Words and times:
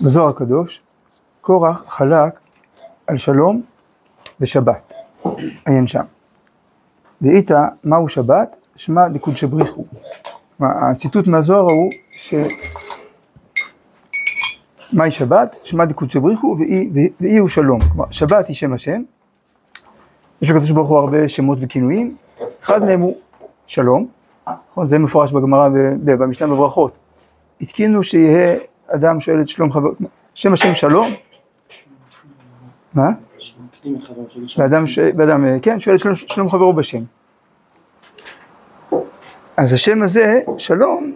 בזוהר 0.00 0.28
הקדוש, 0.28 0.80
קורח 1.40 1.84
חלק 1.88 2.38
על 3.06 3.16
שלום 3.16 3.62
ושבת, 4.40 4.92
עיין 5.66 5.86
שם. 5.86 6.04
ואיתה, 7.22 7.68
מהו 7.84 8.08
שבת? 8.08 8.56
שמע 8.76 9.08
דקודשא 9.08 9.46
בריחו. 9.46 9.84
הציטוט 10.60 11.26
מהזוהר 11.26 11.60
הוא 11.60 11.90
ש... 12.10 12.34
מהי 14.92 15.10
שבת? 15.10 15.56
שמע 15.64 15.84
דקודשא 15.84 16.18
בריחו 16.18 16.56
ואי, 16.58 16.90
ואי 17.20 17.36
הוא 17.36 17.48
שלום. 17.48 17.80
כלומר, 17.80 18.04
שבת 18.10 18.48
היא 18.48 18.56
שם 18.56 18.72
השם. 18.72 19.02
יש 20.42 20.50
לקדוש 20.50 20.70
ברוך 20.70 20.88
הוא 20.88 20.98
הרבה 20.98 21.28
שמות 21.28 21.58
וכינויים, 21.60 22.16
אחד 22.62 22.84
מהם 22.84 23.00
הוא 23.00 23.16
שלום, 23.66 24.06
נכון? 24.70 24.86
זה 24.86 24.98
מפורש 24.98 25.32
בגמרא 25.32 25.68
במשנה 26.04 26.48
בברכות. 26.48 26.92
התקינו 27.60 28.04
שיהיה 28.04 28.58
אדם 28.94 29.20
שואל 29.20 29.40
את 29.40 29.48
שלום 29.48 29.72
חבר, 29.72 29.88
שם 30.34 30.52
השם 30.52 30.74
שלום, 30.74 31.06
מה? 32.94 33.08
ואדם, 34.58 34.84
ואדם, 35.16 35.60
כן, 35.62 35.80
שואל 35.80 35.96
את 35.96 36.00
שלום, 36.00 36.14
שלום 36.14 36.50
חברו 36.50 36.72
בשם. 36.72 37.02
אז 39.56 39.72
השם 39.72 40.02
הזה, 40.02 40.40
שלום, 40.58 41.14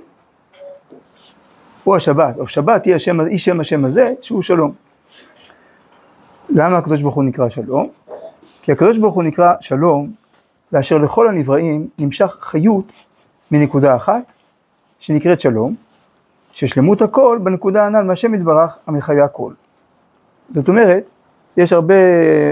הוא 1.84 1.96
השבת, 1.96 2.38
או 2.38 2.48
שבת 2.48 2.84
היא, 2.84 2.94
השם, 2.94 3.20
היא 3.20 3.38
שם 3.38 3.60
השם 3.60 3.84
הזה, 3.84 4.14
שהוא 4.22 4.42
שלום. 4.42 4.72
למה 6.48 6.78
הקדוש 6.78 7.02
ברוך 7.02 7.14
הוא 7.14 7.24
נקרא 7.24 7.48
שלום? 7.48 7.88
כי 8.62 8.72
הקדוש 8.72 8.98
ברוך 8.98 9.14
הוא 9.14 9.22
נקרא 9.22 9.52
שלום, 9.60 10.12
ואשר 10.72 10.98
לכל 10.98 11.28
הנבראים 11.28 11.88
נמשך 11.98 12.36
חיות 12.40 12.92
מנקודה 13.50 13.96
אחת, 13.96 14.22
שנקראת 15.00 15.40
שלום, 15.40 15.74
ששלמות 16.52 17.02
הכל 17.02 17.38
בנקודה 17.42 17.86
הנ"ל 17.86 18.02
מהשם 18.02 18.34
יתברך 18.34 18.78
המחיה 18.86 19.24
הכל. 19.24 19.52
זאת 20.54 20.68
אומרת, 20.68 21.04
יש 21.56 21.72
הרבה 21.72 21.94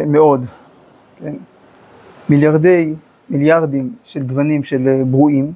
מאוד, 0.07 0.45
כן, 1.19 1.35
מיליארדי, 2.29 2.95
מיליארדים 3.31 3.95
של 4.05 4.23
גוונים 4.23 4.65
של 4.65 5.03
ברואים, 5.07 5.53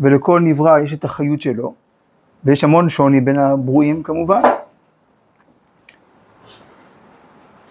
ולכל 0.00 0.40
נברא 0.40 0.78
יש 0.78 0.94
את 0.94 1.04
החיות 1.04 1.42
שלו, 1.42 1.74
ויש 2.44 2.64
המון 2.64 2.88
שוני 2.88 3.20
בין 3.20 3.38
הברואים 3.38 4.02
כמובן, 4.02 4.42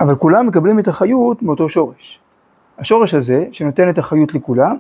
אבל 0.02 0.16
כולם 0.16 0.48
מקבלים 0.48 0.80
את 0.80 0.88
החיות 0.88 1.42
מאותו 1.42 1.70
שורש. 1.70 2.20
השורש 2.78 3.14
הזה, 3.14 3.46
שנותן 3.52 3.90
את 3.90 3.98
החיות 3.98 4.34
לכולם, 4.34 4.78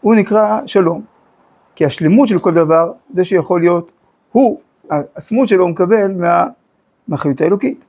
הוא 0.00 0.14
נקרא 0.14 0.60
שלום. 0.66 1.02
כי 1.74 1.84
השלמות 1.84 2.28
של 2.28 2.38
כל 2.38 2.54
דבר, 2.54 2.92
זה 3.12 3.24
שיכול 3.24 3.60
להיות, 3.60 3.90
הוא, 4.34 4.60
העצמות 4.90 5.48
שלו 5.48 5.62
הוא 5.62 5.70
מקבל 5.70 6.12
מה, 6.12 6.46
מהחיות 7.08 7.40
האלוקית. 7.40 7.84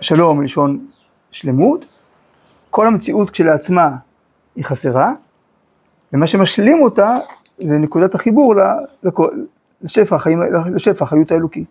שלום 0.00 0.40
מלשון 0.40 0.86
שלמות, 1.30 1.84
כל 2.70 2.86
המציאות 2.86 3.30
כשלעצמה 3.30 3.96
היא 4.56 4.64
חסרה, 4.64 5.12
ומה 6.12 6.26
שמשלים 6.26 6.82
אותה 6.82 7.16
זה 7.58 7.78
נקודת 7.78 8.14
החיבור 8.14 8.54
לשפע 9.82 10.16
החיות 11.04 11.30
האלוקית. 11.30 11.68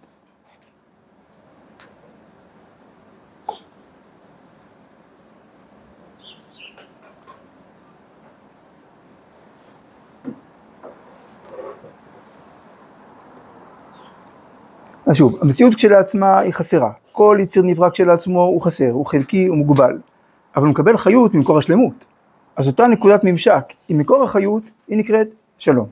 אז 15.05 15.15
שוב, 15.15 15.37
המציאות 15.41 15.75
כשלעצמה 15.75 16.39
היא 16.39 16.53
חסרה. 16.53 16.91
כל 17.11 17.37
יציר 17.41 17.63
נברא 17.63 17.89
כשלעצמו 17.89 18.41
הוא 18.41 18.61
חסר, 18.61 18.91
הוא 18.91 19.05
חלקי, 19.05 19.45
הוא 19.45 19.57
מוגבל. 19.57 19.97
אבל 20.55 20.63
הוא 20.63 20.71
מקבל 20.71 20.97
חיות 20.97 21.33
ממקור 21.33 21.57
השלמות. 21.57 22.05
אז 22.55 22.67
אותה 22.67 22.87
נקודת 22.87 23.23
ממשק 23.23 23.63
עם 23.89 23.97
מקור 23.97 24.23
החיות, 24.23 24.63
היא 24.87 24.97
נקראת 24.97 25.27
שלום. 25.57 25.87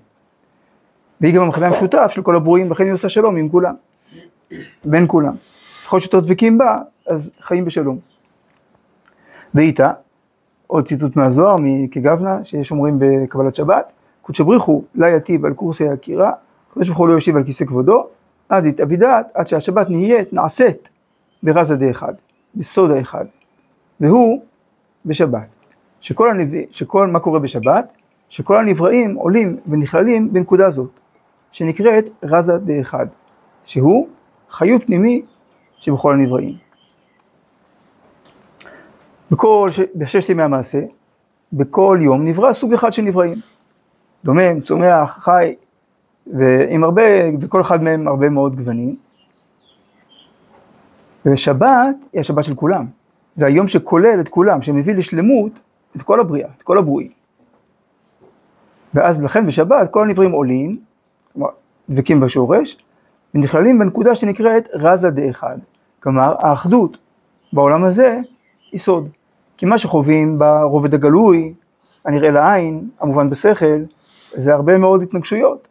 והיא 1.21 1.35
גם 1.35 1.41
המכנה 1.41 1.67
המשותף 1.67 2.11
של 2.15 2.21
כל 2.21 2.35
הברואים, 2.35 2.71
וכן 2.71 2.83
היא 2.83 2.93
עושה 2.93 3.09
שלום 3.09 3.35
עם 3.35 3.49
כולם. 3.49 3.73
בין 4.85 5.05
כולם. 5.07 5.33
ככל 5.85 5.99
שיותר 5.99 6.19
דבקים 6.19 6.57
בה, 6.57 6.77
אז 7.07 7.31
חיים 7.41 7.65
בשלום. 7.65 7.97
ואיתה, 9.53 9.91
עוד 10.67 10.87
ציטוט 10.87 11.15
מהזוהר, 11.15 11.55
מכגבנה, 11.59 12.43
שיש 12.43 12.71
אומרים 12.71 12.95
בקבלת 12.99 13.55
שבת, 13.55 13.91
קודשא 14.21 14.43
בריחו 14.43 14.83
לה 14.95 15.09
יתיב 15.09 15.45
על 15.45 15.53
קורסי 15.53 15.89
הקירה, 15.89 16.31
קדוש 16.73 16.87
ברוך 16.87 16.99
הוא 16.99 17.07
לא 17.07 17.13
יושיב 17.13 17.35
על 17.35 17.43
כיסא 17.43 17.65
כבודו, 17.65 18.07
עד 18.53 18.65
יתאבידת, 18.65 19.31
עד 19.33 19.47
שהשבת 19.47 19.89
נהיית, 19.89 20.33
נעשית 20.33 20.89
ברזה 21.43 21.75
דאחד, 21.75 22.13
בסוד 22.55 22.91
האחד, 22.91 23.25
והוא 23.99 24.41
בשבת. 25.05 25.47
שכל, 26.01 26.29
הנביא, 26.29 26.65
שכל 26.71 27.07
מה 27.07 27.19
קורה 27.19 27.39
בשבת, 27.39 27.93
שכל 28.29 28.57
הנבראים 28.57 29.15
עולים 29.15 29.57
ונכללים 29.67 30.33
בנקודה 30.33 30.71
זאת, 30.71 30.89
שנקראת 31.51 32.05
רזה 32.23 32.57
דאחד, 32.57 33.07
שהוא 33.65 34.07
חיות 34.51 34.83
פנימי 34.83 35.21
שבכל 35.77 36.13
הנבראים. 36.13 36.57
בכל, 39.31 39.69
בששת 39.95 40.29
ימי 40.29 40.43
המעשה, 40.43 40.81
בכל 41.53 41.99
יום 42.01 42.25
נברא 42.25 42.53
סוג 42.53 42.73
אחד 42.73 42.93
של 42.93 43.01
נבראים. 43.01 43.37
דומם, 44.23 44.61
צומח, 44.61 45.17
חי, 45.19 45.55
ועם 46.27 46.83
הרבה, 46.83 47.01
וכל 47.41 47.61
אחד 47.61 47.83
מהם 47.83 48.07
הרבה 48.07 48.29
מאוד 48.29 48.55
גוונים. 48.55 48.95
ושבת 51.25 51.95
היא 52.13 52.19
השבת 52.19 52.43
של 52.43 52.55
כולם. 52.55 52.85
זה 53.35 53.45
היום 53.45 53.67
שכולל 53.67 54.19
את 54.19 54.29
כולם, 54.29 54.61
שמביא 54.61 54.95
לשלמות 54.95 55.51
את 55.95 56.01
כל 56.01 56.19
הבריאה, 56.19 56.49
את 56.57 56.63
כל 56.63 56.77
הברואים. 56.77 57.11
ואז 58.93 59.21
לכן 59.21 59.47
בשבת 59.47 59.91
כל 59.91 60.03
הנבראים 60.03 60.31
עולים, 60.31 60.79
כלומר 61.33 61.49
דבקים 61.89 62.19
בשורש, 62.19 62.77
ונכללים 63.35 63.79
בנקודה 63.79 64.15
שנקראת 64.15 64.67
רזה 64.73 65.09
דאחד. 65.09 65.57
כלומר 66.03 66.35
האחדות 66.39 66.97
בעולם 67.53 67.83
הזה 67.83 68.19
היא 68.71 68.79
סוד. 68.79 69.09
כי 69.57 69.65
מה 69.65 69.79
שחווים 69.79 70.39
ברובד 70.39 70.93
הגלוי, 70.93 71.53
הנראה 72.05 72.31
לעין, 72.31 72.89
המובן 72.99 73.29
בשכל, 73.29 73.83
זה 74.35 74.53
הרבה 74.53 74.77
מאוד 74.77 75.01
התנגשויות. 75.01 75.67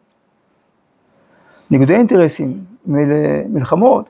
ניגודי 1.73 1.95
אינטרסים, 1.95 2.53
מלחמות, 3.49 4.05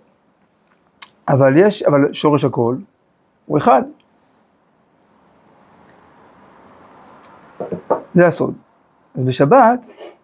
אבל 1.27 1.57
יש, 1.57 1.83
אבל 1.83 2.13
שורש 2.13 2.43
הכל 2.43 2.75
הוא 3.45 3.57
אחד. 3.57 3.81
זה 8.13 8.27
הסוד. 8.27 8.53
אז 9.15 9.23
בשבת 9.23 9.79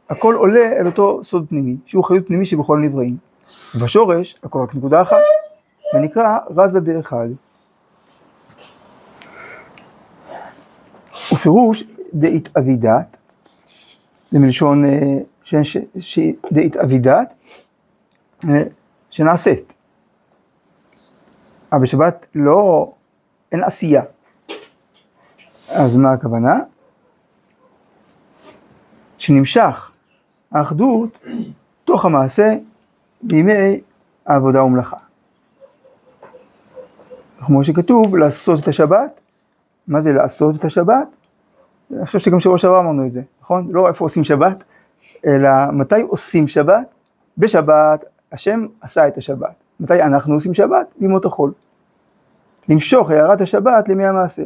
הכל 0.09 0.35
עולה 0.35 0.71
אל 0.79 0.85
אותו 0.85 1.23
סוד 1.23 1.45
פנימי, 1.49 1.77
שהוא 1.85 2.03
חיות 2.03 2.27
פנימי 2.27 2.45
שבכל 2.45 2.77
הנבראים. 2.77 3.17
ובשורש 3.75 4.39
הכל 4.43 4.59
רק 4.59 4.75
נקודה 4.75 5.01
אחת, 5.01 5.17
ונקרא 5.93 6.37
רזה 6.57 6.79
דאחד. 6.79 7.27
ופירוש 11.33 11.83
דאתאבידת, 12.13 13.17
זה 14.31 14.39
מלשון 14.39 14.83
דאתאבידת, 16.51 17.33
שנעשית. 19.09 19.73
אבל 21.71 21.81
בשבת 21.81 22.25
לא, 22.35 22.91
אין 23.51 23.63
עשייה. 23.63 24.03
אז 25.69 25.95
מה 25.95 26.11
הכוונה? 26.11 26.59
שנמשך 29.17 29.91
האחדות 30.51 31.17
תוך 31.85 32.05
המעשה 32.05 32.55
בימי 33.21 33.81
העבודה 34.25 34.63
ומלאכה. 34.63 34.97
כמו 37.45 37.63
שכתוב, 37.63 38.15
לעשות 38.15 38.63
את 38.63 38.67
השבת, 38.67 39.19
מה 39.87 40.01
זה 40.01 40.13
לעשות 40.13 40.55
את 40.55 40.65
השבת? 40.65 41.07
אני 41.91 42.05
חושב 42.05 42.19
שגם 42.19 42.39
שבוע 42.39 42.57
שעבר 42.57 42.79
אמרנו 42.79 43.05
את 43.05 43.11
זה, 43.11 43.21
נכון? 43.41 43.67
לא 43.71 43.87
איפה 43.87 44.05
עושים 44.05 44.23
שבת, 44.23 44.63
אלא 45.25 45.49
מתי 45.71 46.01
עושים 46.01 46.47
שבת? 46.47 46.93
בשבת 47.37 48.05
השם 48.31 48.65
עשה 48.81 49.07
את 49.07 49.17
השבת. 49.17 49.53
מתי 49.79 50.01
אנחנו 50.01 50.33
עושים 50.33 50.53
שבת? 50.53 50.87
בימות 50.99 51.25
החול. 51.25 51.51
למשוך 52.69 53.09
הערת 53.09 53.41
השבת 53.41 53.87
לימי 53.87 54.05
המעשה. 54.05 54.43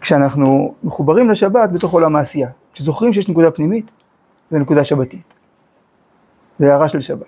כשאנחנו 0.00 0.74
מחוברים 0.84 1.30
לשבת 1.30 1.70
בתוך 1.70 1.92
עולם 1.92 2.16
העשייה, 2.16 2.48
כשזוכרים 2.72 3.12
שיש 3.12 3.28
נקודה 3.28 3.50
פנימית, 3.50 3.90
זה 4.50 4.58
נקודה 4.58 4.84
שבתית. 4.84 5.34
זה 6.58 6.72
הערה 6.72 6.88
של 6.88 7.00
שבת. 7.00 7.26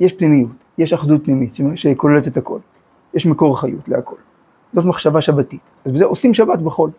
יש 0.00 0.12
פנימיות, 0.12 0.50
יש 0.78 0.92
אחדות 0.92 1.24
פנימית 1.24 1.54
שכוללת 1.74 2.28
את 2.28 2.36
הכל. 2.36 2.58
יש 3.14 3.26
מקור 3.26 3.60
חיות 3.60 3.88
להכל. 3.88 4.16
זאת 4.74 4.84
מחשבה 4.84 5.20
שבתית. 5.20 5.60
אז 5.84 5.92
בזה 5.92 6.04
עושים 6.04 6.34
שבת 6.34 6.58
בחול. 6.58 6.90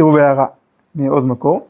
תראו 0.00 0.12
בהערה, 0.12 0.46
מעוד 0.94 1.26
מקור, 1.26 1.66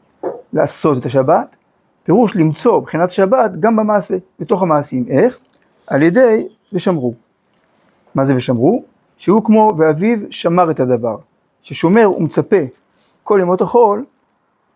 לעשות 0.53 0.97
את 0.97 1.05
השבת, 1.05 1.55
פירוש 2.03 2.35
למצוא 2.35 2.79
בחינת 2.79 3.09
השבת 3.09 3.51
גם 3.59 3.75
במעשה, 3.75 4.15
בתוך 4.39 4.63
המעשים. 4.63 5.05
איך? 5.09 5.39
על 5.87 6.01
ידי 6.01 6.47
ושמרו. 6.73 7.13
מה 8.15 8.25
זה 8.25 8.35
ושמרו? 8.35 8.83
שהוא 9.17 9.43
כמו 9.43 9.73
ואביו 9.77 10.17
שמר 10.29 10.71
את 10.71 10.79
הדבר, 10.79 11.17
ששומר 11.61 12.11
ומצפה 12.17 12.57
כל 13.23 13.39
ימות 13.41 13.61
החול 13.61 14.05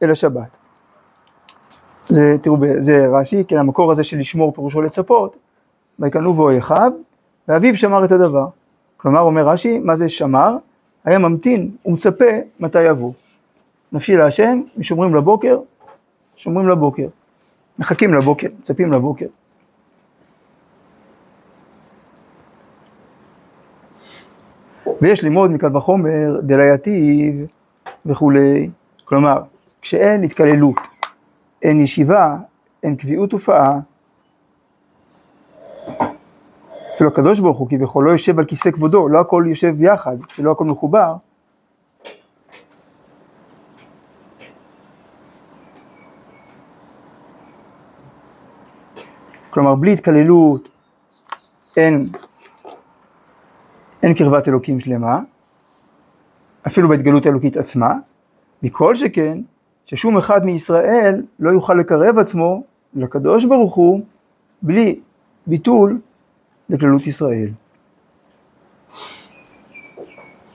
אל 0.03 0.11
השבת. 0.11 0.57
זה, 2.07 2.35
תראו, 2.41 2.57
זה 2.79 3.07
רש"י, 3.07 3.43
כן, 3.47 3.57
המקור 3.57 3.91
הזה 3.91 4.03
של 4.03 4.19
לשמור 4.19 4.53
פירושו 4.53 4.81
לצפות, 4.81 5.35
ויקנו 5.99 6.35
ואויכיו, 6.35 6.91
ואביו 7.47 7.75
שמר 7.75 8.05
את 8.05 8.11
הדבר. 8.11 8.47
כלומר, 8.97 9.19
אומר 9.19 9.47
רש"י, 9.47 9.79
מה 9.79 9.95
זה 9.95 10.09
שמר? 10.09 10.57
היה 11.05 11.19
ממתין 11.19 11.71
ומצפה 11.85 12.25
מתי 12.59 12.83
יבוא. 12.83 13.11
נפשי 13.95 14.15
להשם, 14.15 14.61
ושומרים 14.77 15.15
לבוקר, 15.15 15.57
שומרים 16.35 16.69
לבוקר. 16.69 17.07
מחכים 17.79 18.13
לבוקר, 18.13 18.47
מצפים 18.59 18.93
לבוקר. 18.93 19.25
ויש 25.01 25.23
ללמוד 25.23 25.51
מקל 25.51 25.77
וחומר 25.77 26.39
דלייתיב 26.43 27.35
וכולי. 28.05 28.69
כלומר, 29.05 29.41
כשאין 29.81 30.23
התקללות, 30.23 30.79
אין 31.61 31.81
ישיבה, 31.81 32.35
אין 32.83 32.95
קביעות 32.95 33.31
הופעה, 33.31 33.79
אפילו 36.95 37.09
הקדוש 37.09 37.39
ברוך 37.39 37.57
הוא 37.57 37.69
כביכול 37.69 38.05
לא 38.05 38.11
יושב 38.11 38.39
על 38.39 38.45
כיסא 38.45 38.71
כבודו, 38.71 39.09
לא 39.09 39.19
הכל 39.19 39.45
יושב 39.47 39.81
יחד, 39.81 40.17
שלא 40.33 40.51
הכל 40.51 40.65
מחובר. 40.65 41.15
כלומר, 49.55 49.75
בלי 49.75 49.93
התקללות 49.93 50.69
אין, 51.77 52.09
אין 54.03 54.13
קרבת 54.13 54.47
אלוקים 54.47 54.79
שלמה, 54.79 55.19
אפילו 56.67 56.89
בהתגלות 56.89 57.25
האלוקית 57.25 57.57
עצמה, 57.57 57.93
מכל 58.63 58.95
שכן, 58.95 59.37
ששום 59.85 60.17
אחד 60.17 60.45
מישראל 60.45 61.23
לא 61.39 61.51
יוכל 61.51 61.73
לקרב 61.73 62.19
עצמו 62.19 62.63
לקדוש 62.93 63.45
ברוך 63.45 63.75
הוא 63.75 64.01
בלי 64.61 64.99
ביטול 65.47 65.99
לכללות 66.69 67.07
ישראל. 67.07 67.49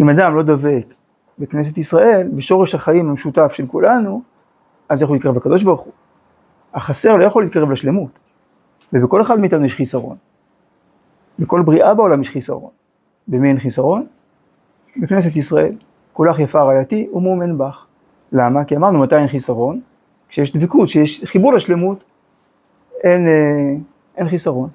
אם 0.01 0.09
אדם 0.11 0.35
לא 0.35 0.43
דבק 0.43 0.87
בכנסת 1.39 1.79
ישראל, 1.79 2.29
בשורש 2.35 2.75
החיים 2.75 3.09
המשותף 3.11 3.53
של 3.53 3.67
כולנו, 3.67 4.23
אז 4.89 5.03
יכול 5.03 5.17
להתקרב 5.17 5.37
לקדוש 5.37 5.63
ברוך 5.63 5.81
הוא. 5.81 5.93
החסר 6.75 7.17
לא 7.17 7.25
יכול 7.25 7.43
להתקרב 7.43 7.71
לשלמות, 7.71 8.19
ובכל 8.93 9.23
אחד 9.23 9.41
מאיתנו 9.41 9.65
יש 9.65 9.75
חיסרון. 9.75 10.17
בכל 11.39 11.63
בריאה 11.63 11.95
בעולם 11.95 12.21
יש 12.21 12.31
חיסרון. 12.31 12.71
במי 13.29 13.49
אין 13.49 13.59
חיסרון? 13.59 14.07
בכנסת 14.97 15.37
ישראל. 15.37 15.75
כולך 16.13 16.39
יפה 16.39 16.63
רעייתי 16.63 17.09
ומאומן 17.13 17.59
בך. 17.59 17.87
למה? 18.33 18.65
כי 18.65 18.77
אמרנו 18.77 18.99
מתי 18.99 19.17
אין 19.17 19.29
חיסרון? 19.29 19.81
כשיש 20.29 20.57
דבקות, 20.57 20.89
כשיש 20.89 21.25
חיבור 21.25 21.53
לשלמות, 21.53 22.05
אין, 23.05 23.29
אה, 23.29 23.77
אין 24.17 24.29
חיסרון. 24.29 24.69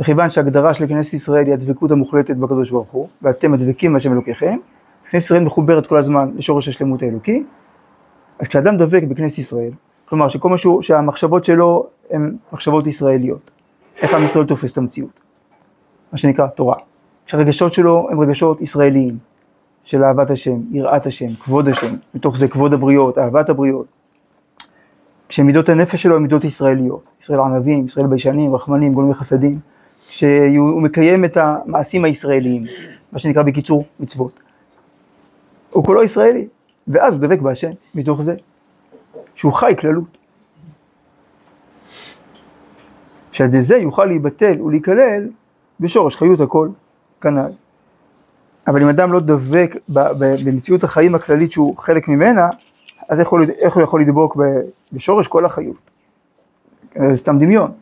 וכיוון 0.00 0.30
שההגדרה 0.30 0.74
של 0.74 0.86
כנסת 0.86 1.14
ישראל 1.14 1.46
היא 1.46 1.54
הדבקות 1.54 1.90
המוחלטת 1.90 2.36
בקדוש 2.36 2.70
ברוך 2.70 2.90
הוא, 2.90 3.08
ואתם 3.22 3.54
הדבקים 3.54 3.92
בהשם 3.92 4.12
אלוקיכם, 4.12 4.56
כנסת 5.02 5.14
ישראל 5.14 5.44
מחוברת 5.44 5.86
כל 5.86 5.96
הזמן 5.96 6.30
לשורש 6.36 6.68
השלמות 6.68 7.02
האלוקי, 7.02 7.44
אז 8.38 8.48
כשאדם 8.48 8.76
דבק 8.76 9.02
בכנסת 9.02 9.38
ישראל, 9.38 9.70
כלומר 10.04 10.28
שכל 10.28 10.48
משהו, 10.48 10.82
שהמחשבות 10.82 11.44
שלו 11.44 11.86
הן 12.10 12.36
מחשבות 12.52 12.86
ישראליות, 12.86 13.50
איך 14.02 14.14
עם 14.14 14.24
ישראל 14.24 14.46
תופס 14.46 14.72
את 14.72 14.78
המציאות, 14.78 15.20
מה 16.12 16.18
שנקרא 16.18 16.46
תורה, 16.46 16.76
שהרגשות 17.26 17.72
שלו 17.72 18.08
הם 18.10 18.20
רגשות 18.20 18.60
ישראליים, 18.60 19.18
של 19.84 20.04
אהבת 20.04 20.30
השם, 20.30 20.56
יראת 20.70 21.06
השם, 21.06 21.34
כבוד 21.34 21.68
השם, 21.68 21.94
מתוך 22.14 22.36
זה 22.36 22.48
כבוד 22.48 22.72
הבריות, 22.72 23.18
אהבת 23.18 23.48
הבריות. 23.48 23.86
כשמידות 25.28 25.68
הנפש 25.68 26.02
שלו 26.02 26.16
הן 26.16 26.22
מידות 26.22 26.44
ישראליות, 26.44 27.02
ישראל 27.22 27.40
ענבים, 27.40 27.86
ישראל 27.86 28.06
ביישנים, 28.06 28.54
רחמנים, 28.54 28.92
גולמי 28.92 29.14
חסדים, 29.14 29.58
שהוא 30.08 30.82
מקיים 30.82 31.24
את 31.24 31.36
המעשים 31.36 32.04
הישראליים, 32.04 32.64
מה 33.12 33.18
שנקרא 33.18 33.42
בקיצור 33.42 33.84
מצוות. 34.00 34.40
הוא 35.70 35.84
כולו 35.84 36.02
ישראלי, 36.02 36.46
ואז 36.88 37.20
דבק 37.20 37.40
בהשם 37.40 37.70
מתוך 37.94 38.22
זה, 38.22 38.34
שהוא 39.34 39.52
חי 39.52 39.74
כללות. 39.78 40.21
שעל 43.32 43.46
ידי 43.46 43.62
זה 43.62 43.76
יוכל 43.76 44.04
להיבטל 44.04 44.62
ולהיכלל 44.62 45.28
בשורש 45.80 46.16
חיות 46.16 46.40
הכל 46.40 46.68
כנ"ל. 47.20 47.50
אבל 48.66 48.82
אם 48.82 48.88
אדם 48.88 49.12
לא 49.12 49.20
דבק 49.20 49.76
במציאות 50.44 50.84
החיים 50.84 51.14
הכללית 51.14 51.52
שהוא 51.52 51.76
חלק 51.76 52.08
ממנה, 52.08 52.48
אז 53.08 53.20
איך 53.20 53.28
הוא, 53.28 53.40
איך 53.58 53.74
הוא 53.74 53.82
יכול 53.82 54.00
לדבוק 54.00 54.36
בשורש 54.92 55.26
כל 55.26 55.44
החיות? 55.44 55.76
זה 57.08 57.16
סתם 57.16 57.38
דמיון. 57.38 57.72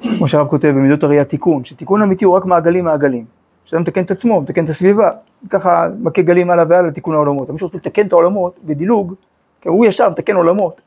כמו 0.00 0.28
שהרב 0.28 0.48
כותב 0.48 0.68
במידות 0.68 1.04
הראייה 1.04 1.24
תיקון, 1.24 1.64
שתיקון 1.64 2.02
אמיתי 2.02 2.24
הוא 2.24 2.36
רק 2.36 2.44
מעגלים 2.44 2.84
מעגלים. 2.84 3.24
שאדם 3.64 3.82
מתקן 3.82 4.02
את 4.02 4.10
עצמו, 4.10 4.40
מתקן 4.40 4.64
את 4.64 4.70
הסביבה, 4.70 5.10
ככה 5.50 5.88
מכה 5.98 6.22
גלים 6.22 6.50
הלאה 6.50 6.64
והלאה 6.68 6.90
לתיקון 6.90 7.14
העולמות. 7.14 7.50
מי 7.50 7.58
שרוצה 7.58 7.78
לתקן 7.78 8.06
את 8.06 8.12
העולמות 8.12 8.58
בדילוג, 8.64 9.14
כי 9.60 9.68
הוא 9.68 9.86
ישר 9.86 10.10
מתקן 10.10 10.36
עולמות, 10.36 10.80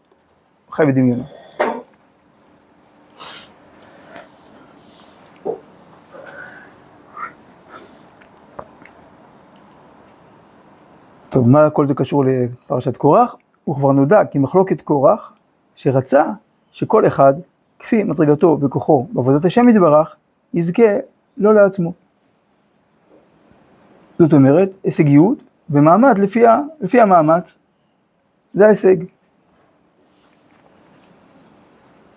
הוא 0.66 0.76
חי 0.76 0.86
בדמיונו. 0.86 1.24
טוב, 11.32 11.50
מה 11.50 11.70
כל 11.70 11.86
זה 11.86 11.94
קשור 11.94 12.26
לפרשת 12.26 12.98
קורח? 12.98 13.36
הוא 13.64 13.76
כבר 13.76 13.92
נודע 13.92 14.26
כי 14.26 14.40
מחלוקת 14.40 14.82
קורח, 14.82 15.34
שרצה 15.76 16.26
שכל 16.72 17.08
אחד, 17.08 17.34
כפי 17.80 18.04
מדרגתו 18.04 18.58
וכוחו 18.62 19.08
בעבודת 19.12 19.46
השם 19.46 19.70
יתברך, 19.70 20.16
יזכה 20.54 20.98
לא 21.38 21.56
לעצמו. 21.56 21.94
זאת 24.20 24.34
אומרת, 24.34 24.70
הישגיות 24.84 25.44
ומעמד 25.70 26.18
לפי, 26.18 26.44
לפי 26.82 27.02
המאמץ, 27.02 27.60
זה 28.54 28.66
ההישג. 28.66 28.96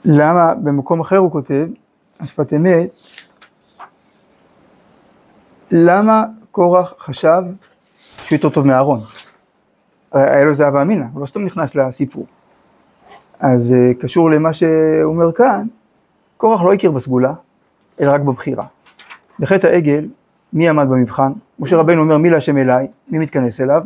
למה 0.04 0.54
במקום 0.54 1.00
אחר 1.00 1.16
הוא 1.16 1.32
כותב, 1.32 1.66
השפת 2.20 2.52
אמת, 2.52 2.88
למה 5.70 6.24
קורח 6.50 6.94
חשב 6.98 7.42
שהוא 8.24 8.36
יותר 8.36 8.48
טוב 8.48 8.66
מאהרון. 8.66 9.00
היה 10.12 10.44
לו 10.44 10.50
איזה 10.50 10.66
הווה 10.66 10.82
אמינא, 10.82 11.04
הוא 11.12 11.20
לא 11.20 11.26
סתם 11.26 11.44
נכנס 11.44 11.74
לסיפור. 11.74 12.26
אז 13.40 13.72
אה, 13.72 13.94
קשור 13.94 14.30
למה 14.30 14.52
שהוא 14.52 15.04
אומר 15.04 15.32
כאן, 15.32 15.66
קורח 16.36 16.62
לא 16.62 16.72
הכיר 16.72 16.90
בסגולה, 16.90 17.32
אלא 18.00 18.12
רק 18.12 18.20
בבחירה. 18.20 18.64
בחטא 19.38 19.66
העגל, 19.66 20.08
מי 20.52 20.68
עמד 20.68 20.88
במבחן? 20.88 21.32
משה 21.58 21.76
רבנו 21.76 22.02
אומר 22.02 22.18
מי 22.18 22.30
להשם 22.30 22.58
אליי, 22.58 22.88
מי 23.08 23.18
מתכנס 23.18 23.60
אליו? 23.60 23.82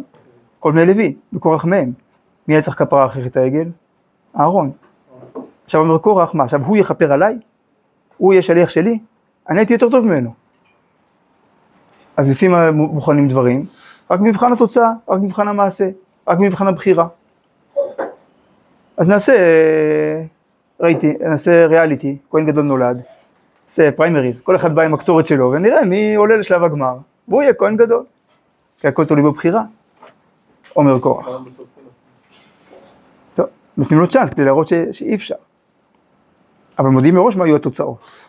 כל 0.59 0.73
בני 0.73 0.87
לוי, 0.87 1.15
וקורח 1.33 1.65
מהם. 1.65 1.93
מי 2.49 2.55
היה 2.55 2.63
צריך 2.63 2.79
כפרה 2.79 3.07
אחרי 3.07 3.25
חטא 3.25 3.39
העגל? 3.39 3.69
אהרון. 4.39 4.71
עכשיו 5.65 5.81
אומר 5.81 5.99
קורח, 5.99 6.35
מה 6.35 6.45
עכשיו 6.45 6.65
הוא 6.65 6.77
יכפר 6.77 7.13
עליי? 7.13 7.39
הוא 8.17 8.33
יהיה 8.33 8.43
שליח 8.43 8.69
שלי? 8.69 8.99
אני 9.49 9.59
הייתי 9.59 9.73
יותר 9.73 9.91
טוב 9.91 10.05
ממנו. 10.05 10.35
אז 12.17 12.31
לפי 12.31 12.49
מה 12.49 12.71
מוכנים 12.71 13.29
דברים? 13.29 13.65
רק 14.11 14.21
מבחן 14.21 14.53
התוצאה, 14.53 14.91
רק 15.09 15.21
מבחן 15.21 15.49
המעשה, 15.49 15.89
רק 16.29 16.39
מבחן 16.39 16.67
הבחירה. 16.67 17.07
אז 18.97 19.09
נעשה, 19.09 19.35
ראיתי, 20.81 21.15
נעשה 21.21 21.67
ריאליטי, 21.67 22.17
כהן 22.31 22.47
גדול 22.47 22.65
נולד, 22.65 23.03
נעשה 23.65 23.93
פריימריז, 23.93 24.41
כל 24.41 24.57
אחד 24.57 24.75
בא 24.75 24.83
עם 24.83 24.95
הקצורת 24.95 25.27
שלו, 25.27 25.53
ונראה 25.53 25.85
מי 25.85 26.15
עולה 26.15 26.37
לשלב 26.37 26.65
הגמר, 26.65 26.97
והוא 27.29 27.43
יהיה 27.43 27.55
כהן 27.55 27.77
גדול, 27.77 28.05
כי 28.79 28.89
הכל 28.89 29.07
תלוי 29.07 29.23
בבחירה, 29.23 29.63
אומר 30.77 30.99
קורח. 30.99 31.27
טוב, 33.35 33.47
נותנים 33.77 34.01
לו 34.01 34.09
צ'אנס 34.09 34.31
כדי 34.31 34.45
להראות 34.45 34.69
שאי 34.93 35.15
אפשר, 35.15 35.35
אבל 36.79 36.89
מודיעים 36.89 37.15
מראש 37.15 37.37
מה 37.37 37.47
יהיו 37.47 37.57
התוצאות. 37.57 38.28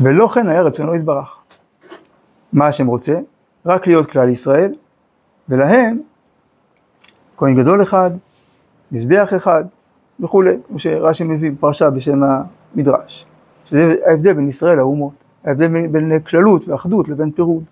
ולא 0.00 0.28
כן 0.28 0.48
היה 0.48 0.62
רצונו 0.62 0.94
יתברך. 0.94 1.36
מה 2.52 2.66
השם 2.66 2.86
רוצה? 2.86 3.18
רק 3.66 3.86
להיות 3.86 4.10
כלל 4.10 4.28
ישראל, 4.28 4.74
ולהם 5.48 6.00
כהן 7.36 7.56
גדול 7.56 7.82
אחד, 7.82 8.10
מזבח 8.92 9.32
אחד 9.36 9.64
וכולי, 10.20 10.56
כמו 10.68 10.78
שרש"י 10.78 11.24
מביא 11.24 11.50
פרשה 11.60 11.90
בשם 11.90 12.20
מדרש. 12.74 13.26
שזה 13.66 13.94
ההבדל 14.06 14.32
בין 14.32 14.48
ישראל 14.48 14.76
לאומות, 14.76 15.12
ההבדל 15.44 15.86
בין, 15.86 16.20
כללות 16.20 16.68
ואחדות 16.68 17.08
לבין 17.08 17.30
פירוד. 17.30 17.64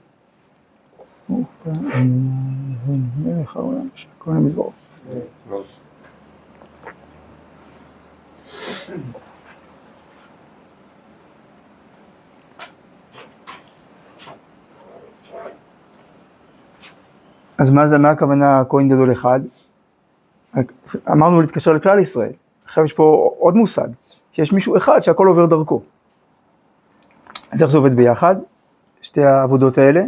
אז 17.59 17.71
מה 17.71 17.89
זה, 17.89 17.99
מה 17.99 18.11
הכוונה 18.11 18.63
כהן 18.69 18.89
גדול 18.89 19.13
אחד? 19.13 19.41
אמרנו 21.13 21.41
להתקשר 21.41 21.73
לכלל 21.73 21.99
ישראל, 21.99 22.33
עכשיו 22.65 22.85
יש 22.85 22.93
פה 22.93 23.35
עוד 23.39 23.55
מושג, 23.55 23.89
שיש 24.33 24.53
מישהו 24.53 24.77
אחד 24.77 25.01
שהכל 25.01 25.27
עובר 25.27 25.47
דרכו. 25.47 25.83
אז 27.51 27.63
איך 27.63 27.71
זה 27.71 27.79
עובד 27.79 27.97
ביחד, 27.97 28.37
שתי 29.03 29.25
העבודות 29.25 29.79
האלה? 29.79 30.03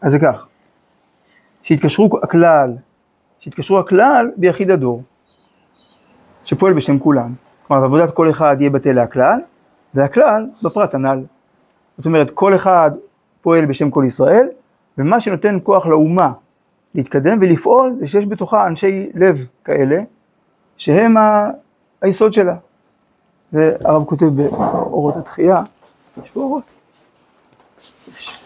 אז 0.00 0.12
זה 0.12 0.18
כך, 0.18 0.46
שיתקשרו 1.62 2.10
הכלל, 2.22 2.72
שיתקשרו 3.40 3.78
הכלל 3.78 4.30
ביחיד 4.36 4.70
הדור, 4.70 5.02
שפועל 6.44 6.72
בשם 6.72 6.98
כולם. 6.98 7.34
כלומר, 7.66 7.84
עבודת 7.84 8.10
כל 8.10 8.30
אחד 8.30 8.56
יהיה 8.60 8.70
בטל 8.70 8.92
להכלל, 8.92 9.40
והכלל 9.94 10.46
בפרט 10.62 10.94
הנ"ל. 10.94 11.24
זאת 11.98 12.06
אומרת, 12.06 12.30
כל 12.30 12.56
אחד 12.56 12.90
פועל 13.42 13.66
בשם 13.66 13.90
כל 13.90 14.04
ישראל, 14.06 14.48
ומה 14.98 15.20
שנותן 15.20 15.58
כוח 15.62 15.86
לאומה 15.86 16.32
להתקדם 16.94 17.38
ולפעול, 17.40 17.96
זה 18.00 18.06
שיש 18.06 18.26
בתוכה 18.26 18.66
אנשי 18.66 19.10
לב 19.14 19.46
כאלה, 19.64 20.00
שהם 20.76 21.16
ה... 21.16 21.50
היסוד 22.02 22.32
שלה. 22.32 22.56
והרב 23.52 24.04
כותב 24.04 24.26
באורות 24.26 25.16
התחייה, 25.16 25.62
יש 26.22 26.30
פה 26.30 26.40
אורות. 26.40 26.62
יש. 28.16 28.44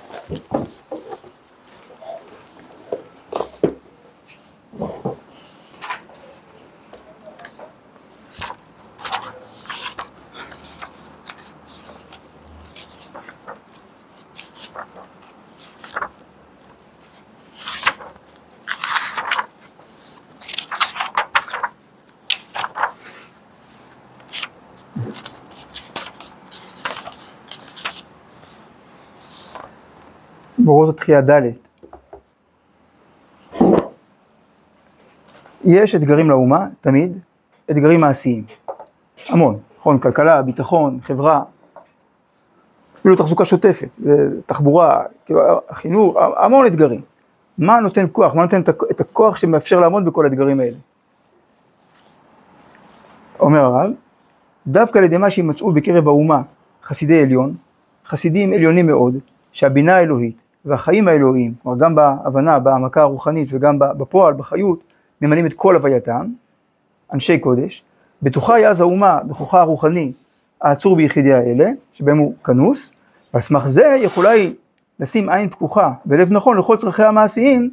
באורות 30.69 30.89
התחייה 30.89 31.21
ד' 31.21 31.43
יש 35.65 35.95
אתגרים 35.95 36.31
לאומה, 36.31 36.67
תמיד, 36.81 37.19
אתגרים 37.71 38.01
מעשיים, 38.01 38.45
המון, 39.29 39.59
נכון, 39.81 39.99
כלכלה, 39.99 40.43
ביטחון, 40.43 40.99
חברה, 41.03 41.43
אפילו 42.97 43.17
תחזוקה 43.17 43.45
שוטפת, 43.45 43.99
תחבורה, 44.47 45.03
כאילו, 45.27 45.41
חינוך, 45.73 46.17
המון 46.37 46.67
אתגרים. 46.67 47.01
מה 47.59 47.81
נותן 47.81 48.07
כוח, 48.13 48.35
מה 48.35 48.43
נותן 48.43 48.61
את 48.91 49.01
הכוח 49.01 49.37
שמאפשר 49.37 49.81
לעמוד 49.81 50.05
בכל 50.05 50.25
האתגרים 50.25 50.61
האלה? 50.61 50.77
אומר 53.41 53.59
הרב, 53.59 53.91
דווקא 54.67 54.99
על 54.99 55.05
ידי 55.05 55.17
מה 55.17 55.31
שימצאו 55.31 55.73
בקרב 55.73 56.09
האומה 56.09 56.43
חסידי 56.83 57.23
עליון, 57.23 57.55
חסידים 58.07 58.53
עליונים 58.53 58.87
מאוד, 58.87 59.19
שהבינה 59.53 59.97
האלוהית 59.97 60.48
והחיים 60.69 61.09
האלוהיים, 61.09 61.55
כלומר 61.63 61.79
גם 61.79 61.95
בהבנה, 61.95 62.59
בהעמקה 62.59 63.03
הרוחנית 63.03 63.49
וגם 63.53 63.79
בפועל, 63.79 64.35
בחיות, 64.35 64.83
ממלאים 65.23 65.47
את 65.47 65.55
כל 65.55 65.77
הווייתם, 65.77 66.27
אנשי 67.13 67.39
קודש, 67.39 67.85
בתוכה 68.23 68.55
היא 68.55 68.67
אז 68.67 68.81
האומה, 68.81 69.19
בכוחה 69.25 69.61
הרוחני, 69.61 70.13
העצור 70.63 70.97
ביחידי 70.97 71.33
האלה, 71.33 71.71
שבהם 71.93 72.19
הוא 72.19 72.35
כנוס, 72.45 72.93
ועל 73.35 73.43
סמך 73.43 73.69
זה 73.69 73.97
יכולה 73.99 74.31
היא 74.31 74.55
לשים 75.01 75.29
עין 75.29 75.49
פקוחה 75.49 75.93
ולב 76.07 76.33
נכון 76.33 76.59
לכל 76.59 76.77
צרכיה 76.77 77.09
המעשיים, 77.09 77.71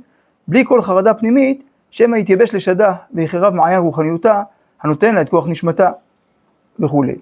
בלי 0.47 0.63
כל 0.65 0.81
חרדה 0.81 1.13
פנימית, 1.13 1.63
שמא 1.91 2.15
יתייבש 2.15 2.55
לשדה 2.55 2.93
ויחרב 3.13 3.53
מעיין 3.53 3.81
רוחניותה, 3.81 4.41
הנותן 4.81 5.15
לה 5.15 5.21
את 5.21 5.29
כוח 5.29 5.47
נשמתה 5.47 5.91
וכולי. 6.79 7.15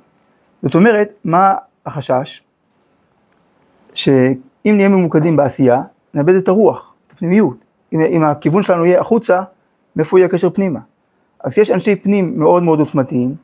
זאת 0.63 0.75
אומרת, 0.75 1.10
מה 1.25 1.56
החשש? 1.86 2.42
ש... 3.94 4.10
אם 4.65 4.74
נהיה 4.77 4.89
ממוקדים 4.89 5.36
בעשייה, 5.36 5.82
נאבד 6.13 6.36
את 6.36 6.48
הרוח, 6.48 6.93
את 7.08 7.12
הפנימיות. 7.12 7.58
אם, 7.93 8.01
אם 8.01 8.24
הכיוון 8.24 8.63
שלנו 8.63 8.86
יהיה 8.86 9.01
החוצה, 9.01 9.41
מאיפה 9.96 10.20
יהיה 10.20 10.25
הקשר 10.25 10.50
פנימה? 10.50 10.79
אז 11.43 11.58
יש 11.58 11.72
אנשי 11.72 11.96
פנים 11.96 12.39
מאוד 12.39 12.63
מאוד 12.63 12.79
עוצמתיים, 12.79 13.36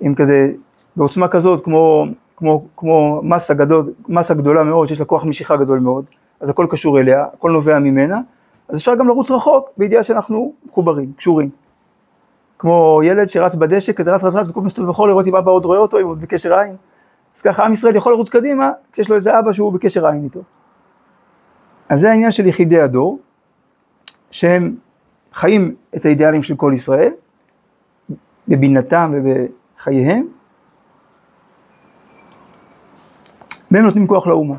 עם 0.00 0.14
כזה, 0.14 0.52
בעוצמה 0.96 1.28
כזאת, 1.28 1.64
כמו, 1.64 2.06
כמו, 2.36 2.64
כמו 2.76 3.20
מסה, 3.24 3.54
גדול, 3.54 3.92
מסה 4.08 4.34
גדולה 4.34 4.64
מאוד, 4.64 4.88
שיש 4.88 5.00
לה 5.00 5.06
כוח 5.06 5.24
משיכה 5.24 5.56
גדול 5.56 5.78
מאוד, 5.78 6.04
אז 6.40 6.48
הכל 6.48 6.66
קשור 6.70 7.00
אליה, 7.00 7.24
הכל 7.34 7.50
נובע 7.50 7.78
ממנה, 7.78 8.20
אז 8.68 8.78
אפשר 8.78 8.94
גם 8.94 9.08
לרוץ 9.08 9.30
רחוק, 9.30 9.68
בידיעה 9.76 10.02
שאנחנו 10.02 10.52
מחוברים, 10.66 11.12
קשורים. 11.16 11.50
כמו 12.58 13.00
ילד 13.04 13.26
שרץ 13.26 13.54
בדשא, 13.54 13.92
כזה 13.92 14.12
רץ 14.12 14.24
רץ 14.24 14.34
רץ, 14.34 14.48
וכל 14.48 14.60
פעם 14.60 14.68
שאתה 14.68 14.82
יכול 14.90 15.08
לראות 15.08 15.26
אם 15.26 15.36
אבא 15.36 15.50
עוד 15.50 15.64
רואה 15.64 15.78
אותו, 15.78 15.98
אם 15.98 16.04
הוא 16.04 16.16
בקשר 16.16 16.54
עין. 16.54 16.76
אז 17.36 17.42
ככה 17.42 17.64
עם 17.64 17.72
ישראל 17.72 17.96
יכול 17.96 18.12
לרוץ 18.12 18.28
קדימה, 18.28 18.70
כשיש 18.92 19.10
לו 19.10 19.16
איזה 19.16 19.38
אבא 19.38 19.52
שהוא 19.52 19.72
בקשר 19.72 20.06
עין 20.06 20.24
איתו. 20.24 20.40
אז 21.90 22.00
זה 22.00 22.10
העניין 22.10 22.32
של 22.32 22.46
יחידי 22.46 22.80
הדור, 22.80 23.18
שהם 24.30 24.76
חיים 25.32 25.74
את 25.96 26.04
האידיאלים 26.04 26.42
של 26.42 26.56
כל 26.56 26.72
ישראל, 26.74 27.12
בבינתם 28.48 29.12
ובחייהם, 29.14 30.28
והם 33.70 33.84
נותנים 33.84 34.06
כוח 34.06 34.26
לאומה. 34.26 34.56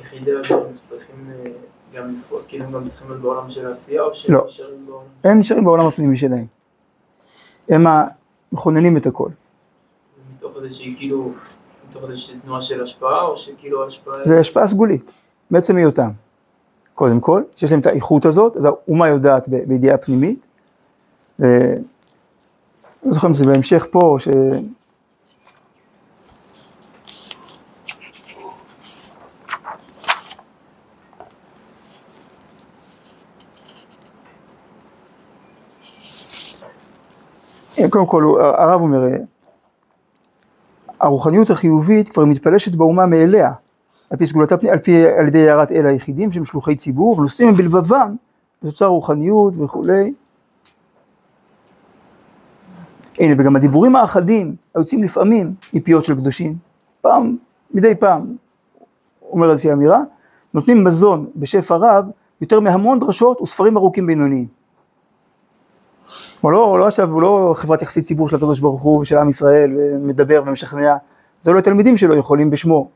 יחידי 0.00 0.30
הדור 0.30 0.72
צריכים 0.74 1.30
אה, 1.30 1.52
גם 1.94 2.14
לפעול, 2.14 2.42
כאילו 2.48 2.64
הם 2.64 2.72
גם 2.72 2.88
צריכים 2.88 3.08
להיות 3.08 3.22
בעולם 3.22 3.50
של 3.50 3.66
העשייה, 3.66 4.02
או 4.02 4.14
שהם 4.14 4.34
לא. 4.34 4.44
נשארים 4.46 4.86
בעולם? 4.86 5.06
הם 5.24 5.38
נשארים 5.38 5.64
בעולם 5.64 5.86
הפנימי 5.86 6.16
שלהם. 6.16 6.46
הם 7.68 7.84
המכוננים 8.52 8.96
את 8.96 9.06
הכל. 9.06 9.28
מתוך 10.36 10.56
איזה 10.56 10.74
שהיא 10.74 10.96
כאילו... 10.96 11.32
תנועה 12.44 12.60
של 12.60 12.82
השפעה, 12.82 13.22
או 13.22 13.36
שכאילו 13.36 13.86
השפעה... 13.86 14.14
זה 14.24 14.38
השפעה 14.38 14.66
סגולית, 14.66 15.12
בעצם 15.50 15.76
היותם. 15.76 16.10
קודם 16.94 17.20
כל, 17.20 17.42
שיש 17.56 17.70
להם 17.70 17.80
את 17.80 17.86
האיכות 17.86 18.24
הזאת, 18.24 18.56
אז 18.56 18.64
האומה 18.64 19.08
יודעת 19.08 19.48
בידיעה 19.48 19.96
פנימית. 19.96 20.46
ו... 21.40 21.46
לא 23.04 23.12
זוכר 23.12 23.28
אם 23.28 23.34
זה 23.34 23.46
בהמשך 23.46 23.86
פה, 23.90 24.16
ש... 24.18 24.28
קודם 37.90 38.06
כל, 38.06 38.24
הרב 38.58 38.80
אומר, 38.80 39.00
הרוחניות 41.02 41.50
החיובית 41.50 42.08
כבר 42.08 42.24
מתפלשת 42.24 42.74
באומה 42.74 43.06
מאליה, 43.06 43.52
על 44.10 44.18
פי 44.18 44.26
סגולתה, 44.26 44.54
על 44.70 44.78
פי, 44.78 45.06
על 45.06 45.28
ידי 45.28 45.50
הערת 45.50 45.72
אל 45.72 45.86
היחידים 45.86 46.32
שהם 46.32 46.44
שלוחי 46.44 46.76
ציבור, 46.76 47.18
ונושאים 47.18 47.48
הם 47.48 47.56
בלבבם 47.56 48.16
בתוצר 48.62 48.86
רוחניות 48.86 49.54
וכולי. 49.56 50.12
הנה, 53.18 53.34
וגם 53.38 53.56
הדיבורים 53.56 53.96
האחדים 53.96 54.56
היוצאים 54.74 55.02
לפעמים 55.02 55.54
מפיות 55.74 56.04
של 56.04 56.14
קדושים, 56.14 56.56
פעם, 57.00 57.36
מדי 57.74 57.94
פעם, 57.94 58.36
אומר 59.30 59.50
איזושהי 59.50 59.72
אמירה, 59.72 60.00
נותנים 60.54 60.84
מזון 60.84 61.26
בשפע 61.36 61.76
רב 61.76 62.04
יותר 62.40 62.60
מהמון 62.60 63.00
דרשות 63.00 63.40
וספרים 63.40 63.76
ארוכים 63.76 64.06
בינוניים. 64.06 64.61
כלומר, 66.42 66.56
לא, 66.56 66.78
לא 66.78 66.86
עכשיו, 66.86 67.10
הוא 67.10 67.22
לא 67.22 67.54
חברת 67.56 67.82
יחסי 67.82 68.02
ציבור 68.02 68.28
של 68.28 68.36
הקדוש 68.36 68.60
ברוך 68.60 68.82
הוא 68.82 69.00
ושל 69.00 69.18
עם 69.18 69.28
ישראל, 69.28 69.72
ומדבר 69.76 70.42
ומשכנע, 70.46 70.96
זה 71.40 71.52
לא 71.52 71.58
התלמידים 71.58 71.96
שלו 71.96 72.16
יכולים 72.16 72.50
בשמו, 72.50 72.88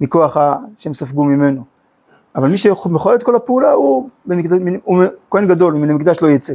מכוח 0.00 0.36
ה... 0.36 0.56
שהם 0.76 0.94
ספגו 0.94 1.24
ממנו. 1.24 1.62
אבל 2.36 2.48
מי 2.48 2.56
שמחולל 2.56 3.14
את 3.14 3.22
כל 3.22 3.36
הפעולה 3.36 3.72
הוא, 3.72 4.08
במקד... 4.26 4.48
הוא 4.84 5.04
כהן 5.30 5.46
גדול, 5.46 5.74
מן 5.74 5.90
המקדש 5.90 6.22
לא 6.22 6.28
יצא. 6.28 6.54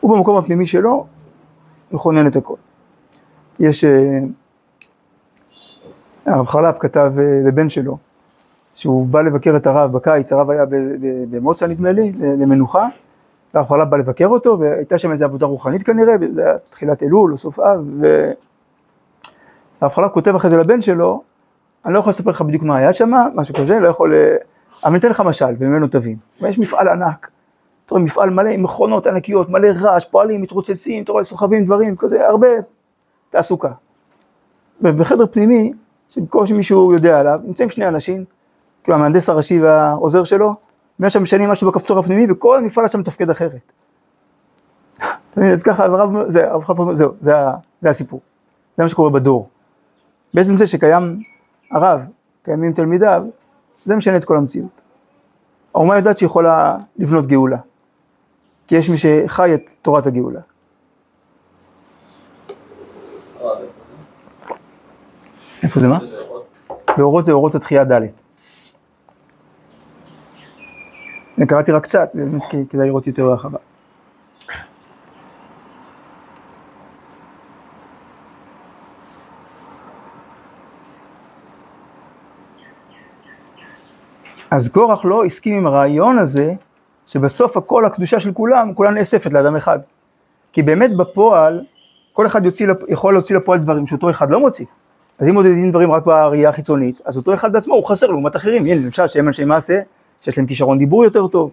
הוא 0.00 0.16
במקום 0.16 0.36
הפנימי 0.36 0.66
שלו, 0.66 1.06
מכונן 1.92 2.26
את 2.26 2.36
הכל. 2.36 2.56
יש, 3.60 3.84
אה, 3.84 4.18
הרב 6.26 6.46
חרל"פ 6.46 6.78
כתב 6.78 7.12
אה, 7.18 7.40
לבן 7.46 7.68
שלו, 7.68 7.98
שהוא 8.74 9.06
בא 9.06 9.22
לבקר 9.22 9.56
את 9.56 9.66
הרב 9.66 9.92
בקיץ, 9.92 10.32
הרב 10.32 10.50
היה 10.50 10.64
במוצא 11.30 11.66
נדמה 11.66 11.92
לי, 11.92 12.12
למנוחה, 12.12 12.88
והרב 13.54 13.90
בא 13.90 13.96
לבקר 13.96 14.26
אותו, 14.26 14.58
והייתה 14.60 14.98
שם 14.98 15.12
איזו 15.12 15.24
עבודה 15.24 15.46
רוחנית 15.46 15.82
כנראה, 15.82 16.14
וזה 16.20 16.44
היה 16.44 16.58
תחילת 16.70 17.02
אלול 17.02 17.32
או 17.32 17.36
סוף 17.36 17.60
אב, 17.60 17.88
והרב 19.80 19.92
חלב 19.92 20.08
כותב 20.08 20.34
אחרי 20.34 20.50
זה 20.50 20.56
לבן 20.56 20.80
שלו, 20.80 21.22
אני 21.84 21.94
לא 21.94 21.98
יכול 21.98 22.10
לספר 22.10 22.30
לך 22.30 22.42
בדיוק 22.42 22.62
מה 22.62 22.76
היה 22.76 22.92
שם, 22.92 23.10
משהו 23.34 23.54
כזה, 23.54 23.80
לא 23.80 23.88
יכול, 23.88 24.14
אה, 24.14 24.36
אבל 24.84 24.90
אני 24.90 24.98
אתן 24.98 25.08
לך 25.08 25.20
משל, 25.20 25.54
וממנו 25.58 25.88
תבין. 25.88 26.16
ויש 26.40 26.58
מפעל 26.58 26.88
ענק, 26.88 27.30
אתה 27.86 27.94
רואה 27.94 28.04
מפעל 28.04 28.30
מלא 28.30 28.48
עם 28.48 28.62
מכונות 28.62 29.06
ענקיות, 29.06 29.50
מלא 29.50 29.68
רעש, 29.80 30.04
פועלים, 30.04 30.42
מתרוצצים, 30.42 31.02
אתה 31.02 31.12
רואה 31.12 31.24
סוחבים 31.24 31.64
דברים, 31.64 31.96
כזה, 31.96 32.28
הרבה 32.28 32.48
תעסוקה. 33.30 33.70
ובחדר 34.80 35.26
פנימי, 35.26 35.72
שבקושי 36.08 36.52
מישהו 36.52 36.92
יודע 36.92 37.20
עליו, 37.20 37.40
נמצאים 37.44 37.70
שני 37.70 37.88
אנשים, 37.88 38.24
כאילו 38.82 38.96
המהנדס 38.96 39.28
הראשי 39.28 39.60
והעוזר 39.60 40.24
שלו, 40.24 40.54
והם 40.98 41.10
שם 41.10 41.22
משנים 41.22 41.50
משהו 41.50 41.70
בכפתור 41.70 41.98
הפנימי, 41.98 42.32
וכל 42.32 42.58
המפעל 42.58 42.88
שם 42.88 43.00
מתפקד 43.00 43.30
אחרת. 43.30 43.72
אתה 44.96 45.40
מבין, 45.40 45.52
אז 45.52 45.62
ככה, 45.62 45.84
הרב, 45.84 46.30
זה, 46.30 46.50
הרב 46.50 46.64
חפר, 46.64 46.94
זהו, 46.94 47.12
זה, 47.20 47.32
זה 47.80 47.90
הסיפור. 47.90 48.20
זה 48.76 48.82
מה 48.82 48.88
שקורה 48.88 49.10
בדור. 49.10 49.48
בעצם 50.34 50.56
זה 50.56 50.66
שקיים 50.66 51.22
הרב, 51.70 52.08
קיימים 52.42 52.72
תלמידיו, 52.72 53.22
זה 53.84 53.96
משנה 53.96 54.16
את 54.16 54.24
כל 54.24 54.36
המציאות. 54.36 54.80
האומה 55.74 55.96
יודעת 55.96 56.18
שהיא 56.18 56.26
יכולה 56.26 56.76
לבנות 56.96 57.26
גאולה, 57.26 57.58
כי 58.66 58.76
יש 58.76 58.90
מי 58.90 58.96
שחי 58.98 59.54
את 59.54 59.70
תורת 59.82 60.06
הגאולה. 60.06 60.40
איפה 65.62 65.80
זה 65.80 65.88
מה? 65.88 65.98
באורות 66.96 67.24
זה 67.24 67.32
אורות 67.32 67.54
התחייה 67.54 67.84
ד'. 67.84 67.92
אני 67.92 68.08
קראתי 71.40 71.72
רק 71.72 71.82
קצת, 71.82 72.10
באמת 72.14 72.42
כדאי 72.70 72.86
לראות 72.86 73.06
יותר 73.06 73.32
רחבה. 73.32 73.58
אז 84.50 84.68
קורח 84.68 85.04
לא 85.04 85.24
הסכים 85.24 85.54
עם 85.54 85.66
הרעיון 85.66 86.18
הזה, 86.18 86.52
שבסוף 87.06 87.56
הכל 87.56 87.84
הקדושה 87.84 88.20
של 88.20 88.32
כולם, 88.32 88.74
כולה 88.74 88.90
נאספת 88.90 89.32
לאדם 89.32 89.56
אחד. 89.56 89.78
כי 90.52 90.62
באמת 90.62 90.96
בפועל, 90.96 91.64
כל 92.12 92.26
אחד 92.26 92.44
יוציא, 92.44 92.66
יכול 92.88 93.14
להוציא 93.14 93.36
לפועל 93.36 93.58
דברים 93.58 93.86
שאותו 93.86 94.10
אחד 94.10 94.30
לא 94.30 94.40
מוציא. 94.40 94.66
אז 95.18 95.28
אם 95.28 95.34
מודדים 95.34 95.70
דברים 95.70 95.92
רק 95.92 96.04
בראייה 96.04 96.48
החיצונית, 96.48 97.00
אז 97.04 97.16
אותו 97.16 97.34
אחד 97.34 97.52
בעצמו 97.52 97.74
הוא 97.74 97.84
חסר 97.88 98.06
לעומת 98.06 98.36
אחרים. 98.36 98.66
הנה, 98.66 98.84
למשל, 98.84 99.06
שהם 99.06 99.28
אנשי 99.28 99.44
מעשה, 99.44 99.80
שיש 100.24 100.38
להם 100.38 100.46
כישרון 100.46 100.78
דיבור 100.78 101.04
יותר 101.04 101.26
טוב. 101.26 101.50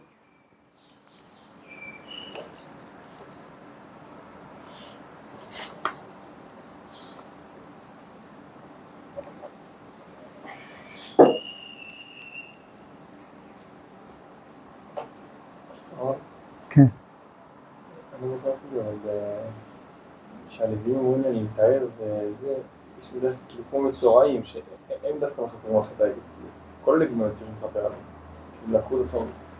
כן. 16.70 16.82
אני 16.82 18.30
זוכר 18.36 18.51
שהלווים 20.50 20.96
אומרים 20.96 21.22
לי, 21.22 21.30
אני 21.30 21.44
מתאר 21.44 21.88
וזה, 21.98 22.56
יש 23.00 23.12
בדרך 23.12 23.36
כלל 23.36 23.48
כאילו 23.50 23.63
כמו 23.70 23.82
מצורעים, 23.82 24.44
שהם 24.44 25.20
דווקא 25.20 25.42
מחפרים 25.42 25.78
על 25.78 25.84
חטא 25.84 26.04
העגל. 26.04 26.16
כל 26.84 27.01
הלווים 27.01 27.22
היו 27.22 27.34
צריכים 27.34 27.56
לכפר 27.58 27.86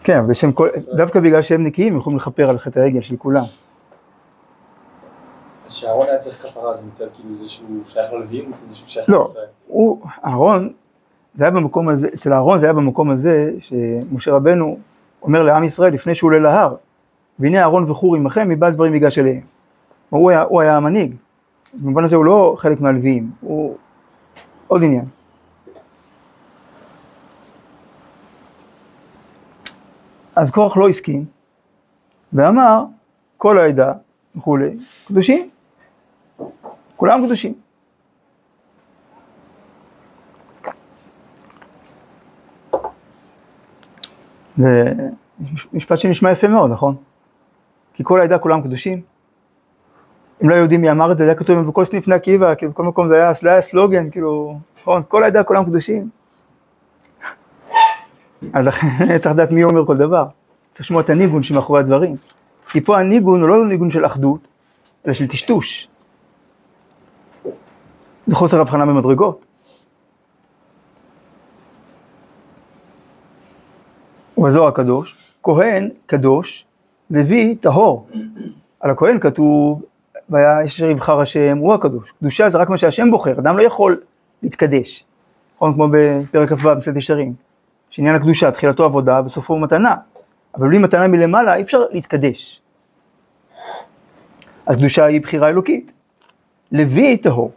כן, 0.04 0.18
אבל 0.18 0.28
בשם 0.28 0.52
כל, 0.52 0.70
דווקא 0.96 1.20
בגלל 1.20 1.42
שהם 1.42 1.64
נקיים, 1.64 1.94
הם 1.94 2.00
יכולים 2.00 2.18
לכפר 2.18 2.50
על 2.50 2.58
חטא 2.58 2.80
העגל 2.80 3.02
של 3.02 3.18
כולם. 3.18 3.44
אז 5.66 5.74
שאהרון 5.74 6.08
היה 6.08 6.18
צריך 6.18 6.44
כפרה, 6.44 6.78
זה 6.78 6.84
מצד 6.92 7.06
כאילו 7.14 7.38
זה 7.38 7.50
שהוא 7.50 7.82
שייך 7.86 8.14
ללווים, 8.14 8.52
מצד 8.52 8.68
זה 8.68 8.76
שהוא 8.76 8.88
שייך 8.88 9.10
לא, 9.10 9.20
לישראל? 9.22 9.46
הוא, 9.68 10.02
אהרון, 10.26 10.74
זה 11.36 11.44
היה 11.44 11.52
במקום 11.52 11.90
הזה, 11.90 12.08
אצל 12.14 12.34
אהרון 12.34 12.60
זה 12.60 12.66
היה 12.66 12.74
במקום 12.74 13.10
הזה, 13.10 13.52
שמשה 13.60 14.32
רבנו 14.32 14.78
אומר 15.24 15.44
לעם 15.44 15.64
ישראל 15.64 15.94
לפני 15.94 16.16
שהוא 16.16 16.28
עולה 16.28 16.40
להר, 16.40 16.76
והנה 17.40 17.60
אהרון 17.60 17.92
וחור 17.92 18.16
עמכם, 18.16 18.50
מבעל 18.50 18.74
דברים 18.74 18.94
ייגש 18.94 19.20
אליהם. 19.20 19.42
הוא 20.10 20.32
היה, 20.32 20.42
הוא 20.42 20.62
היה 20.62 20.78
המנהיג. 20.78 21.16
במובן 21.74 22.04
הזה 22.04 22.16
הוא 22.16 22.26
לא 22.26 22.56
חלק 22.58 22.82
מהלוויים, 22.82 23.32
הוא 23.42 23.76
עוד 24.68 24.84
עניין. 24.84 25.06
אז 30.36 30.52
קורח 30.52 30.78
לא 30.78 30.90
הסכים, 30.90 31.26
ואמר, 32.34 32.84
כל 33.38 33.58
העדה 33.58 33.94
וכולי, 34.36 34.78
קדושים. 35.08 35.50
כולם 36.96 37.26
קדושים. 37.26 37.54
זה 44.58 44.94
משפט 45.74 45.98
שנשמע 45.98 46.32
יפה 46.32 46.48
מאוד, 46.48 46.72
נכון? 46.72 46.96
כי 47.94 48.04
כל 48.04 48.22
העדה 48.22 48.38
כולם 48.38 48.62
קדושים. 48.62 49.02
אם 50.44 50.50
לא 50.50 50.56
יודעים 50.56 50.82
מי 50.82 50.92
אמר 50.92 51.12
את 51.12 51.18
זה, 51.18 51.24
זה 51.24 51.30
היה 51.30 51.40
כתוב 51.40 51.60
בכל 51.60 51.86
סניף 51.86 52.06
בני 52.06 52.16
עקיבא, 52.16 52.56
כאילו 52.56 52.72
בכל 52.72 52.84
מקום 52.84 53.08
זה 53.08 53.16
היה, 53.16 53.34
זה 53.34 53.50
היה 53.50 53.62
סלוגן, 53.62 54.10
כאילו, 54.10 54.60
נכון, 54.82 55.04
כל 55.08 55.24
העדה 55.24 55.44
כולם 55.44 55.66
קדושים. 55.66 56.10
אז 58.54 58.66
לכן 58.66 58.88
צריך 59.22 59.36
לדעת 59.36 59.52
מי 59.52 59.64
אומר 59.64 59.86
כל 59.86 59.96
דבר. 59.96 60.26
צריך 60.72 60.86
לשמוע 60.86 61.02
את 61.02 61.10
הניגון 61.10 61.44
שמאחורי 61.44 61.80
הדברים. 61.80 62.16
כי 62.72 62.82
פה 62.82 63.00
הניגון 63.00 63.42
הוא 63.42 63.50
לא 63.50 63.68
ניגון 63.68 63.90
של 63.90 64.06
אחדות, 64.06 64.48
אלא 65.06 65.14
של 65.14 65.28
טשטוש. 65.28 65.88
זה 68.28 68.36
חוסר 68.36 68.62
הבחנה 68.62 68.86
במדרגות. 68.86 69.46
ובזוהר 74.38 74.68
הקדוש, 74.68 75.18
כהן 75.44 75.90
קדוש, 76.06 76.66
לוי 77.10 77.56
טהור. 77.56 78.08
על 78.80 78.92
הכהן 78.92 79.20
כתוב, 79.20 79.82
ויש 80.30 80.76
אשר 80.76 80.90
יבחר 80.90 81.22
השם, 81.22 81.58
הוא 81.58 81.74
הקדוש. 81.74 82.12
קדושה 82.12 82.50
זה 82.50 82.58
רק 82.58 82.70
מה 82.70 82.78
שהשם 82.78 83.12
בוחר, 83.12 83.40
אדם 83.40 83.58
לא 83.58 83.64
יכול 83.64 84.02
להתקדש. 84.44 85.04
נכון, 85.56 85.74
כמו 85.74 85.88
בפרק 85.92 86.54
כ"ו, 86.54 86.76
מסילת 86.78 86.98
ישרים. 86.98 87.34
שעניין 87.92 88.16
הקדושה, 88.16 88.52
תחילתו 88.52 88.86
עבודה 88.86 89.22
וסופו 89.26 89.58
מתנה. 89.58 89.96
אבל 90.56 90.68
בלי 90.68 90.78
מתנה 90.78 91.08
מלמעלה 91.08 91.56
אי 91.56 91.62
אפשר 91.62 91.80
להתקדש. 91.92 92.62
הקדושה 94.68 95.06
היא 95.06 95.22
בחירה 95.22 95.50
אלוקית. 95.50 95.92
לוי 96.72 97.18
טהור. 97.18 97.52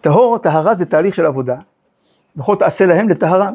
טהור, 0.00 0.38
טהרה 0.38 0.74
זה 0.74 0.86
תהליך 0.86 1.14
של 1.14 1.26
עבודה. 1.26 1.56
וכל 2.36 2.56
תעשה 2.58 2.86
להם 2.86 3.08
לטהרה. 3.08 3.50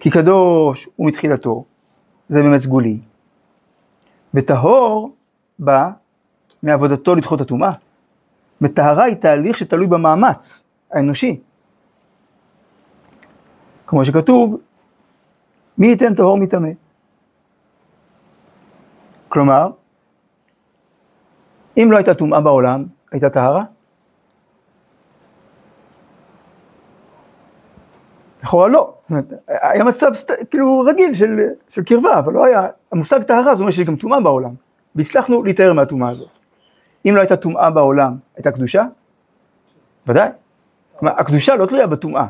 כי 0.00 0.10
קדוש 0.10 0.88
הוא 0.96 1.06
מתחילתו, 1.06 1.64
זה 2.28 2.42
באמת 2.42 2.60
סגולי. 2.60 2.98
וטהור 4.34 5.16
בא 5.58 5.90
מעבודתו 6.62 7.14
לדחות 7.14 7.40
הטומאה. 7.40 7.72
וטהרה 8.62 9.04
היא 9.04 9.14
תהליך 9.14 9.58
שתלוי 9.58 9.86
במאמץ 9.86 10.62
האנושי. 10.92 11.40
כמו 13.86 14.04
שכתוב, 14.04 14.60
מי 15.78 15.86
ייתן 15.86 16.14
טהור 16.14 16.38
מטמא? 16.38 16.68
כלומר, 19.28 19.70
אם 21.76 21.88
לא 21.90 21.96
הייתה 21.96 22.14
טומאה 22.14 22.40
בעולם, 22.40 22.84
הייתה 23.12 23.30
טהרה? 23.30 23.64
לכאורה 28.42 28.68
לא, 28.68 28.94
היה 29.48 29.84
מצב 29.84 30.12
כאילו 30.50 30.80
רגיל 30.80 31.14
של, 31.14 31.40
של 31.68 31.84
קרבה, 31.84 32.18
אבל 32.18 32.32
לא 32.32 32.44
היה, 32.44 32.66
המושג 32.92 33.22
טהרה 33.22 33.54
זה 33.54 33.62
אומר 33.62 33.72
שיש 33.72 33.86
גם 33.86 33.96
טומאה 33.96 34.20
בעולם, 34.20 34.54
והצלחנו 34.94 35.42
להיטהר 35.42 35.72
מהטומאה 35.72 36.10
הזאת. 36.10 36.28
אם 37.08 37.12
לא 37.16 37.20
הייתה 37.20 37.36
טומאה 37.36 37.70
בעולם, 37.70 38.16
הייתה 38.36 38.50
קדושה? 38.50 38.84
ודאי. 40.06 40.28
כלומר, 40.98 41.14
הקדושה 41.20 41.56
לא 41.56 41.66
תלויה 41.66 41.86
בטומאה, 41.86 42.26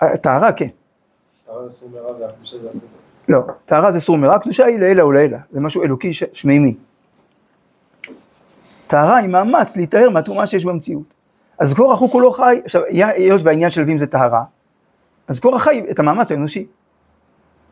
הטהרה 0.00 0.52
כן. 0.52 0.68
טהרה 1.46 1.68
זה 1.68 1.72
סור 1.72 1.88
מרע 1.90 2.12
והקדושה 2.20 2.56
זה. 2.72 2.86
לא, 3.28 3.40
טהרה 3.66 3.92
זה 3.92 4.00
סור 4.00 4.18
מרע, 4.18 4.38
קדושה 4.38 4.64
היא 4.64 4.78
לעילא 4.80 5.02
ולעילא, 5.02 5.38
זה 5.50 5.60
משהו 5.60 5.82
אלוקי 5.82 6.10
שמימי. 6.12 6.76
טהרה 8.86 9.16
היא 9.16 9.28
מאמץ 9.28 9.76
להיטהר 9.76 10.10
מהטומאה 10.10 10.46
שיש 10.46 10.64
במציאות. 10.64 11.14
אז 11.58 11.74
קורח 11.74 12.00
הוא 12.00 12.10
כולו 12.10 12.32
חי, 12.32 12.60
עכשיו, 12.64 12.82
היות 12.88 13.40
והעניין 13.44 13.70
של 13.70 13.80
לווים 13.80 13.98
זה 13.98 14.06
טהרה, 14.06 14.42
אז 15.28 15.40
קורח 15.40 15.62
חי 15.62 15.82
את 15.90 15.98
המאמץ 15.98 16.30
האנושי. 16.30 16.66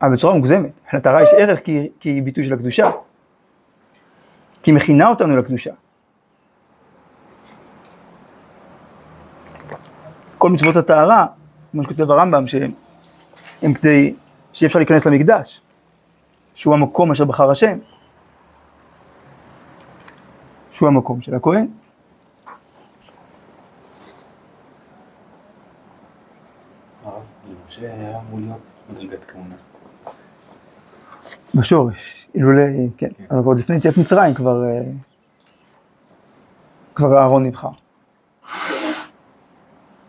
אבל 0.01 0.13
בצורה 0.13 0.35
מוגזמת, 0.35 0.71
לטהרה 0.93 1.23
יש 1.23 1.29
ערך 1.37 1.59
כי, 1.63 1.89
כי 1.99 2.09
היא 2.09 2.23
ביטוי 2.23 2.45
של 2.45 2.53
הקדושה. 2.53 2.91
כי 4.63 4.71
היא 4.71 4.75
מכינה 4.75 5.07
אותנו 5.07 5.37
לקדושה. 5.37 5.71
כל 10.37 10.49
מצוות 10.49 10.75
הטהרה, 10.75 11.25
כמו 11.71 11.83
שכותב 11.83 12.11
הרמב"ם, 12.11 12.47
שהם 12.47 13.73
כדי 13.73 14.13
שאי 14.53 14.67
אפשר 14.67 14.79
להיכנס 14.79 15.07
למקדש. 15.07 15.61
שהוא 16.59 16.73
המקום 16.73 17.11
אשר 17.11 17.25
בחר 17.25 17.51
השם, 17.51 17.77
שהוא 20.71 20.87
המקום 20.87 21.21
של 21.21 21.35
הכהן. 21.35 21.67
בשורש, 31.55 32.27
אילולא, 32.35 32.63
כן, 32.97 33.07
כן. 33.17 33.23
אבל 33.31 33.45
עוד 33.45 33.59
לפני 33.59 33.75
יציאת 33.75 33.97
מצרים 33.97 34.33
כבר, 34.33 34.63
אה, 34.63 34.81
כבר 36.95 37.17
אהרון 37.17 37.45
נבחר. 37.45 37.71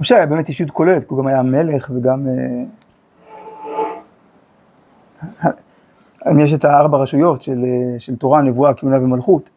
משה 0.01 0.17
היה 0.17 0.27
באמת 0.27 0.49
אישיות 0.49 0.71
כוללת, 0.71 1.03
כי 1.03 1.09
הוא 1.09 1.19
גם 1.19 1.27
היה 1.27 1.43
מלך 1.43 1.91
וגם... 1.95 2.27
אה, 2.29 2.65
אם 6.31 6.41
יש 6.41 6.55
את 6.55 6.65
הארבע 6.65 6.99
רשויות 6.99 7.43
של, 7.43 7.65
אה, 7.65 8.01
של 8.01 8.17
תורה, 8.17 8.43
נבואה, 8.43 8.75
כהונה 8.75 8.97
ומלכות, 8.97 9.51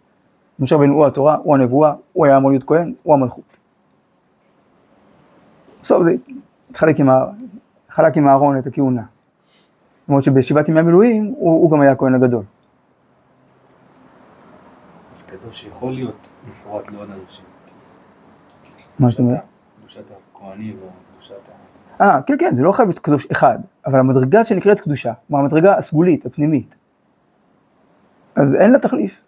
משה 0.60 0.76
רבנו 0.76 0.94
הוא 0.94 1.06
התורה, 1.06 1.38
הוא 1.44 1.56
הנבואה, 1.56 1.94
הוא 2.14 2.26
היה 2.26 2.38
אמור 2.38 2.52
להיות 2.52 2.64
כהן, 2.64 2.94
הוא 3.04 3.14
המלכות. 3.14 3.58
בסוף 5.82 6.04
זה 6.04 6.12
התחלק 6.70 7.00
עם, 7.00 7.10
חלק 7.90 8.18
עם 8.18 8.28
אהרון 8.28 8.58
את 8.58 8.68
הכהונה. 8.68 9.04
למרות 10.08 10.24
שבשבעת 10.24 10.70
ימי 10.70 10.80
המילואים 10.80 11.26
הוא, 11.38 11.62
הוא 11.62 11.72
גם 11.72 11.82
היה 11.82 11.92
הכהן 11.92 12.16
הגדול. 12.16 12.44
אז 15.16 15.24
קדוש 15.24 15.66
יכול 15.66 15.92
להיות 15.92 16.30
מפורט 16.50 16.92
לעוד 16.92 17.10
אנשים. 17.10 17.46
מה 19.00 19.10
זאת 19.10 19.20
אומרת? 19.20 19.40
קדושת 19.80 20.12
אה, 22.02 22.22
כן, 22.22 22.36
כן, 22.40 22.56
זה 22.56 22.64
לא 22.64 22.72
חייב 22.72 22.88
להיות 22.88 23.00
קדוש 23.00 23.28
אחד, 23.32 23.60
אבל 23.86 24.00
המדרגה 24.00 24.44
שנקראת 24.44 24.80
קדושה, 24.80 25.14
כלומר 25.28 25.44
המדרגה 25.44 25.78
הסגולית, 25.78 26.26
הפנימית, 26.26 26.76
אז 28.36 28.56
אין 28.56 28.72
לה 28.72 28.80
תחליף. 28.80 29.22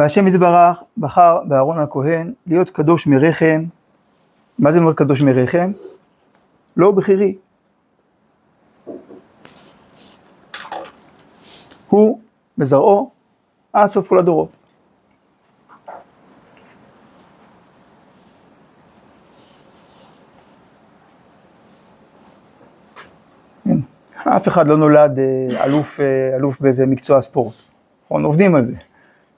והשם 0.00 0.28
יתברך 0.28 0.82
בחר 0.98 1.38
באהרון 1.44 1.78
הכהן 1.78 2.32
להיות 2.46 2.70
קדוש 2.70 3.06
מרחם. 3.06 3.64
מה 4.58 4.72
זה 4.72 4.78
אומר 4.78 4.92
קדוש 4.92 5.22
מרחם? 5.22 5.72
לא 6.76 6.90
בכירי. 6.90 7.36
הוא 11.88 12.20
וזרעו 12.58 13.10
עד 13.72 13.86
סוף 13.86 14.08
כל 14.08 14.18
הדורות. 14.18 14.48
כן. 23.64 23.78
אף 24.14 24.48
אחד 24.48 24.68
לא 24.68 24.76
נולד 24.76 25.18
אה, 25.18 25.64
אלוף, 25.64 26.00
אה, 26.00 26.36
אלוף 26.36 26.60
באיזה 26.60 26.86
מקצוע 26.86 27.22
ספורט. 27.22 27.54
נכון? 28.04 28.24
עובדים 28.24 28.54
על 28.54 28.66
זה. 28.66 28.89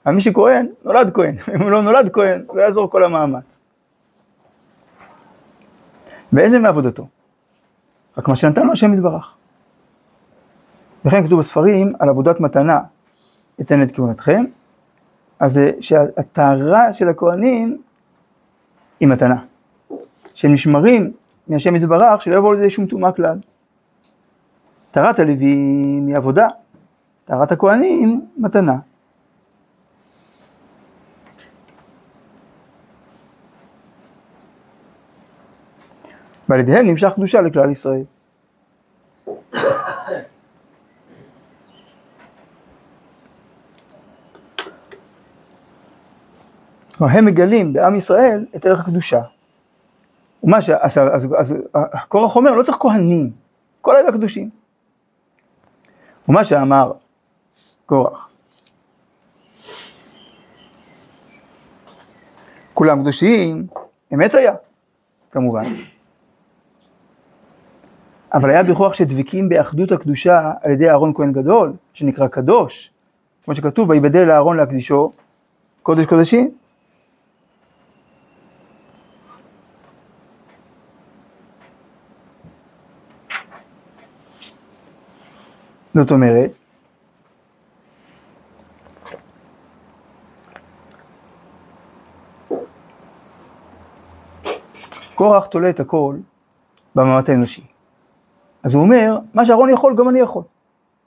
אבל 0.05 0.13
מי 0.13 0.21
שכהן, 0.21 0.67
נולד 0.83 1.11
כהן. 1.13 1.35
אם 1.55 1.61
הוא 1.61 1.71
לא 1.71 1.81
נולד 1.81 2.09
כהן, 2.13 2.45
לא 2.53 2.61
יעזור 2.61 2.89
כל 2.89 3.03
המאמץ. 3.03 3.61
ואיזה 6.33 6.59
מעבודתו? 6.59 7.07
רק 8.17 8.27
מה 8.27 8.35
שנתן 8.35 8.67
לו 8.67 8.73
השם 8.73 8.93
יתברך. 8.93 9.35
לכן 11.05 11.25
כתוב 11.25 11.39
בספרים 11.39 11.93
על 11.99 12.09
עבודת 12.09 12.39
מתנה, 12.39 12.79
אתן 13.61 13.83
את 13.83 13.95
כהונתכם, 13.95 14.45
אז 15.39 15.59
שהטהרה 15.81 16.93
של 16.93 17.09
הכהנים 17.09 17.81
היא 18.99 19.07
מתנה. 19.07 19.35
שהם 20.35 20.53
נשמרים 20.53 21.11
מהשם 21.47 21.75
יתברך, 21.75 22.21
שלא 22.21 22.35
יבואו 22.35 22.53
לידי 22.53 22.69
שום 22.69 22.85
טומאה 22.85 23.11
כלל. 23.11 23.39
טהרת 24.91 25.19
הלווים 25.19 26.07
היא 26.07 26.15
עבודה, 26.15 26.47
טהרת 27.25 27.51
הכהנים 27.51 28.25
מתנה. 28.37 28.77
ועל 36.49 36.59
ידיהם 36.59 36.87
נמשך 36.87 37.09
קדושה 37.15 37.41
לכלל 37.41 37.69
ישראל. 37.69 38.03
כלומר, 46.97 47.17
הם 47.17 47.25
מגלים 47.25 47.73
בעם 47.73 47.95
ישראל 47.95 48.45
את 48.55 48.65
ערך 48.65 48.79
הקדושה. 48.79 49.21
ומה 50.43 50.61
ש... 50.61 50.69
אז, 50.69 50.97
אז, 51.13 51.27
אז 51.37 51.55
קורח 52.07 52.35
אומר, 52.35 52.51
לא 52.51 52.63
צריך 52.63 52.77
כהנים, 52.77 53.31
כל 53.81 53.95
אלה 53.95 54.11
קדושים. 54.11 54.49
ומה 56.29 56.43
שאמר 56.43 56.91
קורח, 57.85 58.29
כולם 62.73 63.01
קדושים, 63.01 63.67
אמת 64.13 64.33
היה, 64.33 64.53
כמובן. 65.31 65.63
אבל 68.33 68.49
היה 68.49 68.63
בכוח 68.63 68.93
שדבקים 68.93 69.49
באחדות 69.49 69.91
הקדושה 69.91 70.51
על 70.61 70.71
ידי 70.71 70.89
אהרון 70.89 71.13
כהן 71.13 71.31
גדול, 71.31 71.73
שנקרא 71.93 72.27
קדוש, 72.27 72.91
כמו 73.45 73.55
שכתוב, 73.55 73.89
ויבדל 73.89 74.29
אהרון 74.29 74.57
להקדישו 74.57 75.11
קודש 75.83 76.05
קודשים. 76.05 76.51
זאת 85.93 86.11
אומרת, 86.11 86.51
קורח 95.15 95.45
תולה 95.45 95.69
את 95.69 95.79
הכל 95.79 96.17
במאמץ 96.95 97.29
האנושי. 97.29 97.72
אז 98.63 98.73
הוא 98.73 98.83
אומר, 98.83 99.17
מה 99.33 99.45
שאהרון 99.45 99.69
יכול, 99.69 99.95
גם 99.95 100.09
אני 100.09 100.19
יכול. 100.19 100.43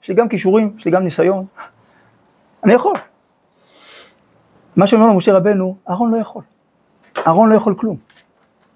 יש 0.03 0.09
לי 0.09 0.15
גם 0.15 0.29
כישורים, 0.29 0.73
יש 0.77 0.85
לי 0.85 0.91
גם 0.91 1.03
ניסיון. 1.03 1.45
אני 2.63 2.73
יכול. 2.73 2.95
מה 4.75 4.87
שאומר 4.87 5.07
לו 5.07 5.13
משה 5.13 5.33
רבנו, 5.33 5.75
אהרון 5.89 6.11
לא 6.11 6.17
יכול. 6.17 6.43
אהרון 7.27 7.49
לא 7.49 7.55
יכול 7.55 7.75
כלום. 7.77 7.97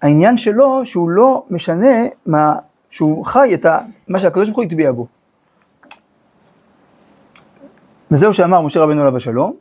העניין 0.01 0.37
שלו, 0.37 0.85
שהוא 0.85 1.09
לא 1.09 1.45
משנה 1.49 1.97
מה, 2.25 2.55
שהוא 2.89 3.25
חי 3.25 3.53
את 3.53 3.65
ה, 3.65 3.79
מה 4.07 4.19
שהקדוש 4.19 4.49
ברוך 4.49 4.57
הוא 4.57 4.65
הטביע 4.65 4.91
בו. 4.91 5.07
וזהו 8.11 8.33
שאמר 8.33 8.61
משה 8.61 8.79
רבנו 8.79 9.01
עליו 9.01 9.17
השלום, 9.17 9.53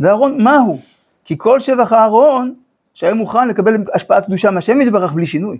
ואהרון, 0.00 0.42
מה 0.42 0.58
הוא? 0.58 0.78
כי 1.24 1.34
כל 1.38 1.60
שבח 1.60 1.92
אהרון, 1.92 2.54
שהיה 2.94 3.14
מוכן 3.14 3.48
לקבל 3.48 3.74
השפעת 3.94 4.26
קדושה 4.26 4.50
מהשם 4.50 4.80
יתברך 4.80 5.12
בלי 5.12 5.26
שינוי. 5.26 5.58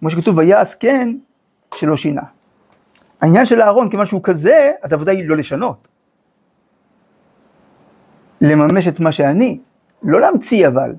כמו 0.00 0.10
שכתוב, 0.10 0.38
ויעש 0.38 0.74
כן, 0.74 1.16
שלא 1.80 1.96
שינה. 1.96 2.22
העניין 3.20 3.44
של 3.44 3.62
אהרון, 3.62 3.90
כיוון 3.90 4.06
שהוא 4.06 4.20
כזה, 4.24 4.72
אז 4.82 4.92
העבודה 4.92 5.12
היא 5.12 5.28
לא 5.28 5.36
לשנות. 5.36 5.88
לממש 8.40 8.88
את 8.88 9.00
מה 9.00 9.12
שאני, 9.12 9.58
לא 10.02 10.20
להמציא 10.20 10.68
אבל. 10.68 10.94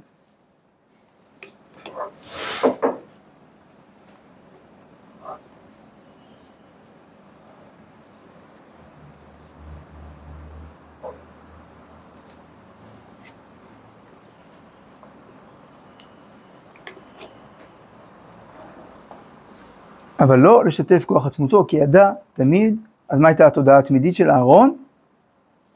אבל 20.22 20.40
לא 20.40 20.66
לשתף 20.66 21.06
כוח 21.06 21.26
עצמותו, 21.26 21.66
כי 21.68 21.78
ידע 21.78 22.12
תמיד, 22.34 22.76
אז 23.10 23.20
מה 23.20 23.28
הייתה 23.28 23.48
התודעה 23.48 23.80
התמידית 23.80 24.16
של 24.16 24.32
אהרון? 24.32 24.78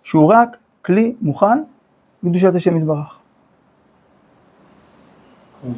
שהוא 0.04 0.34
רק 0.34 0.58
כלי 0.86 1.16
מוכן 1.22 1.64
לקדושת 2.24 2.56
השם 2.56 2.78
יתברך. 2.78 3.20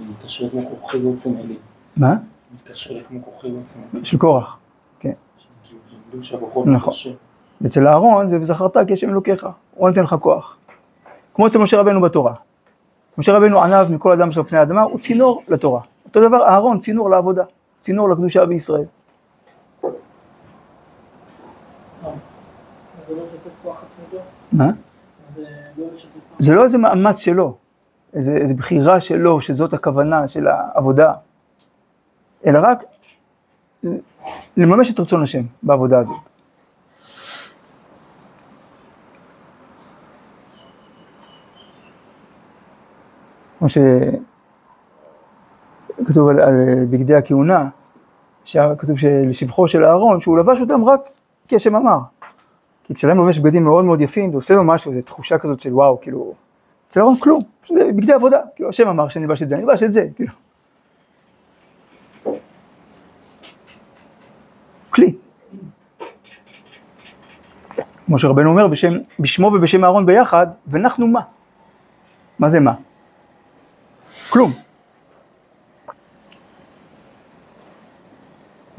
מתקשר 0.09 0.49
כמו 0.49 0.61
כוכי 0.69 1.01
עוצם 1.01 1.37
אלי. 1.37 1.57
מה? 1.97 2.15
מתקשר 2.53 3.03
כמו 3.03 3.23
כוכי 3.23 3.49
עוצם 3.49 3.79
אלי. 3.93 4.05
של 4.05 4.17
קורח. 4.17 4.57
כן. 4.99 5.11
כאילו, 5.63 6.65
נכון. 6.65 6.93
אצל 7.65 7.87
אהרון 7.87 8.29
זה 8.29 8.39
וזכרת 8.41 8.77
כי 8.87 8.93
השם 8.93 9.09
אלוקיך, 9.09 9.47
הוא 9.75 9.89
נותן 9.89 10.03
לך 10.03 10.15
כוח. 10.19 10.57
כמו 11.33 11.47
אצל 11.47 11.59
משה 11.59 11.79
רבנו 11.79 12.01
בתורה. 12.01 12.33
משה 13.17 13.33
רבנו 13.33 13.63
ענב 13.63 13.91
מכל 13.91 14.11
אדם 14.11 14.31
של 14.31 14.43
פני 14.43 14.57
האדמה, 14.57 14.81
הוא 14.81 14.99
צינור 14.99 15.43
לתורה. 15.47 15.81
אותו 16.05 16.27
דבר 16.27 16.47
אהרון, 16.47 16.79
צינור 16.79 17.09
לעבודה, 17.09 17.43
צינור 17.81 18.09
לקדושה 18.09 18.45
בישראל. 18.45 18.85
זה 23.07 23.15
לא? 24.13 24.21
מה? 24.51 24.69
זה 25.35 25.41
לא 25.77 25.87
זה 26.39 26.53
לא 26.53 26.63
איזה 26.63 26.77
מאמץ 26.77 27.17
שלו, 27.19 27.57
איזה, 28.13 28.37
איזה 28.37 28.53
בחירה 28.53 29.01
שלו, 29.01 29.41
שזאת 29.41 29.73
הכוונה 29.73 30.27
של 30.27 30.47
העבודה, 30.47 31.13
אלא 32.45 32.59
רק 32.63 32.83
לממש 34.57 34.91
את 34.91 34.99
רצון 34.99 35.23
השם 35.23 35.41
בעבודה 35.63 35.99
הזאת. 35.99 36.17
כמו 43.59 43.69
שכתוב 46.07 46.27
על, 46.29 46.39
על 46.39 46.85
בגדי 46.89 47.15
הכהונה, 47.15 47.69
שכתוב 48.45 48.97
שלשבחו 48.97 49.67
של 49.67 49.83
אהרון, 49.83 50.19
שהוא 50.19 50.37
לבש 50.37 50.61
אותם 50.61 50.85
רק 50.85 51.09
כי 51.47 51.55
השם 51.55 51.75
אמר. 51.75 51.99
כי 52.83 52.93
כשאדם 52.95 53.17
לובש 53.17 53.39
בגדים 53.39 53.63
מאוד 53.63 53.85
מאוד 53.85 54.01
יפים, 54.01 54.31
זה 54.31 54.37
עושה 54.37 54.53
לו 54.53 54.63
משהו, 54.63 54.93
זו 54.93 55.01
תחושה 55.01 55.37
כזאת 55.37 55.59
של 55.59 55.73
וואו, 55.73 56.01
כאילו, 56.01 56.33
אצל 56.87 56.99
אהרון 56.99 57.15
כלום, 57.19 57.43
פשוט 57.61 57.77
בגדי 57.95 58.13
עבודה, 58.13 58.39
כאילו 58.55 58.69
השם 58.69 58.87
אמר 58.87 59.09
שאני 59.09 59.25
אלבש 59.25 59.43
את 59.43 59.49
זה, 59.49 59.55
אני 59.55 59.63
אלבש 59.63 59.83
את 59.83 59.93
זה, 59.93 60.07
כאילו. 60.15 60.31
כלי. 64.89 65.15
כמו 68.05 68.19
שרבנו 68.19 68.49
אומר, 68.49 68.67
בשם, 68.67 68.93
בשמו 69.19 69.47
ובשם 69.47 69.83
אהרון 69.83 70.05
ביחד, 70.05 70.47
ואנחנו 70.67 71.07
מה? 71.07 71.21
מה 72.39 72.49
זה 72.49 72.59
מה? 72.59 72.73
כלום. 74.29 74.66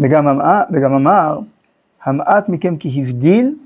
וגם 0.01 0.29
אמר, 0.29 0.63
וגם 0.73 0.95
אמר, 0.95 1.39
המעט 2.05 2.49
מכם 2.49 2.77
כי 2.77 3.01
הבדיל 3.03 3.57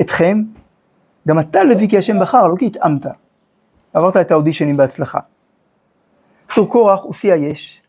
אתכם, 0.00 0.42
גם 1.28 1.40
אתה 1.40 1.64
לוי 1.64 1.88
כי 1.88 1.98
השם 1.98 2.20
בחר, 2.20 2.46
לא 2.46 2.56
כי 2.56 2.66
התאמת. 2.66 3.06
עברת 3.94 4.16
את 4.16 4.30
האודישנים 4.30 4.76
בהצלחה. 4.76 5.18
בקיצור, 6.46 6.70
קורח 6.70 7.02
הוא 7.02 7.14
שיא 7.14 7.32
היש, 7.32 7.82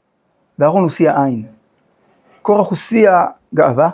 ואהרון 0.60 0.84
הוא 0.84 0.90
שיא 0.90 1.12
העין. 1.12 1.46
קורח 2.42 2.70
הוא 2.70 2.78
שיא 2.78 3.10
הגאווה, 3.54 3.90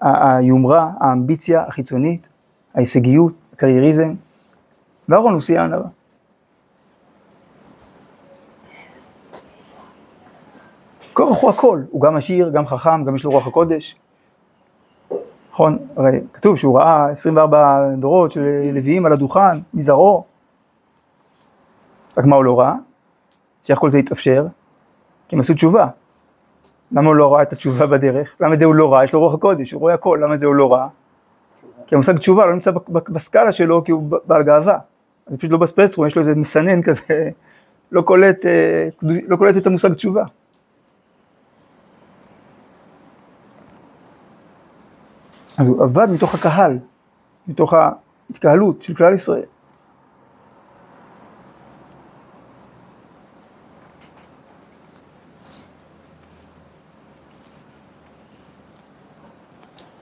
היומרה, 0.00 0.90
האמביציה 1.00 1.64
החיצונית, 1.66 2.28
ההישגיות, 2.74 3.32
הקרייריזם, 3.52 4.14
ואהרון 5.08 5.32
הוא 5.32 5.40
שיא 5.40 5.60
הענווה. 5.60 5.88
קורח 11.14 11.42
הוא 11.42 11.50
הכל, 11.50 11.82
הוא 11.90 12.02
גם 12.02 12.16
עשיר, 12.16 12.50
גם 12.50 12.66
חכם, 12.66 13.04
גם 13.04 13.16
יש 13.16 13.24
לו 13.24 13.30
רוח 13.30 13.46
הקודש. 13.46 13.96
נכון? 15.52 15.78
הרי 15.96 16.20
כתוב 16.32 16.58
שהוא 16.58 16.78
ראה 16.78 17.10
24 17.10 17.90
דורות 17.98 18.30
של 18.30 18.70
לוויים 18.72 19.06
על 19.06 19.12
הדוכן, 19.12 19.58
מזרעו. 19.74 20.24
רק 22.18 22.24
מה 22.24 22.36
הוא 22.36 22.44
לא 22.44 22.60
ראה? 22.60 22.74
שאיך 23.62 23.78
כל 23.78 23.90
זה 23.90 23.98
התאפשר? 23.98 24.46
כי 25.28 25.36
הם 25.36 25.40
עשו 25.40 25.54
תשובה. 25.54 25.86
למה 26.92 27.08
הוא 27.08 27.14
לא 27.14 27.34
ראה 27.34 27.42
את 27.42 27.52
התשובה 27.52 27.86
בדרך? 27.86 28.36
למה 28.40 28.54
את 28.54 28.58
זה 28.58 28.64
הוא 28.64 28.74
לא 28.74 28.92
ראה? 28.92 29.04
יש 29.04 29.14
לו 29.14 29.20
רוח 29.20 29.34
הקודש, 29.34 29.72
הוא 29.72 29.80
רואה 29.80 29.94
הכל, 29.94 30.18
למה 30.22 30.34
את 30.34 30.40
זה 30.40 30.46
הוא 30.46 30.54
לא 30.54 30.72
ראה? 30.72 30.86
כי 31.86 31.94
המושג 31.94 32.16
תשובה 32.16 32.46
לא 32.46 32.52
נמצא 32.52 32.70
בסקאלה 32.88 33.52
שלו 33.52 33.84
כי 33.84 33.92
הוא 33.92 34.02
בעל 34.26 34.42
גאווה. 34.42 34.78
זה 35.26 35.38
פשוט 35.38 35.50
לא 35.50 35.58
בספקטרום, 35.58 36.06
יש 36.06 36.16
לו 36.16 36.20
איזה 36.20 36.34
מסנן 36.34 36.82
כזה, 36.82 37.30
לא 37.92 38.02
קולט, 38.02 38.46
אה, 38.46 38.88
לא 39.02 39.36
קולט 39.36 39.56
את 39.56 39.66
המושג 39.66 39.92
תשובה. 39.92 40.24
אז 45.58 45.66
הוא 45.66 45.84
עבד 45.84 46.08
מתוך 46.10 46.34
הקהל, 46.34 46.78
מתוך 47.46 47.74
ההתקהלות 47.74 48.82
של 48.82 48.94
כלל 48.94 49.14
ישראל. 49.14 49.42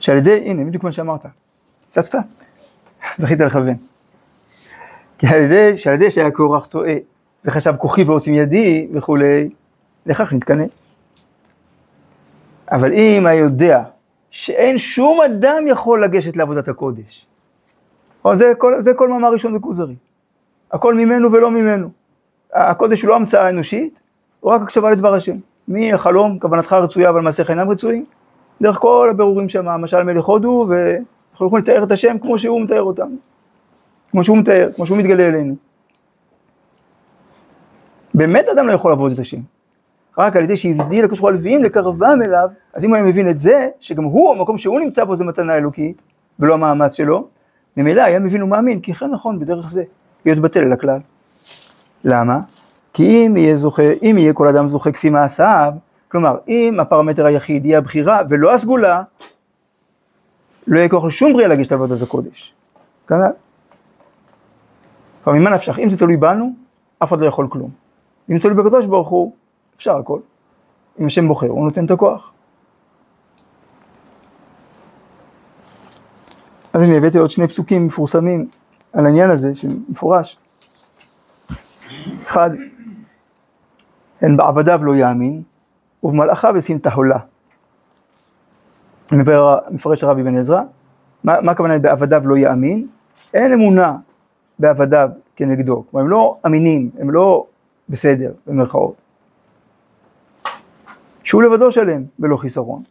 שעל 0.01 0.17
ידי, 0.17 0.43
הנה, 0.47 0.65
בדיוק 0.65 0.85
מה 0.85 0.93
שאמרת, 0.93 1.27
צצת? 1.91 2.19
זכית 3.19 3.41
לכוון. 3.41 3.77
כי 5.19 5.27
על 5.27 5.41
ידי, 5.41 5.79
שעל 5.79 5.95
ידי 5.95 6.11
שהיה 6.11 6.31
קורח 6.31 6.67
טועה, 6.67 6.95
וחשב 7.45 7.75
כוחי 7.79 8.05
ועוצם 8.05 8.35
ידי 8.35 8.89
וכולי, 8.95 9.51
לכך 10.07 10.33
נתקנא. 10.33 10.65
אבל 12.73 12.93
אם 12.93 13.27
היה 13.27 13.39
יודע 13.39 13.83
שאין 14.33 14.79
שום 14.79 15.21
אדם 15.21 15.65
יכול 15.67 16.05
לגשת 16.05 16.37
לעבודת 16.37 16.69
הקודש. 16.69 17.27
זה 18.33 18.53
כל, 18.59 18.75
זה 18.79 18.95
כל 18.95 19.09
מאמר 19.09 19.33
ראשון 19.33 19.55
בכוזרי. 19.55 19.95
הכל 20.73 20.95
ממנו 20.95 21.33
ולא 21.33 21.51
ממנו. 21.51 21.89
הקודש 22.55 23.03
הוא 23.03 23.09
לא 23.09 23.17
המצאה 23.17 23.49
אנושית, 23.49 24.01
הוא 24.41 24.53
רק 24.53 24.63
הקשבה 24.63 24.91
לדבר 24.91 25.15
השם. 25.15 25.37
מי 25.69 25.93
החלום, 25.93 26.39
כוונתך 26.39 26.73
רצויה 26.73 27.11
אבל 27.11 27.21
מעשיך 27.21 27.51
אינם 27.51 27.71
רצויים? 27.71 28.05
דרך 28.61 28.77
כל 28.77 29.09
הבירורים 29.11 29.49
שם, 29.49 29.67
משל 29.67 30.03
מלך 30.03 30.25
הודו, 30.25 30.67
ואנחנו 30.69 31.47
יכולים 31.47 31.65
לתאר 31.65 31.85
את 31.85 31.91
השם 31.91 32.19
כמו 32.19 32.39
שהוא 32.39 32.61
מתאר 32.61 32.83
אותנו. 32.83 33.17
כמו 34.11 34.25
שהוא 34.25 34.39
מתאר, 34.39 34.69
כמו 34.77 34.87
שהוא 34.87 34.99
מתגלה 34.99 35.29
אלינו. 35.29 35.55
באמת 38.15 38.49
אדם 38.49 38.67
לא 38.67 38.73
יכול 38.73 38.91
לעבוד 38.91 39.13
את 39.13 39.19
השם. 39.19 39.41
רק 40.19 40.37
על 40.37 40.43
ידי 40.43 40.57
שהבדיל 40.57 41.05
הקשור 41.05 41.29
הלוויים 41.29 41.63
לקרבם 41.63 42.19
אליו, 42.25 42.49
אז 42.75 42.85
אם 42.85 42.89
הוא 42.89 42.97
היה 42.97 43.05
מבין 43.05 43.29
את 43.29 43.41
זה, 43.41 43.69
שגם 43.81 44.05
הוא, 44.05 44.35
המקום 44.35 44.59
שהוא 44.59 44.81
נמצא 44.81 45.05
בו 45.05 45.17
זה 45.17 45.25
מתנה 45.25 45.57
אלוקית, 45.57 46.03
ולא 46.41 46.55
המאמץ 46.55 46.95
שלו, 46.95 47.29
ממילא 47.77 48.03
היה 48.03 48.19
מבין 48.19 48.43
ומאמין, 48.43 48.81
כי 48.81 48.95
כן 48.95 49.11
נכון 49.11 49.39
בדרך 49.39 49.71
זה, 49.71 49.83
להיות 50.25 50.39
בטל 50.39 50.61
אל 50.61 50.73
הכלל. 50.73 50.99
למה? 52.05 52.41
כי 52.93 53.27
אם 53.27 53.37
יהיה 53.37 53.57
זוכה, 53.57 53.83
אם 54.03 54.17
יהיה 54.19 54.33
כל 54.33 54.49
אדם 54.49 54.69
זוכה 54.69 54.93
כפי 54.93 55.11
מעשיו, 55.11 55.73
כלומר, 56.09 56.37
אם 56.49 56.81
הפרמטר 56.81 57.27
היחיד 57.27 57.67
יהיה 57.67 57.79
הבחירה 57.79 58.21
ולא 58.29 58.55
הסגולה, 58.55 59.03
לא 60.67 60.79
יהיה 60.79 60.89
כוח 60.89 61.05
לשום 61.05 61.33
בריאה 61.33 61.49
לגשת 61.49 61.73
לעבודת 61.73 62.03
הקודש. 62.03 62.55
כנ"ל. 63.09 63.31
ממה 65.27 65.51
נפשך? 65.51 65.79
אם 65.79 65.91
זה 65.91 65.99
תלוי 65.99 66.17
בנו, 66.17 66.53
אף 67.03 67.09
אחד 67.09 67.21
לא 67.21 67.27
יכול 67.27 67.47
כלום. 67.49 67.71
אם 68.31 68.37
זה 68.37 68.43
תלוי 68.43 68.55
בקדוש 68.55 68.87
ברוך 68.87 69.09
הוא, 69.09 69.33
אפשר 69.83 69.97
הכל. 69.97 70.19
אם 71.01 71.07
השם 71.07 71.29
בוחר, 71.29 71.49
הוא 71.49 71.65
נותן 71.65 71.85
את 71.85 71.91
הכוח. 71.91 72.33
אז 76.73 76.83
אני 76.83 76.97
הבאתי 76.97 77.19
עוד 77.19 77.31
שני 77.31 77.49
פסוקים 77.49 77.87
מפורסמים 77.87 78.49
על 78.93 79.07
העניין 79.07 79.31
הזה, 79.31 79.55
שמפורש. 79.55 80.39
אחד, 82.27 82.51
הן 84.21 84.37
בעבדיו 84.37 84.85
לא 84.85 84.97
יאמין, 84.97 85.43
ובמלאכיו 86.03 86.57
ישים 86.57 86.79
תהולה. 86.79 87.19
מפרש 89.71 90.05
הרב 90.05 90.19
אבן 90.19 90.37
עזרא, 90.37 90.63
מה, 91.25 91.41
מה 91.41 91.53
הכוונה 91.53 91.79
בעבדיו 91.79 92.23
לא 92.29 92.37
יאמין? 92.37 92.87
אין 93.35 93.53
אמונה 93.53 93.97
בעבדיו 94.59 95.09
כנגדו, 95.37 95.85
כלומר 95.91 96.05
הם 96.05 96.11
לא 96.11 96.39
אמינים, 96.47 96.91
הם 96.99 97.11
לא 97.11 97.47
בסדר, 97.89 98.33
במרכאות. 98.47 99.02
שהוא 101.33 101.43
לבדו 101.43 101.73
שלם 101.73 102.03
ולא 102.21 102.37
חיסרון. 102.37 102.83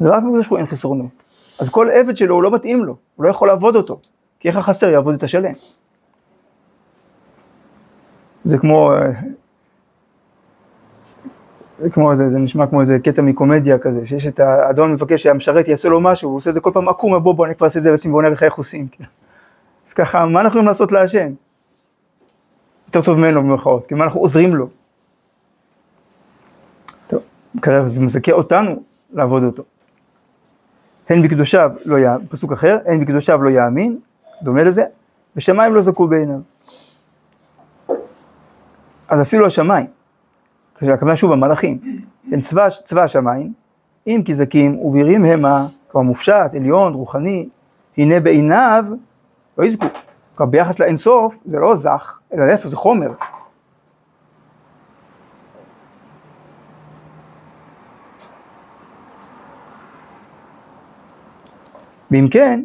זה 0.00 0.08
רק 0.08 0.22
בגלל 0.22 0.42
שהוא 0.42 0.58
אין 0.58 0.66
חסרונות. 0.66 1.10
אז 1.58 1.68
כל 1.68 1.88
עבד 1.90 2.16
שלו 2.16 2.34
הוא 2.34 2.42
לא 2.42 2.50
מתאים 2.50 2.84
לו, 2.84 2.96
הוא 3.16 3.24
לא 3.24 3.30
יכול 3.30 3.48
לעבוד 3.48 3.76
אותו, 3.76 4.00
כי 4.40 4.48
איך 4.48 4.56
החסר 4.56 4.88
יעבוד 4.88 5.14
את 5.14 5.22
השלם. 5.22 5.52
זה 8.44 8.58
כמו, 8.58 8.92
זה 11.78 11.90
כמו, 11.90 12.16
זה, 12.16 12.30
זה 12.30 12.38
נשמע 12.38 12.66
כמו 12.66 12.80
איזה 12.80 12.98
קטע 13.04 13.22
מקומדיה 13.22 13.78
כזה, 13.78 14.06
שיש 14.06 14.26
את 14.26 14.40
האדון 14.40 14.92
מבקש 14.92 15.22
שהמשרת 15.22 15.68
יעשה 15.68 15.88
לו 15.88 16.00
משהו, 16.00 16.30
הוא 16.30 16.36
עושה 16.36 16.50
את 16.50 16.54
זה 16.54 16.60
כל 16.60 16.70
פעם 16.74 16.88
עקום, 16.88 17.22
בוא 17.22 17.34
בוא 17.34 17.46
אני 17.46 17.54
כבר 17.54 17.64
אעשה 17.64 17.78
את 17.78 17.82
זה 17.82 17.90
ועושים 17.90 18.12
בוא 18.12 18.22
נראה 18.22 18.34
איך 18.42 18.54
עושים. 18.54 18.88
אז 19.88 19.94
ככה, 19.94 20.26
מה 20.26 20.40
אנחנו 20.40 20.48
יכולים 20.48 20.66
לעשות 20.66 20.92
להשם? 20.92 21.32
יותר 22.86 23.02
טוב 23.02 23.18
ממנו 23.18 23.42
במירכאות, 23.42 23.86
כי 23.86 23.94
מה 23.94 24.04
אנחנו 24.04 24.20
עוזרים 24.20 24.54
לו. 24.54 24.79
מקרב, 27.54 27.86
זה 27.86 28.02
מזכה 28.02 28.32
אותנו 28.32 28.82
לעבוד 29.12 29.44
אותו. 29.44 29.62
הן 31.08 31.22
בקדושיו 31.22 31.70
לא 31.84 31.98
יאמין, 31.98 32.26
פסוק 32.26 32.52
אחר, 32.52 32.78
הן 32.86 33.00
בקדושיו 33.00 33.42
לא 33.42 33.50
יאמין, 33.50 33.98
דומה 34.42 34.64
לזה, 34.64 34.84
ושמיים 35.36 35.74
לא 35.74 35.82
זכו 35.82 36.08
בעיניו. 36.08 36.38
אז 39.08 39.22
אפילו 39.22 39.46
השמיים, 39.46 39.86
כשהכוונה 40.74 41.16
שוב 41.16 41.32
המלאכים, 41.32 41.78
הן 42.32 42.40
צבא, 42.40 42.68
צבא 42.84 43.02
השמיים, 43.02 43.52
אם 44.06 44.22
כי 44.24 44.34
זכים 44.34 44.78
ובירים 44.78 45.24
המה, 45.24 45.66
כלומר 45.88 46.06
מופשט, 46.06 46.54
עליון, 46.56 46.94
רוחני, 46.94 47.48
הנה 47.98 48.20
בעיניו 48.20 48.84
לא 49.58 49.64
יזכו. 49.64 49.86
כלומר, 50.34 50.50
ביחס 50.50 50.80
לאינסוף 50.80 51.38
זה 51.46 51.58
לא 51.58 51.76
זך, 51.76 52.18
אלא 52.34 52.46
להפך 52.46 52.66
זה 52.66 52.76
חומר. 52.76 53.12
ואם 62.10 62.28
כן, 62.30 62.62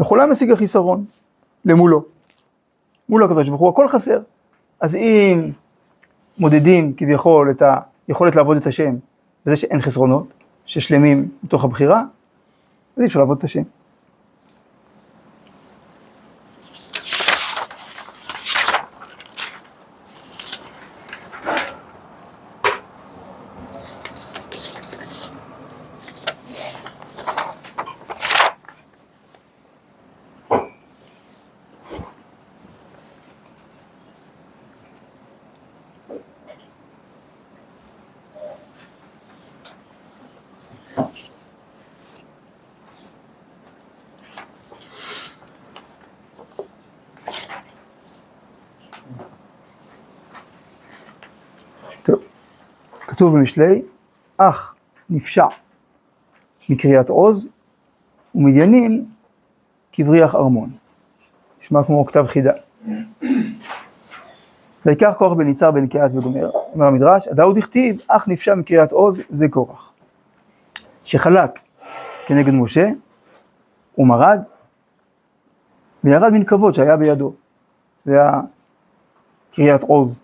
לכולם 0.00 0.30
משיג 0.30 0.50
החיסרון, 0.50 1.04
למולו. 1.64 2.04
מול 3.08 3.24
הקדוש 3.24 3.48
ברוך 3.48 3.60
הוא 3.60 3.70
הכל 3.70 3.88
חסר. 3.88 4.20
אז 4.80 4.96
אם 4.96 5.50
מודדים 6.38 6.94
כביכול 6.96 7.50
את 7.50 7.62
היכולת 8.08 8.36
לעבוד 8.36 8.56
את 8.56 8.66
השם, 8.66 8.96
בזה 9.46 9.56
שאין 9.56 9.80
חסרונות, 9.80 10.26
ששלמים 10.66 11.28
מתוך 11.42 11.64
הבחירה, 11.64 12.02
אז 12.96 13.02
אי 13.02 13.06
אפשר 13.06 13.18
לעבוד 13.18 13.38
את 13.38 13.44
השם. 13.44 13.62
כתוב 53.20 53.36
במשלי, 53.36 53.82
אך 54.36 54.74
נפשע 55.10 55.46
מקריית 56.70 57.08
עוז 57.08 57.48
ומדיינים 58.34 59.04
כבריח 59.92 60.34
ארמון. 60.34 60.70
נשמע 61.60 61.84
כמו 61.84 62.06
כתב 62.06 62.24
חידה. 62.28 62.52
ויקח 64.86 65.14
כוח 65.18 65.32
בן 65.32 65.48
יצהר 65.48 65.70
בן 65.70 65.86
קהת 65.86 66.10
וגומר, 66.14 66.50
אומר 66.50 66.86
המדרש, 66.86 67.28
הדאוד 67.28 67.58
הכתיב, 67.58 68.00
אך 68.08 68.28
נפשע 68.28 68.54
מקריית 68.54 68.92
עוז 68.92 69.20
זה 69.30 69.48
קורח. 69.48 69.92
שחלק 71.04 71.58
כנגד 72.26 72.52
משה, 72.52 72.88
ומרד, 73.98 74.40
וירד 76.04 76.32
מן 76.32 76.44
כבוד 76.44 76.74
שהיה 76.74 76.96
בידו. 76.96 77.32
זה 78.04 78.12
היה 78.12 78.40
קריית 79.52 79.82
עוז. 79.82 80.18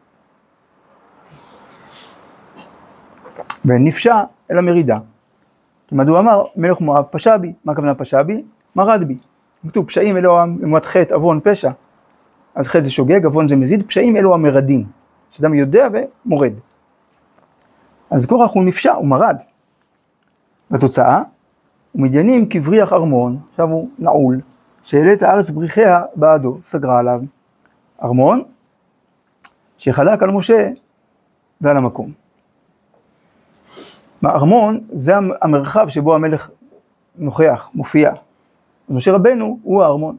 ונפשע 3.66 4.22
אל 4.50 4.58
המרידה. 4.58 4.98
כי 5.86 5.94
מדוע 5.94 6.20
אמר 6.20 6.44
מלך 6.56 6.80
מואב 6.80 7.04
פשע 7.10 7.36
בי, 7.36 7.52
מה 7.64 7.72
הכוונה 7.72 7.94
פשע 7.94 8.22
בי? 8.22 8.42
מרד 8.76 9.04
בי. 9.04 9.18
כתוב 9.68 9.86
פשעים 9.86 10.16
אלו 10.16 10.42
אמרת 10.42 10.84
חטא, 10.84 11.14
עוון, 11.14 11.40
פשע. 11.44 11.70
אז 12.54 12.68
חטא 12.68 12.80
זה 12.80 12.90
שוגג, 12.90 13.24
עוון 13.24 13.48
זה 13.48 13.56
מזיד, 13.56 13.86
פשעים 13.86 14.16
אלו 14.16 14.34
המרדים. 14.34 14.84
שאדם 15.30 15.54
יודע 15.54 15.88
ומורד. 15.92 16.52
אז 18.10 18.26
קורח 18.26 18.54
הוא 18.54 18.64
נפשע, 18.64 18.92
הוא 18.92 19.06
מרד. 19.06 19.36
בתוצאה, 20.70 21.22
ומדיינים 21.94 22.48
כבריח 22.48 22.92
ארמון, 22.92 23.38
עכשיו 23.50 23.68
הוא 23.68 23.88
נעול, 23.98 24.40
שהעלית 24.82 25.22
הארץ 25.22 25.50
בריחיה 25.50 26.02
בעדו, 26.14 26.58
סגרה 26.62 26.98
עליו. 26.98 27.20
ארמון, 28.02 28.42
שחלק 29.78 30.22
על 30.22 30.30
משה 30.30 30.70
ועל 31.60 31.76
המקום. 31.76 32.25
הארמון 34.26 34.80
זה 34.92 35.12
המרחב 35.42 35.88
שבו 35.88 36.14
המלך 36.14 36.50
נוכח, 37.16 37.70
מופיע. 37.74 38.12
משה 38.88 39.12
רבנו 39.12 39.58
הוא 39.62 39.82
הארמון. 39.82 40.16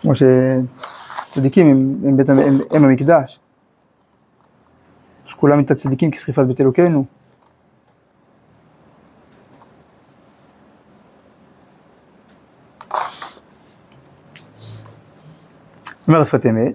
כמו 0.00 0.12
שצדיקים 0.14 1.70
הם, 1.70 2.08
הם, 2.08 2.16
בית, 2.16 2.28
הם, 2.28 2.38
הם 2.70 2.84
המקדש. 2.84 3.40
שכולם 5.26 5.60
את 5.60 5.70
הצדיקים 5.70 6.10
כשריפת 6.10 6.42
בית 6.42 6.60
אלוקינו. 6.60 7.04
אומר 16.08 16.24
שפת 16.24 16.46
אמת, 16.46 16.74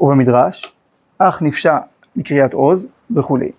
ובמדרש, 0.00 0.71
אך 1.28 1.42
נפשע 1.42 1.78
מקריאת 2.16 2.52
עוז 2.52 2.86
וכולי. 3.16 3.50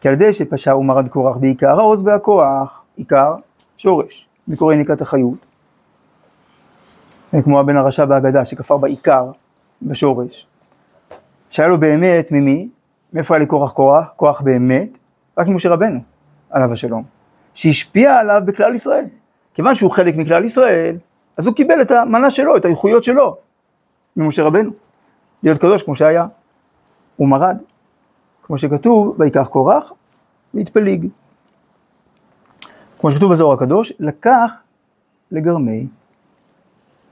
כי 0.00 0.08
על 0.08 0.14
ידי 0.14 0.32
שפשע 0.32 0.76
ומרד 0.76 1.08
קורח 1.08 1.36
בעיקר 1.36 1.80
העוז 1.80 2.06
והכוח, 2.06 2.82
עיקר 2.96 3.34
שורש, 3.78 4.28
מקורא 4.48 4.74
ניקת 4.74 5.00
החיות. 5.00 5.46
כמו 7.44 7.60
הבן 7.60 7.76
הרשע 7.76 8.04
בהגדה 8.04 8.44
שכפר 8.44 8.76
בעיקר, 8.76 9.30
בשורש. 9.82 10.46
שהיה 11.50 11.68
לו 11.68 11.80
באמת 11.80 12.32
ממי? 12.32 12.68
מאיפה 13.12 13.34
היה 13.34 13.44
לקורח 13.44 13.72
כוח? 13.72 14.04
כוח 14.16 14.40
באמת? 14.40 14.98
רק 15.38 15.48
ממשה 15.48 15.68
רבנו, 15.68 16.00
עליו 16.50 16.72
השלום. 16.72 17.02
שהשפיע 17.54 18.16
עליו 18.16 18.42
בכלל 18.44 18.74
ישראל. 18.74 19.04
כיוון 19.54 19.74
שהוא 19.74 19.90
חלק 19.90 20.16
מכלל 20.16 20.44
ישראל, 20.44 20.96
אז 21.36 21.46
הוא 21.46 21.54
קיבל 21.54 21.82
את 21.82 21.90
המנה 21.90 22.30
שלו, 22.30 22.56
את 22.56 22.64
האיכויות 22.64 23.04
שלו, 23.04 23.36
ממשה 24.16 24.42
רבנו. 24.42 24.70
להיות 25.42 25.58
קדוש 25.58 25.82
כמו 25.82 25.96
שהיה. 25.96 26.26
הוא 27.22 27.28
מרד, 27.28 27.56
כמו 28.42 28.58
שכתוב, 28.58 29.20
ויקח 29.20 29.48
קורח 29.48 29.92
והתפליג. 30.54 31.08
כמו 32.98 33.10
שכתוב 33.10 33.32
בזוהר 33.32 33.54
הקדוש, 33.54 33.92
לקח 34.00 34.52
לגרמי. 35.30 35.86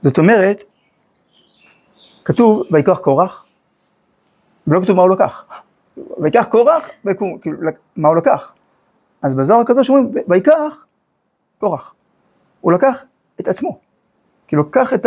זאת 0.01 0.17
אומרת, 0.17 0.63
כתוב 2.25 2.63
ויקח 2.71 2.99
קורח, 2.99 3.45
ולא 4.67 4.81
כתוב 4.81 4.95
מה 4.95 5.01
הוא 5.01 5.09
לקח. 5.09 5.45
ויקח 6.21 6.47
קורח, 6.51 6.89
ויקום, 7.05 7.37
כאילו, 7.37 7.57
מה 7.95 8.07
הוא 8.07 8.17
לקח? 8.17 8.53
אז 9.21 9.35
בזוהר 9.35 9.59
הקדוש 9.59 9.89
אומרים, 9.89 10.11
ויקח 10.27 10.85
קורח. 11.59 11.93
הוא 12.61 12.71
לקח 12.71 13.03
את 13.39 13.47
עצמו. 13.47 13.79
כאילו, 14.47 14.63
לקח 14.63 14.93
את 14.93 15.05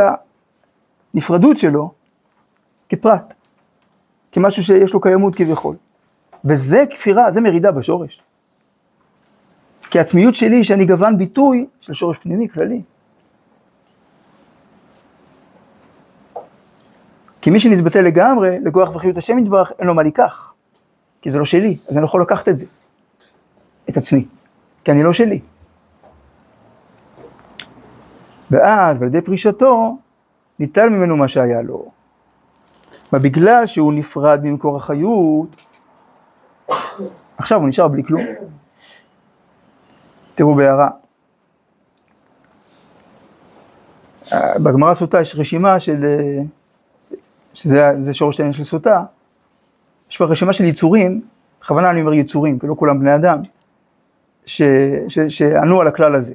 הנפרדות 1.15 1.59
שלו 1.59 1.93
כפרט. 2.89 3.35
כמשהו 4.35 4.63
שיש 4.63 4.95
לו 4.95 5.01
קיימות 5.01 5.35
כביכול. 5.35 5.77
וזה 6.45 6.85
כפירה, 6.91 7.31
זה 7.31 7.41
מרידה 7.41 7.73
בשורש. 7.73 8.23
כי 9.91 9.99
העצמיות 9.99 10.35
שלי 10.35 10.65
שאני 10.65 10.87
גוון 10.87 11.19
ביטוי 11.19 11.67
של 11.81 11.95
שורש 11.95 12.19
פנימי 12.19 12.49
כללי. 12.49 12.83
כי 17.41 17.51
מי 17.51 17.61
שנתבטא 17.61 17.99
לגמרי 17.99 18.61
לכוח 18.61 18.97
וחיות 18.97 19.17
השם 19.17 19.39
יתברך, 19.39 19.73
אין 19.79 19.87
לו 19.87 19.95
מה 19.95 20.03
לקח. 20.03 20.53
כי 21.23 21.31
זה 21.31 21.39
לא 21.39 21.45
שלי, 21.45 21.77
אז 21.89 21.97
אני 21.97 22.03
לא 22.03 22.07
יכול 22.07 22.23
לקחת 22.23 22.49
את 22.49 22.59
זה, 22.59 22.67
את 23.89 23.97
עצמי, 23.97 24.27
כי 24.85 24.93
אני 24.93 25.03
לא 25.03 25.13
שלי. 25.13 25.41
ואז, 28.51 28.97
ועל 28.99 29.09
ידי 29.09 29.21
פרישתו, 29.21 29.99
ניטל 30.59 30.89
ממנו 30.89 31.17
מה 31.17 31.29
שהיה 31.29 31.63
לו. 31.63 31.94
בגלל 33.19 33.67
שהוא 33.67 33.93
נפרד 33.93 34.41
ממקור 34.43 34.77
החיות, 34.77 35.65
עכשיו 37.39 37.61
הוא 37.61 37.69
נשאר 37.69 37.89
בלי 37.89 38.05
כלום. 38.05 38.23
תראו 40.35 40.55
בהערה. 40.55 40.89
בגמרא 44.35 44.95
סוטה 44.95 45.21
יש 45.21 45.37
רשימה 45.37 45.81
של, 45.81 46.05
שזה 47.55 48.13
שורש 48.15 48.41
העניין 48.41 48.53
של 48.53 48.65
סוטה, 48.65 49.05
יש 50.11 50.21
בה 50.21 50.27
רשימה 50.27 50.53
של 50.53 50.65
יצורים, 50.65 51.21
בכוונה 51.61 51.91
אני 51.91 52.01
אומר 52.01 52.13
יצורים, 52.13 52.59
כי 52.59 52.67
לא 52.67 52.75
כולם 52.79 53.01
בני 53.01 53.15
אדם, 53.15 53.43
ש, 54.47 54.63
ש, 55.09 55.19
שענו 55.19 55.81
על 55.81 55.87
הכלל 55.87 56.15
הזה. 56.15 56.35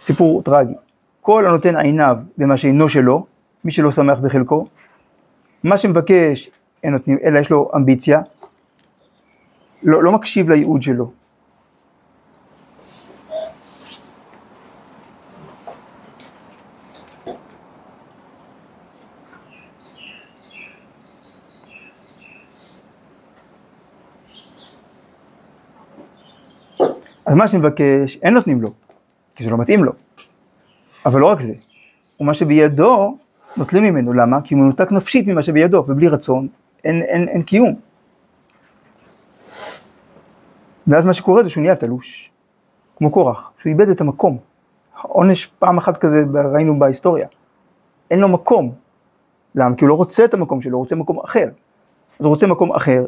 סיפור 0.00 0.42
טרגי. 0.42 0.74
כל 1.20 1.46
הנותן 1.46 1.76
עיניו 1.76 2.18
במה 2.38 2.56
שאינו 2.56 2.88
שלו, 2.88 3.26
מי 3.64 3.72
שלא 3.72 3.90
שמח 3.90 4.18
בחלקו, 4.18 4.66
מה 5.66 5.78
שמבקש 5.78 6.50
אין 6.82 6.92
נותנים, 6.92 7.18
אלא 7.24 7.38
יש 7.38 7.50
לו 7.50 7.70
אמביציה, 7.76 8.20
לא, 9.82 10.02
לא 10.02 10.12
מקשיב 10.12 10.50
לייעוד 10.50 10.82
שלו. 10.82 11.10
אז 27.26 27.34
מה 27.34 27.48
שמבקש, 27.48 28.18
אין 28.22 28.34
נותנים 28.34 28.62
לו, 28.62 28.68
כי 29.34 29.44
זה 29.44 29.50
לא 29.50 29.58
מתאים 29.58 29.84
לו. 29.84 29.92
אבל 31.06 31.20
לא 31.20 31.26
רק 31.26 31.40
זה, 31.40 31.54
ומה 32.20 32.34
שבידו, 32.34 33.18
נוטלים 33.56 33.84
ממנו, 33.84 34.12
למה? 34.12 34.42
כי 34.42 34.54
הוא 34.54 34.62
מנותק 34.62 34.92
נפשית 34.92 35.26
ממה 35.26 35.42
שבידו, 35.42 35.84
ובלי 35.88 36.08
רצון 36.08 36.48
אין, 36.84 37.02
אין, 37.02 37.28
אין 37.28 37.42
קיום. 37.42 37.74
ואז 40.86 41.04
מה 41.04 41.14
שקורה 41.14 41.44
זה 41.44 41.50
שהוא 41.50 41.62
נהיה 41.62 41.76
תלוש, 41.76 42.30
כמו 42.96 43.10
קורח, 43.10 43.52
שהוא 43.58 43.70
איבד 43.70 43.88
את 43.88 44.00
המקום. 44.00 44.38
עונש 45.02 45.46
פעם 45.46 45.78
אחת 45.78 45.96
כזה 45.96 46.24
ראינו 46.54 46.78
בהיסטוריה. 46.78 47.26
אין 48.10 48.20
לו 48.20 48.28
מקום. 48.28 48.72
למה? 49.54 49.76
כי 49.76 49.84
הוא 49.84 49.88
לא 49.88 49.94
רוצה 49.94 50.24
את 50.24 50.34
המקום 50.34 50.60
שלו, 50.60 50.72
הוא 50.72 50.82
רוצה 50.82 50.96
מקום 50.96 51.20
אחר. 51.20 51.48
אז 52.20 52.26
הוא 52.26 52.30
רוצה 52.30 52.46
מקום 52.46 52.72
אחר, 52.72 53.04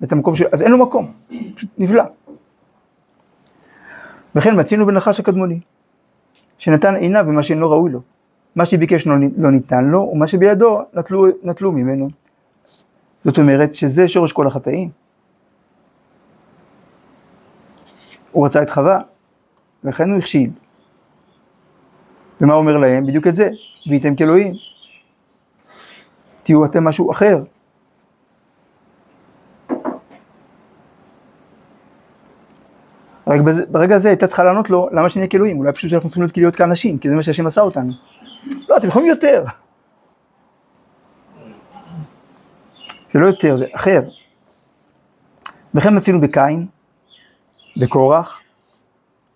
ואת 0.00 0.12
המקום 0.12 0.36
שלו, 0.36 0.48
אז 0.52 0.62
אין 0.62 0.72
לו 0.72 0.78
מקום, 0.78 1.12
פשוט 1.54 1.70
נבלע. 1.78 2.04
וכן 4.34 4.60
מצינו 4.60 4.86
בנחש 4.86 5.20
הקדמוני, 5.20 5.60
שנתן 6.58 6.96
עיניו 6.96 7.24
במה 7.28 7.42
שאינו 7.42 7.70
ראוי 7.70 7.92
לו. 7.92 8.00
מה 8.56 8.66
שביקש 8.66 9.06
לא, 9.06 9.14
לא 9.36 9.50
ניתן 9.50 9.84
לו, 9.84 10.10
ומה 10.12 10.26
שבידו 10.26 10.82
נטלו, 10.94 11.26
נטלו 11.42 11.72
ממנו. 11.72 12.08
זאת 13.24 13.38
אומרת 13.38 13.74
שזה 13.74 14.08
שורש 14.08 14.32
כל 14.32 14.46
החטאים. 14.46 14.90
הוא 18.32 18.46
רצה 18.46 18.62
את 18.62 18.70
חווה, 18.70 19.00
לכן 19.84 20.10
הוא 20.10 20.18
הכשיל. 20.18 20.50
ומה 22.40 22.54
אומר 22.54 22.76
להם? 22.76 23.06
בדיוק 23.06 23.26
את 23.26 23.36
זה, 23.36 23.50
והייתם 23.86 24.14
כאלוהים. 24.14 24.54
תהיו 26.42 26.64
אתם 26.64 26.84
משהו 26.84 27.10
אחר. 27.10 27.42
ברגע, 33.26 33.42
ברגע 33.70 33.96
הזה 33.96 34.08
הייתה 34.08 34.26
צריכה 34.26 34.44
לענות 34.44 34.70
לו, 34.70 34.88
למה 34.92 35.10
שנהיה 35.10 35.28
כאלוהים? 35.28 35.58
אולי 35.58 35.72
פשוט 35.72 35.90
שאנחנו 35.90 36.08
צריכים 36.08 36.26
להיות 36.36 36.56
כאנשים, 36.56 36.98
כי 36.98 37.08
זה 37.08 37.16
מה 37.16 37.22
שהשם 37.22 37.46
עשה 37.46 37.60
אותנו. 37.60 37.92
לא, 38.68 38.76
אתם 38.76 38.88
יכולים 38.88 39.08
יותר. 39.08 39.44
זה 43.12 43.18
לא 43.18 43.26
יותר, 43.26 43.56
זה 43.56 43.66
אחר. 43.74 44.00
וכן 45.74 45.96
מצינו 45.96 46.20
בקין, 46.20 46.66
בקורח, 47.76 48.40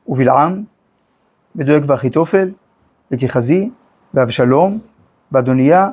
ובלעם, 0.08 0.64
בדואג 1.56 1.84
ואחיתופל, 1.86 2.50
וכחזי, 3.10 3.70
ואבשלום, 4.14 4.78
באדוניה, 5.30 5.88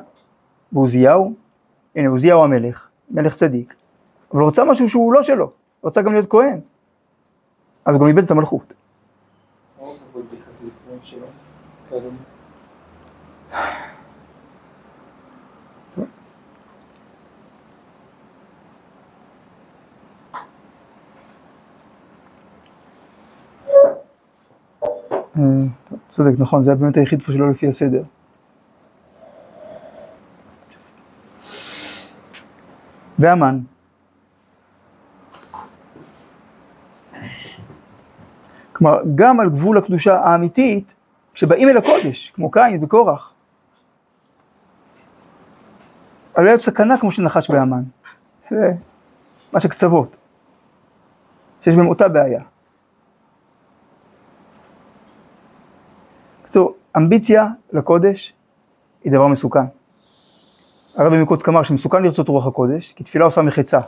ועוזיהו. 0.72 1.34
הנה, 1.96 2.08
עוזיהו 2.08 2.44
המלך, 2.44 2.88
מלך 3.10 3.34
צדיק. 3.34 3.74
אבל 4.32 4.40
הוא 4.40 4.48
רצה 4.48 4.64
משהו 4.64 4.88
שהוא 4.88 5.12
לא 5.12 5.22
שלו, 5.22 5.52
הוא 5.80 5.88
רצה 5.88 6.02
גם 6.02 6.12
להיות 6.12 6.30
כהן. 6.30 6.60
אז 7.84 7.94
הוא 7.94 8.00
גם 8.00 8.06
איבד 8.08 8.24
את 8.24 8.30
המלכות. 8.30 8.74
צודק, 26.10 26.32
נכון, 26.38 26.64
זה 26.64 26.70
היה 26.70 26.76
באמת 26.76 26.96
היחיד 26.96 27.22
פה 27.22 27.32
שלא 27.32 27.50
לפי 27.50 27.68
הסדר. 27.68 28.02
והמן. 33.18 33.58
כלומר, 38.72 38.98
גם 39.14 39.40
על 39.40 39.48
גבול 39.48 39.78
הקדושה 39.78 40.20
האמיתית, 40.20 40.94
כשבאים 41.34 41.68
אל 41.68 41.76
הקודש, 41.76 42.30
כמו 42.30 42.50
קין 42.50 42.84
וקורח, 42.84 43.34
עלולה 46.34 46.50
להיות 46.52 46.62
סכנה 46.62 46.98
כמו 46.98 47.12
שנחש 47.12 47.50
בהמן. 47.50 47.82
זה 48.50 48.72
ממש 49.52 49.64
הקצוות, 49.64 50.16
שיש 51.62 51.76
בהם 51.76 51.88
אותה 51.88 52.08
בעיה. 52.08 52.42
בקיצור, 56.42 56.74
אמביציה 56.96 57.46
לקודש 57.72 58.34
היא 59.04 59.12
דבר 59.12 59.26
מסוכן. 59.26 59.64
הרבי 60.96 61.22
מקוצק 61.22 61.48
אמר 61.48 61.62
שמסוכן 61.62 62.02
לרצות 62.02 62.28
רוח 62.28 62.46
הקודש, 62.46 62.92
כי 62.92 63.04
תפילה 63.04 63.24
עושה 63.24 63.42
מחצה. 63.42 63.80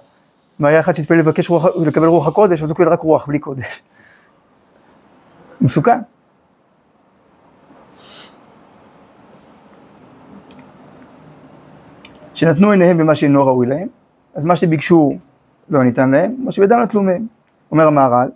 אם 0.61 0.65
היה 0.65 0.81
אחד 0.81 0.93
שהתפלל 0.93 1.19
לבקש 1.19 1.51
רוח, 1.51 1.65
לקבל 1.87 2.07
רוח 2.07 2.29
הקודש, 2.29 2.63
אז 2.63 2.71
הוא 2.71 2.77
קיבל 2.77 2.89
רק 2.89 3.01
רוח 3.01 3.27
בלי 3.27 3.39
קודש. 3.39 3.83
מסוכן. 5.61 6.01
שנתנו 12.37 12.71
עיניהם 12.71 12.99
במה 12.99 13.15
שאינו 13.15 13.47
ראוי 13.47 13.67
להם, 13.67 13.89
אז 14.35 14.45
מה 14.45 14.57
שביקשו 14.57 15.13
לא 15.69 15.85
ניתן 15.85 16.11
להם, 16.11 16.35
מה 16.39 16.53
שבידם 16.53 16.81
נטלו 16.81 17.03
מהם. 17.03 17.27
אומר 17.71 17.87
המהר"ל, 17.87 18.29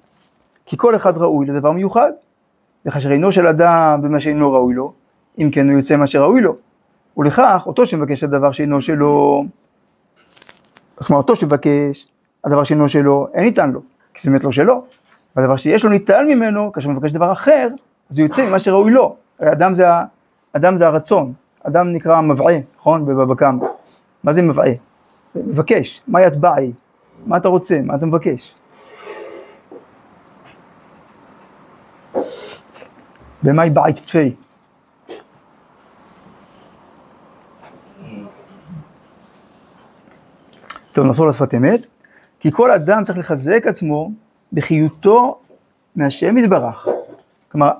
כי 0.66 0.76
כל 0.76 0.96
אחד 0.96 1.18
ראוי 1.18 1.46
לדבר 1.46 1.72
מיוחד, 1.72 2.10
וכאשר 2.86 3.10
עינו 3.10 3.32
של 3.32 3.46
אדם 3.46 4.00
במה 4.02 4.20
שאינו 4.20 4.52
ראוי 4.52 4.74
לו, 4.74 4.92
אם 5.38 5.50
כן 5.52 5.68
הוא 5.68 5.76
יוצא 5.76 5.96
מה 5.96 6.06
שראוי 6.06 6.40
לו. 6.40 6.56
ולכך, 7.16 7.62
אותו 7.66 7.86
שמבקש 7.86 8.24
הדבר 8.24 8.52
שאינו 8.52 8.80
שלו, 8.80 9.44
זאת 11.00 11.10
אומרת, 11.10 11.22
אותו 11.22 11.36
שמבקש 11.36 12.06
הדבר 12.44 12.64
שאינו 12.64 12.88
שלו, 12.88 13.28
אין 13.34 13.44
ניתן 13.44 13.70
לו, 13.70 13.80
כי 14.14 14.22
זה 14.22 14.30
באמת 14.30 14.44
לא 14.44 14.52
שלו. 14.52 14.84
והדבר 15.36 15.56
שיש 15.56 15.84
לו 15.84 15.90
ניתן 15.90 16.26
ממנו, 16.28 16.72
כאשר 16.72 16.88
הוא 16.88 16.96
מבקש 16.96 17.12
דבר 17.12 17.32
אחר, 17.32 17.68
אז 18.10 18.18
הוא 18.18 18.26
יוצא 18.26 18.48
ממה 18.48 18.58
שראוי 18.58 18.92
לו. 18.92 19.16
הרי 19.40 19.52
אדם 19.52 19.74
זה, 19.74 19.84
אדם 20.52 20.78
זה 20.78 20.86
הרצון, 20.86 21.32
אדם 21.62 21.92
נקרא 21.92 22.20
מבעה, 22.20 22.54
נכון? 22.76 23.06
בבבא 23.06 23.34
קמא. 23.34 23.66
מה 24.24 24.32
זה 24.32 24.42
מבעה? 24.42 24.70
מבקש, 25.34 26.02
מה 26.08 26.22
יתבעי? 26.22 26.72
מה 27.26 27.36
אתה 27.36 27.48
רוצה? 27.48 27.80
מה 27.84 27.94
אתה 27.94 28.06
מבקש? 28.06 28.54
במאי 33.42 33.70
בעית 33.70 33.96
תפי. 33.96 34.34
טוב, 40.92 41.06
נחזור 41.06 41.28
לשפת 41.28 41.54
אמת. 41.54 41.86
כי 42.40 42.52
כל 42.52 42.70
אדם 42.70 43.04
צריך 43.04 43.18
לחזק 43.18 43.66
עצמו 43.66 44.10
בחיותו 44.52 45.38
מהשם 45.96 46.38
יתברך. 46.38 46.88
כלומר, 47.52 47.70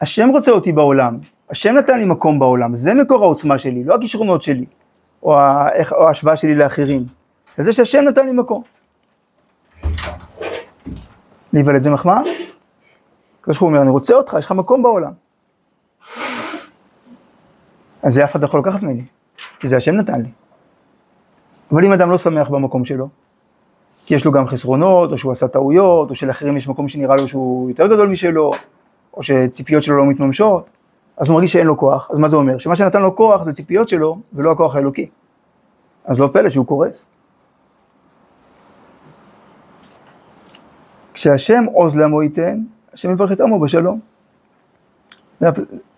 השם 0.00 0.28
רוצה 0.28 0.50
אותי 0.50 0.72
בעולם, 0.72 1.18
השם 1.50 1.74
נתן 1.74 1.98
לי 1.98 2.04
מקום 2.04 2.38
בעולם, 2.38 2.76
זה 2.76 2.94
מקור 2.94 3.24
העוצמה 3.24 3.58
שלי, 3.58 3.84
לא 3.84 3.94
הכישרונות 3.94 4.42
שלי, 4.42 4.64
או, 5.22 5.36
ה- 5.38 5.68
איך- 5.72 5.92
או 5.92 6.06
ההשוואה 6.08 6.36
שלי 6.36 6.54
לאחרים. 6.54 7.04
זה 7.58 7.72
שהשם 7.72 8.00
נתן 8.08 8.26
לי 8.26 8.32
מקום. 8.32 8.62
להיוולד 11.52 11.82
זה 11.82 11.90
מחמאה? 11.90 12.20
הקדוש 13.40 13.56
ברוך 13.56 13.60
הוא 13.60 13.68
אומר, 13.68 13.82
אני 13.82 13.90
רוצה 13.90 14.14
אותך, 14.14 14.36
יש 14.38 14.44
לך 14.44 14.52
מקום 14.52 14.82
בעולם. 14.82 15.12
אז 18.02 18.14
זה 18.14 18.24
אף 18.24 18.30
אחד 18.32 18.40
לא 18.40 18.44
יכול 18.46 18.60
לקחת 18.60 18.82
ממני, 18.82 19.02
כי 19.60 19.68
זה 19.68 19.76
השם 19.76 19.94
נתן 19.94 20.20
לי. 20.22 20.28
אבל 21.72 21.84
אם 21.84 21.92
אדם 21.92 22.10
לא 22.10 22.18
שמח 22.18 22.48
במקום 22.48 22.84
שלו, 22.84 23.08
כי 24.06 24.14
יש 24.14 24.24
לו 24.24 24.32
גם 24.32 24.46
חסרונות, 24.46 25.12
או 25.12 25.18
שהוא 25.18 25.32
עשה 25.32 25.48
טעויות, 25.48 26.10
או 26.10 26.14
שלאחרים 26.14 26.56
יש 26.56 26.68
מקום 26.68 26.88
שנראה 26.88 27.16
לו 27.16 27.28
שהוא 27.28 27.70
יותר 27.70 27.86
גדול 27.86 28.08
משלו, 28.08 28.50
או 29.14 29.22
שציפיות 29.22 29.82
שלו 29.82 29.96
לא 29.96 30.06
מתממשות, 30.06 30.66
אז 31.20 31.28
הוא 31.28 31.34
מרגיש 31.34 31.52
שאין 31.52 31.66
לו 31.66 31.76
כוח, 31.76 32.10
אז 32.10 32.18
מה 32.18 32.28
זה 32.28 32.36
אומר? 32.36 32.58
שמה 32.58 32.76
שנתן 32.76 33.02
לו 33.02 33.16
כוח 33.16 33.42
זה 33.42 33.52
ציפיות 33.52 33.88
שלו, 33.88 34.18
ולא 34.32 34.52
הכוח 34.52 34.76
האלוקי. 34.76 35.08
אז 36.04 36.20
לא 36.20 36.28
פלא 36.32 36.50
שהוא 36.50 36.66
קורס. 36.66 37.06
כשהשם 41.14 41.64
עוז 41.72 41.96
לעמו 41.96 42.22
ייתן, 42.22 42.62
השם 42.92 43.10
יברך 43.10 43.32
את 43.32 43.40
עמו 43.40 43.60
בשלום. 43.60 44.00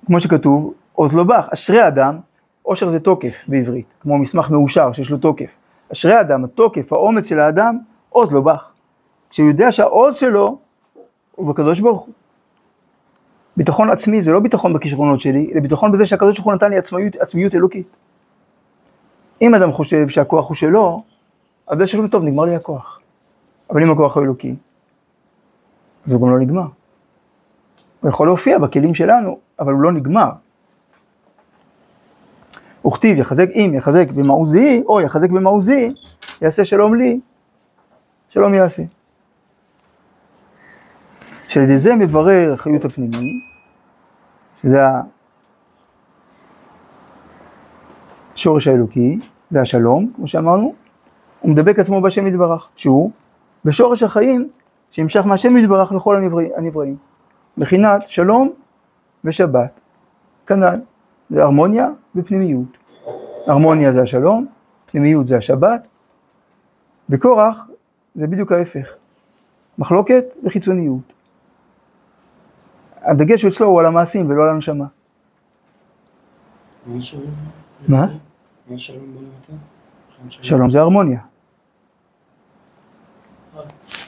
כמו 0.06 0.20
שכתוב, 0.20 0.74
עוז 0.92 1.14
לא 1.14 1.24
בך, 1.24 1.48
אשרי 1.52 1.88
אדם, 1.88 2.18
עושר 2.62 2.88
זה 2.88 3.00
תוקף 3.00 3.44
בעברית, 3.48 3.86
כמו 4.00 4.18
מסמך 4.18 4.50
מאושר 4.50 4.92
שיש 4.92 5.10
לו 5.10 5.18
תוקף. 5.18 5.56
אשרי 5.92 6.20
אדם, 6.20 6.44
התוקף, 6.44 6.92
האומץ 6.92 7.26
של 7.28 7.40
האדם, 7.40 7.78
עוז 8.08 8.32
לא 8.32 8.40
בך. 8.40 8.72
כשהוא 9.30 9.48
יודע 9.48 9.72
שהעוז 9.72 10.16
שלו 10.16 10.58
הוא 11.34 11.48
בקדוש 11.48 11.80
ברוך 11.80 12.00
הוא. 12.00 12.14
ביטחון 13.56 13.90
עצמי 13.90 14.22
זה 14.22 14.32
לא 14.32 14.40
ביטחון 14.40 14.72
בכישרונות 14.72 15.20
שלי, 15.20 15.50
זה 15.54 15.60
ביטחון 15.60 15.92
בזה 15.92 16.06
שהקדוש 16.06 16.36
ברוך 16.36 16.46
הוא 16.46 16.54
נתן 16.54 16.70
לי 16.70 16.78
עצמיות, 16.78 17.16
עצמיות 17.16 17.54
אלוקית. 17.54 17.86
אם 19.42 19.54
אדם 19.54 19.72
חושב 19.72 20.08
שהכוח 20.08 20.48
הוא 20.48 20.54
שלו, 20.54 21.02
אז 21.66 21.78
באיזשהו 21.78 21.98
שלב 21.98 22.10
טוב, 22.10 22.22
נגמר 22.24 22.44
לי 22.44 22.54
הכוח. 22.54 23.00
אבל 23.70 23.82
אם 23.82 23.90
הכוח 23.90 24.16
הוא 24.16 24.24
אלוקי, 24.24 24.54
אז 26.06 26.12
הוא 26.12 26.22
גם 26.22 26.30
לא 26.30 26.38
נגמר. 26.38 26.66
הוא 28.00 28.08
יכול 28.08 28.26
להופיע 28.26 28.58
בכלים 28.58 28.94
שלנו, 28.94 29.38
אבל 29.60 29.72
הוא 29.72 29.82
לא 29.82 29.92
נגמר. 29.92 30.30
וכתיב 32.86 33.18
יחזק 33.18 33.48
אם 33.54 33.72
יחזק 33.74 34.10
במעוזי, 34.10 34.82
או 34.86 35.00
יחזק 35.00 35.30
במעוזי, 35.30 35.94
יעשה 36.42 36.64
שלום 36.64 36.94
לי, 36.94 37.20
שלום 38.28 38.54
יעשה. 38.54 38.82
שעל 41.52 41.64
ידי 41.64 41.78
זה 41.78 41.94
מברר 41.94 42.52
החיות 42.52 42.84
הפנימי, 42.84 43.40
שזה 44.62 44.80
השורש 48.34 48.68
האלוקי, 48.68 49.18
זה 49.50 49.60
השלום, 49.60 50.12
כמו 50.16 50.28
שאמרנו, 50.28 50.74
הוא 51.40 51.50
מדבק 51.50 51.78
עצמו 51.78 52.00
בהשם 52.00 52.26
יתברך, 52.26 52.68
שהוא 52.76 53.10
בשורש 53.64 54.02
החיים 54.02 54.48
שנמשך 54.90 55.26
מהשם 55.26 55.56
יתברך 55.56 55.92
לכל 55.92 56.16
הנבראים. 56.56 56.96
מבחינת 57.56 58.08
שלום 58.08 58.52
ושבת, 59.24 59.80
כנ"ל, 60.46 60.80
זה 61.30 61.42
הרמוניה 61.42 61.88
ופנימיות. 62.16 62.78
הרמוניה 63.46 63.92
זה 63.92 64.02
השלום, 64.02 64.46
פנימיות 64.86 65.28
זה 65.28 65.36
השבת, 65.36 65.86
וקורח 67.08 67.68
זה 68.14 68.26
בדיוק 68.26 68.52
ההפך, 68.52 68.94
מחלוקת 69.78 70.24
וחיצוניות. 70.44 71.21
הדגש 73.04 73.44
אצלו 73.44 73.66
הוא 73.66 73.80
על 73.80 73.86
המעשים 73.86 74.30
ולא 74.30 74.42
על 74.42 74.48
הנשמה. 74.48 74.84
מה? 77.88 78.06
שלום 80.28 80.70
זה 80.70 80.80
הרמוניה. 80.80 81.20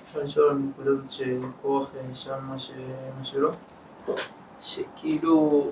אפשר 0.08 0.22
לשאול 0.22 0.50
על 0.50 0.56
הנקודה 0.56 0.90
הזאת 0.90 1.10
שקורח 1.10 1.90
אה, 1.96 2.14
שם 2.14 2.34
מה 3.18 3.24
שלא? 3.24 3.50
שכאילו, 4.62 5.66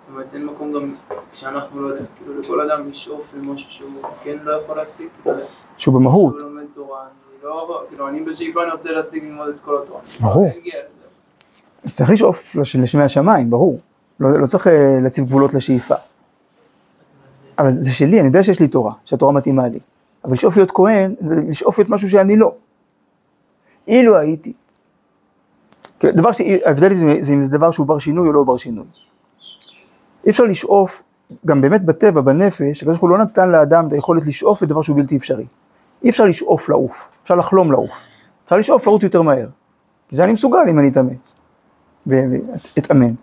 זאת 0.00 0.08
אומרת 0.08 0.26
אין 0.34 0.46
מקום 0.46 0.72
גם 0.72 0.94
כשאנחנו 1.32 1.82
לא 1.82 1.88
יודעים, 1.88 2.06
כאילו 2.16 2.40
לכל 2.40 2.70
אדם 2.70 2.88
לשאוף 2.88 3.34
למשהו 3.34 3.70
שהוא 3.70 4.02
כן 4.22 4.36
לא 4.42 4.52
יכול 4.52 4.76
להשיג, 4.76 5.08
כאילו, 5.22 5.38
שהוא 5.76 5.94
במהות, 5.94 6.34
הוא 6.34 6.42
לומד 6.42 6.64
תורה, 6.74 7.00
אני 7.02 7.42
לא, 7.42 7.84
כאילו 7.88 8.08
אני 8.08 8.20
בשאיפה 8.20 8.62
אני 8.62 8.70
רוצה 8.72 8.90
להשיג 8.90 9.24
ללמוד 9.24 9.48
את 9.48 9.60
כל 9.60 9.82
התורה. 9.82 10.00
ברור. 10.20 10.50
צריך 11.90 12.10
לשאוף 12.10 12.56
לש- 12.56 12.76
לשמי 12.76 13.02
השמיים, 13.02 13.50
ברור. 13.50 13.78
לא, 14.20 14.38
לא 14.40 14.46
צריך 14.46 14.66
אה, 14.66 14.98
להציב 15.02 15.24
גבולות 15.24 15.54
לשאיפה. 15.54 15.94
אבל 17.58 17.70
זה 17.70 17.92
שלי, 17.92 18.18
אני 18.20 18.28
יודע 18.28 18.42
שיש 18.42 18.60
לי 18.60 18.68
תורה, 18.68 18.92
שהתורה 19.04 19.32
מתאימה 19.32 19.68
לי. 19.68 19.78
אבל 20.24 20.32
לשאוף 20.32 20.56
להיות 20.56 20.70
כהן, 20.70 21.14
זה 21.20 21.34
לשאוף 21.48 21.78
להיות 21.78 21.90
משהו 21.90 22.08
שאני 22.10 22.36
לא. 22.36 22.52
אילו 23.88 24.18
הייתי. 24.18 24.52
דבר 26.04 26.32
ש... 26.32 26.40
ההבדל 26.64 26.92
זה 26.94 27.06
זה 27.20 27.32
אם 27.32 27.42
זה 27.42 27.58
דבר 27.58 27.70
שהוא 27.70 27.86
בר 27.86 27.98
שינוי 27.98 28.28
או 28.28 28.32
לא 28.32 28.44
בר 28.44 28.56
שינוי. 28.56 28.84
אי 30.24 30.30
אפשר 30.30 30.44
לשאוף, 30.44 31.02
גם 31.46 31.60
באמת 31.60 31.84
בטבע, 31.84 32.20
בנפש, 32.20 32.78
הקדוש 32.82 32.86
ברוך 32.96 33.00
הוא 33.00 33.10
לא 33.10 33.18
נתן 33.18 33.48
לאדם 33.50 33.86
את 33.88 33.92
היכולת 33.92 34.26
לשאוף 34.26 34.62
לדבר 34.62 34.82
שהוא 34.82 34.96
בלתי 34.96 35.16
אפשרי. 35.16 35.46
אי 36.04 36.10
אפשר 36.10 36.24
לשאוף 36.24 36.68
לעוף, 36.68 37.10
אפשר 37.22 37.34
לחלום 37.34 37.72
לעוף. 37.72 37.90
אפשר 38.44 38.56
לשאוף 38.56 38.86
לרוץ 38.86 39.02
יותר 39.02 39.22
מהר. 39.22 39.46
כי 40.08 40.16
זה 40.16 40.24
אני 40.24 40.32
מסוגל 40.32 40.58
אם 40.68 40.78
אני 40.78 40.88
אתאמץ. 40.88 41.34
ואתאמן. 42.06 43.14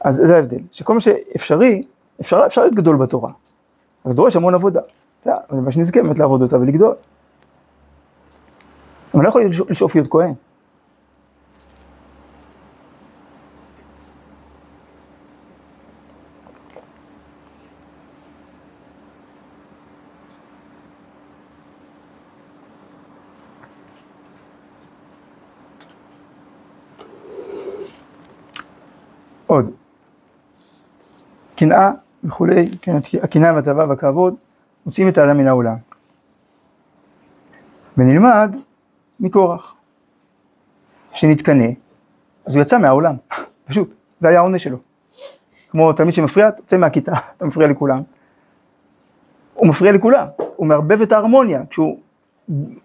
אז 0.00 0.20
זה 0.24 0.36
ההבדל, 0.36 0.60
שכל 0.72 0.94
מה 0.94 1.00
שאפשרי, 1.00 1.84
אפשר, 2.20 2.42
אפשר 2.46 2.60
להיות 2.60 2.74
גדול 2.74 2.96
בתורה, 2.96 3.32
אבל 4.04 4.14
דורש 4.14 4.36
המון 4.36 4.54
עבודה. 4.54 4.80
זה 5.22 5.30
מה 5.50 5.72
שנזכה 5.72 6.02
באמת 6.02 6.18
לעבוד 6.18 6.42
אותה 6.42 6.58
ולגדול. 6.58 6.94
אבל 9.14 9.22
לא 9.22 9.28
יכול 9.28 9.42
לשאוף 9.68 9.94
להיות 9.94 10.08
כהן. 10.08 10.34
עוד. 29.52 29.70
קנאה 31.56 31.90
וכולי, 32.24 32.66
כן, 32.82 32.92
הקנאה 33.22 33.54
והתאווה 33.54 33.86
והכבוד, 33.88 34.34
מוציאים 34.86 35.08
את 35.08 35.18
האדם 35.18 35.38
מן 35.38 35.46
העולם. 35.46 35.76
ונלמד 37.96 38.56
מקורח. 39.20 39.74
שנתקנא, 41.12 41.68
אז 42.46 42.54
הוא 42.54 42.62
יצא 42.62 42.78
מהעולם, 42.78 43.14
פשוט, 43.68 43.94
זה 44.20 44.28
היה 44.28 44.38
העונש 44.38 44.64
שלו. 44.64 44.78
כמו 45.70 45.92
תלמיד 45.92 46.14
שמפריע, 46.14 46.50
תצא 46.50 46.76
מהכיתה, 46.76 47.12
אתה 47.36 47.46
מפריע 47.46 47.68
לכולם. 47.68 48.02
הוא 49.54 49.68
מפריע 49.68 49.92
לכולם, 49.92 50.26
הוא 50.56 50.66
מערבב 50.66 51.02
את 51.02 51.12
ההרמוניה, 51.12 51.62
כשהוא 51.70 51.98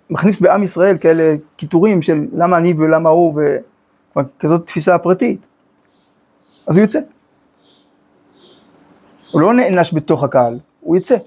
מכניס 0.09 0.41
בעם 0.41 0.63
ישראל 0.63 0.97
כאלה 0.97 1.35
קיטורים 1.55 2.01
של 2.01 2.27
למה 2.33 2.57
אני 2.57 2.73
ולמה 2.77 3.09
הוא, 3.09 3.41
וכזאת 4.15 4.65
תפיסה 4.65 4.97
פרטית. 4.97 5.46
אז 6.67 6.77
הוא 6.77 6.83
יוצא. 6.83 6.99
הוא 9.31 9.41
לא 9.41 9.53
נענש 9.53 9.93
בתוך 9.93 10.23
הקהל, 10.23 10.59
הוא 10.81 10.97
יצא. 10.97 11.17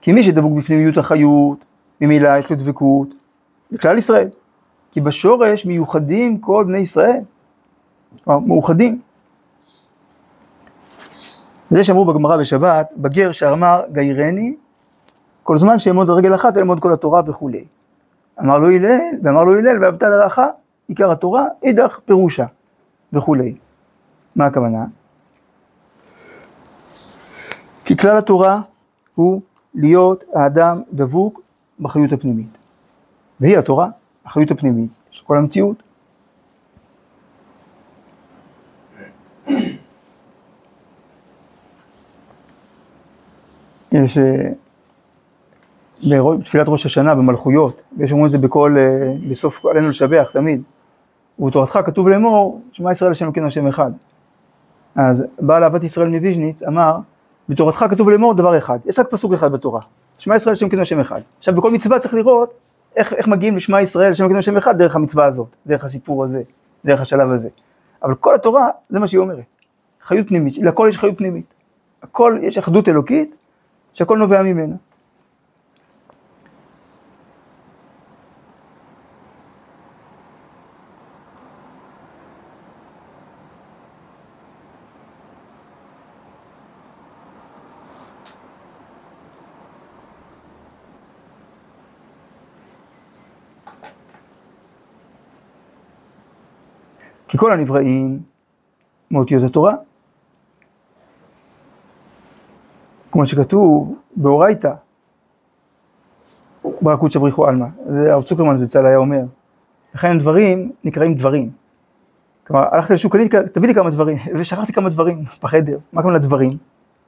כי 0.00 0.12
מי 0.12 0.24
שדבוק 0.24 0.58
בפנימיות 0.58 0.98
החיות, 0.98 1.64
ממילא 2.00 2.38
יש 2.38 2.50
לו 2.50 2.56
דבקות, 2.56 3.14
לכלל 3.70 3.98
ישראל. 3.98 4.28
כי 4.92 5.00
בשורש 5.00 5.66
מיוחדים 5.66 6.38
כל 6.38 6.64
בני 6.68 6.78
ישראל. 6.78 7.20
כלומר, 8.24 8.38
מאוחדים. 8.38 9.00
זה 11.70 11.84
שאמרו 11.84 12.04
בגמרא 12.04 12.36
בשבת, 12.36 12.92
בגר 12.96 13.32
שאמר 13.32 13.82
גיירני, 13.92 14.54
כל 15.42 15.56
זמן 15.56 15.78
שיעמוד 15.78 16.10
על 16.10 16.16
רגל 16.16 16.34
אחת, 16.34 16.56
ללמוד 16.56 16.80
כל 16.80 16.92
התורה 16.92 17.22
וכולי. 17.26 17.64
אמר 18.40 18.58
לו 18.58 18.70
הלל, 18.70 19.00
ואמר 19.22 19.44
לו 19.44 19.58
הלל, 19.58 19.82
ואהבת 19.82 20.02
לרעך, 20.02 20.38
עיקר 20.88 21.10
התורה, 21.10 21.44
אידך 21.62 21.98
פירושה, 22.04 22.46
וכולי. 23.12 23.54
מה 24.36 24.46
הכוונה? 24.46 24.84
כי 27.84 27.96
כלל 27.96 28.16
התורה 28.16 28.60
הוא 29.14 29.40
להיות 29.74 30.24
האדם 30.34 30.82
דבוק 30.92 31.40
בחיות 31.80 32.12
הפנימית. 32.12 32.58
והיא 33.40 33.58
התורה, 33.58 33.88
החיות 34.24 34.50
הפנימית 34.50 34.90
של 35.10 35.24
כל 35.26 35.38
המציאות. 35.38 35.82
יש 43.92 44.18
אה, 44.18 44.50
בתפילת 46.38 46.68
ראש 46.68 46.86
השנה 46.86 47.14
במלכויות, 47.14 47.82
ויש 47.98 48.12
אומרים 48.12 48.26
את 48.26 48.30
זה 48.30 48.38
בכל, 48.38 48.76
אה, 48.78 49.12
בסוף 49.30 49.66
עלינו 49.66 49.88
לשבח 49.88 50.30
תמיד. 50.32 50.62
ובתורתך 51.38 51.78
כתוב 51.86 52.08
לאמור, 52.08 52.62
שמע 52.72 52.92
ישראל 52.92 53.10
השם 53.12 53.24
אלוקינו 53.24 53.46
השם 53.46 53.66
אחד. 53.66 53.90
אז 54.96 55.24
בעל 55.40 55.64
אהבת 55.64 55.84
ישראל 55.84 56.08
מוויז'ניץ 56.08 56.62
אמר, 56.62 56.98
בתורתך 57.48 57.84
כתוב 57.90 58.10
לאמור 58.10 58.34
דבר 58.34 58.58
אחד, 58.58 58.78
יש 58.86 58.98
רק 58.98 59.10
פסוק 59.10 59.32
אחד 59.32 59.52
בתורה, 59.52 59.80
שמע 60.18 60.36
ישראל 60.36 60.52
השם 60.52 60.64
אלוקינו 60.64 60.82
השם 60.82 61.00
אחד. 61.00 61.20
עכשיו 61.38 61.54
בכל 61.54 61.70
מצווה 61.70 61.98
צריך 61.98 62.14
לראות 62.14 62.52
איך, 62.96 63.12
איך 63.12 63.28
מגיעים 63.28 63.56
לשמע 63.56 63.82
ישראל 63.82 64.10
השם 64.10 64.22
אלוקינו 64.22 64.38
השם 64.38 64.56
אחד 64.56 64.78
דרך 64.78 64.96
המצווה 64.96 65.24
הזאת, 65.24 65.48
דרך 65.66 65.84
הסיפור 65.84 66.24
הזה, 66.24 66.42
דרך 66.84 67.00
השלב 67.00 67.30
הזה. 67.30 67.48
אבל 68.02 68.14
כל 68.14 68.34
התורה 68.34 68.68
זה 68.90 69.00
מה 69.00 69.06
שהיא 69.06 69.18
אומרת, 69.18 69.44
חיות 70.02 70.28
פנימית, 70.28 70.58
לכל 70.58 70.86
יש 70.90 70.98
חיות 70.98 71.18
פנימית. 71.18 71.54
הכל, 72.02 72.38
יש 72.42 72.58
אחדות 72.58 72.88
אלוקית, 72.88 73.36
שהכל 73.94 74.18
נובע 74.18 74.42
ממנה. 74.42 74.74
כי 97.34 97.38
כל 97.38 97.52
הנבראים 97.52 98.22
מאותיות 99.10 99.42
התורה. 99.42 99.74
כמו 103.12 103.26
שכתוב 103.26 103.94
באורייתא, 104.16 104.72
ברכות 106.80 107.12
שבריחו 107.12 107.46
עלמא, 107.46 107.66
זה 107.90 108.12
הרב 108.12 108.22
צוקרמן 108.22 108.56
זצ"ל 108.56 108.86
היה 108.86 108.96
אומר, 108.96 109.22
לכן 109.94 110.18
דברים 110.18 110.72
נקראים 110.84 111.14
דברים. 111.14 111.50
כלומר, 112.46 112.64
הלכתי 112.74 112.94
לשוק, 112.94 113.16
תביא 113.52 113.68
לי 113.68 113.74
כמה 113.74 113.90
דברים, 113.90 114.18
ושכחתי 114.38 114.72
כמה 114.72 114.90
דברים 114.90 115.24
בחדר, 115.42 115.78
מה 115.92 116.00
הכוונה 116.00 116.18
דברים? 116.18 116.56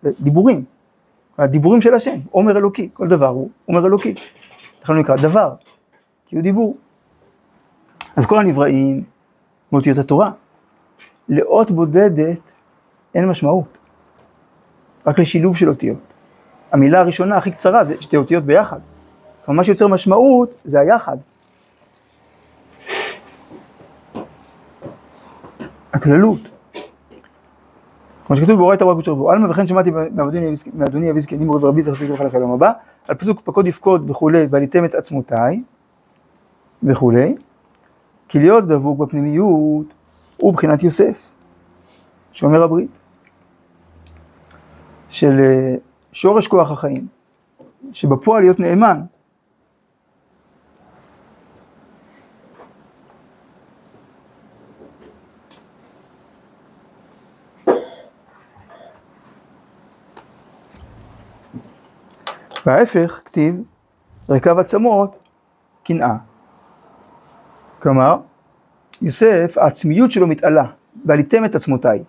זה 0.02 0.10
דיבורים, 0.20 0.64
הדיבורים 1.38 1.80
של 1.80 1.94
השם, 1.94 2.16
עומר 2.30 2.56
אלוקי, 2.56 2.88
כל 2.92 3.08
דבר 3.08 3.28
הוא 3.28 3.50
עומר 3.66 3.86
אלוקי, 3.86 4.14
לכן 4.82 4.92
הוא 4.92 5.00
נקרא 5.00 5.16
דבר, 5.16 5.54
כי 6.26 6.36
הוא 6.36 6.42
דיבור. 6.42 6.76
אז 8.16 8.26
כל 8.26 8.38
הנבראים 8.38 9.15
מאותיות 9.76 9.98
התורה. 9.98 10.30
לאות 11.28 11.70
בודדת 11.70 12.40
אין 13.14 13.28
משמעות, 13.28 13.78
רק 15.06 15.18
לשילוב 15.18 15.56
של 15.56 15.68
אותיות. 15.68 15.98
המילה 16.72 17.00
הראשונה 17.00 17.36
הכי 17.36 17.50
קצרה 17.50 17.84
זה 17.84 17.94
שתי 18.00 18.16
אותיות 18.16 18.44
ביחד. 18.44 18.78
כלומר, 19.44 19.56
מה 19.56 19.64
שיוצר 19.64 19.88
משמעות 19.88 20.54
זה 20.64 20.80
היחד. 20.80 21.16
הכללות. 25.92 26.40
כמו 28.26 28.36
שכתוב 28.36 28.58
באורייתא 28.58 28.84
רבי 28.84 28.94
קוצ'ר 28.94 29.14
בו, 29.14 29.30
עלמא 29.30 29.50
וכן 29.50 29.66
שמעתי 29.66 29.90
מאדוני 29.90 30.48
אבי- 30.48 30.70
מאדוני 30.74 31.10
אבי 31.10 31.20
זקנים 31.20 31.46
מורי 31.46 31.64
ורבי 31.64 31.82
זכר 31.82 31.94
צדיק 31.94 32.08
לברכה 32.08 32.24
לחלום 32.24 32.52
הבא, 32.52 32.72
על 33.08 33.14
פסוק 33.14 33.40
פקוד 33.44 33.66
יפקוד 33.66 34.10
וכולי, 34.10 34.46
ועליתם 34.50 34.84
את 34.84 34.94
עצמותיי, 34.94 35.62
וכולי, 36.82 37.34
כי 38.28 38.38
להיות 38.38 38.64
דבוק 38.64 38.98
בפנימיות 38.98 39.94
הוא 40.36 40.54
בחינת 40.54 40.82
יוסף, 40.82 41.30
שאומר 42.32 42.62
הברית, 42.62 42.90
של 45.08 45.38
אה, 45.38 45.74
שורש 46.12 46.46
כוח 46.46 46.70
החיים, 46.70 47.06
שבפועל 47.92 48.42
להיות 48.42 48.60
נאמן. 48.60 49.00
וההפך, 62.66 63.20
כתיב, 63.24 63.62
רקב 64.28 64.58
עצמות, 64.58 65.18
קנאה. 65.84 66.16
כלומר, 67.86 68.16
יוסף, 69.02 69.58
העצמיות 69.58 70.12
שלו 70.12 70.26
מתעלה, 70.26 70.64
ועליתם 71.04 71.44
את 71.44 71.54
עצמותיי. 71.54 72.02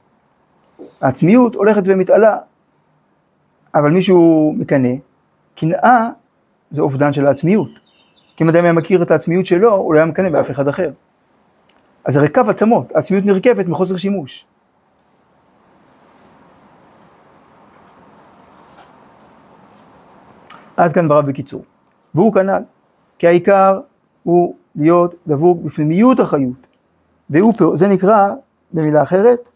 העצמיות 1.01 1.55
הולכת 1.55 1.81
ומתעלה, 1.85 2.37
אבל 3.75 3.91
מישהו 3.91 4.53
מקנא, 4.57 4.89
קנאה 5.55 6.09
זה 6.71 6.81
אובדן 6.81 7.13
של 7.13 7.27
העצמיות. 7.27 7.69
כי 8.35 8.43
אם 8.43 8.49
אדם 8.49 8.63
היה 8.63 8.73
מכיר 8.73 9.03
את 9.03 9.11
העצמיות 9.11 9.45
שלו, 9.45 9.75
הוא 9.75 9.93
לא 9.93 9.99
היה 9.99 10.05
מקנא 10.05 10.29
באף 10.29 10.51
אחד 10.51 10.67
אחר. 10.67 10.91
אז 12.05 12.13
זה 12.13 12.21
רקב 12.21 12.49
עצמות, 12.49 12.95
העצמיות 12.95 13.25
נרקבת 13.25 13.65
מחוסר 13.65 13.97
שימוש. 13.97 14.45
עד 20.77 20.93
כאן 20.93 21.07
ברב 21.07 21.25
בקיצור. 21.25 21.63
והוא 22.15 22.33
כנ"ל, 22.33 22.63
כי 23.19 23.27
העיקר 23.27 23.79
הוא 24.23 24.55
להיות 24.77 25.15
דבוק 25.27 25.61
בפנימיות 25.61 26.19
החיות. 26.19 26.67
והוא, 27.29 27.53
זה 27.73 27.87
נקרא, 27.87 28.33
במילה 28.73 29.03
אחרת, 29.03 29.49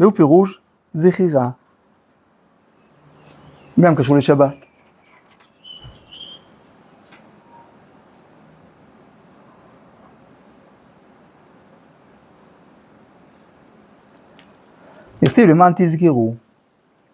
והוא 0.00 0.12
פירוש 0.12 0.60
זכירה. 0.94 1.50
גם 3.80 3.94
קשור 3.94 4.16
לשבת. 4.16 4.54
נכתיב 15.22 15.48
למען 15.50 15.72
תזכרו. 15.76 16.34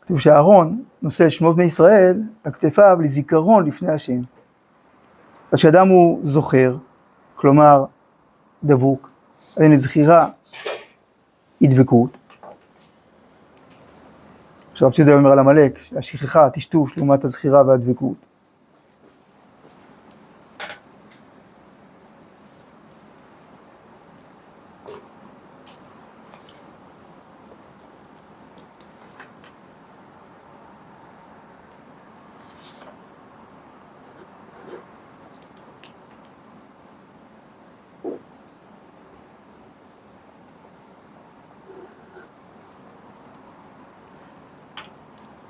כתוב 0.00 0.20
שאהרון 0.20 0.82
נושא 1.02 1.28
שמות 1.28 1.56
בני 1.56 1.64
ישראל 1.64 2.22
על 2.44 2.52
כתפיו 2.52 2.98
לזיכרון 3.00 3.66
לפני 3.66 3.92
השם. 3.92 4.20
אז 5.52 5.58
כשאדם 5.58 5.88
הוא 5.88 6.20
זוכר, 6.24 6.76
כלומר 7.42 7.84
דבוק, 8.64 9.10
אז 9.56 9.62
הנה 9.62 9.76
זכירה 9.76 10.28
היא 11.60 11.70
דבקות. 11.70 12.16
עכשיו 14.72 14.88
רב 14.88 14.94
ציודה 14.94 15.12
אומר 15.12 15.32
על 15.32 15.38
עמלק, 15.38 15.78
השכחה, 15.96 16.46
הטשטוש 16.46 16.96
לעומת 16.96 17.24
הזכירה 17.24 17.66
והדבקות. 17.66 18.31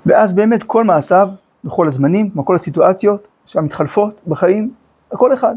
ואז 0.05 0.33
באמת 0.33 0.63
כל 0.63 0.83
מעשיו, 0.83 1.29
בכל 1.63 1.87
הזמנים, 1.87 2.29
כל 2.29 2.55
הסיטואציות 2.55 3.27
שהמתחלפות 3.45 4.21
בחיים, 4.27 4.73
הכל 5.11 5.33
אחד. 5.33 5.55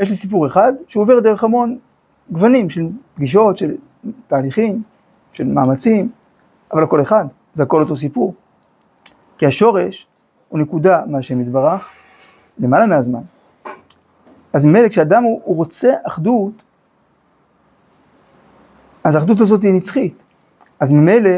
יש 0.00 0.10
לי 0.10 0.16
סיפור 0.16 0.46
אחד 0.46 0.72
שהוא 0.88 1.02
עובר 1.02 1.20
דרך 1.20 1.44
המון 1.44 1.78
גוונים 2.30 2.70
של 2.70 2.88
פגישות, 3.14 3.58
של 3.58 3.74
תהליכים, 4.26 4.82
של 5.32 5.44
מאמצים, 5.44 6.10
אבל 6.72 6.82
הכל 6.82 7.02
אחד, 7.02 7.24
זה 7.54 7.62
הכל 7.62 7.82
אותו 7.82 7.96
סיפור. 7.96 8.34
כי 9.38 9.46
השורש 9.46 10.06
הוא 10.48 10.58
נקודה 10.58 11.02
מהשם 11.06 11.40
יתברך, 11.40 11.88
למעלה 12.58 12.86
מהזמן. 12.86 13.20
אז 14.52 14.66
ממילא 14.66 14.88
כשאדם 14.88 15.22
הוא, 15.22 15.40
הוא 15.44 15.56
רוצה 15.56 15.92
אחדות, 16.02 16.52
אז 19.04 19.14
האחדות 19.14 19.40
הזאת 19.40 19.62
היא 19.62 19.74
נצחית. 19.74 20.14
אז 20.80 20.92
ממילא 20.92 21.30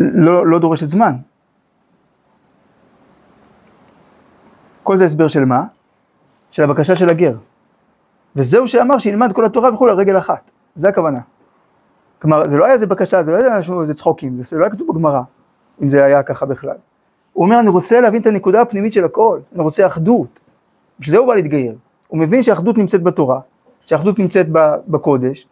לא, 0.00 0.46
לא 0.46 0.58
דורשת 0.58 0.88
זמן. 0.88 1.14
כל 4.82 4.96
זה 4.96 5.04
הסבר 5.04 5.28
של 5.28 5.44
מה? 5.44 5.64
של 6.50 6.62
הבקשה 6.62 6.94
של 6.94 7.08
הגר. 7.08 7.36
וזהו 8.36 8.68
שאמר 8.68 8.98
שילמד 8.98 9.32
כל 9.32 9.44
התורה 9.44 9.74
וכו' 9.74 9.88
על 9.88 9.94
רגל 9.96 10.18
אחת. 10.18 10.50
זה 10.74 10.88
הכוונה. 10.88 11.20
כלומר, 12.22 12.48
זה 12.48 12.56
לא 12.56 12.64
היה 12.64 12.74
איזה 12.74 12.86
בקשה, 12.86 13.22
זה 13.22 13.32
לא 13.32 13.36
היה 13.36 13.58
משהו, 13.58 13.80
איזה 13.80 13.94
צחוקים, 13.94 14.42
זה 14.42 14.58
לא 14.58 14.64
היה 14.64 14.72
כתוב 14.72 14.88
בגמרא, 14.88 15.20
אם 15.82 15.90
זה 15.90 16.04
היה 16.04 16.22
ככה 16.22 16.46
בכלל. 16.46 16.76
הוא 17.32 17.44
אומר, 17.44 17.60
אני 17.60 17.68
רוצה 17.68 18.00
להבין 18.00 18.20
את 18.20 18.26
הנקודה 18.26 18.60
הפנימית 18.60 18.92
של 18.92 19.04
הכל, 19.04 19.38
אני 19.54 19.62
רוצה 19.62 19.86
אחדות. 19.86 20.40
בשביל 21.00 21.12
זה 21.12 21.18
הוא 21.18 21.26
בא 21.26 21.34
להתגייר. 21.34 21.74
הוא 22.08 22.18
מבין 22.18 22.42
שהאחדות 22.42 22.78
נמצאת 22.78 23.02
בתורה, 23.02 23.40
שהאחדות 23.86 24.18
נמצאת 24.18 24.46
בקודש, 24.88 25.46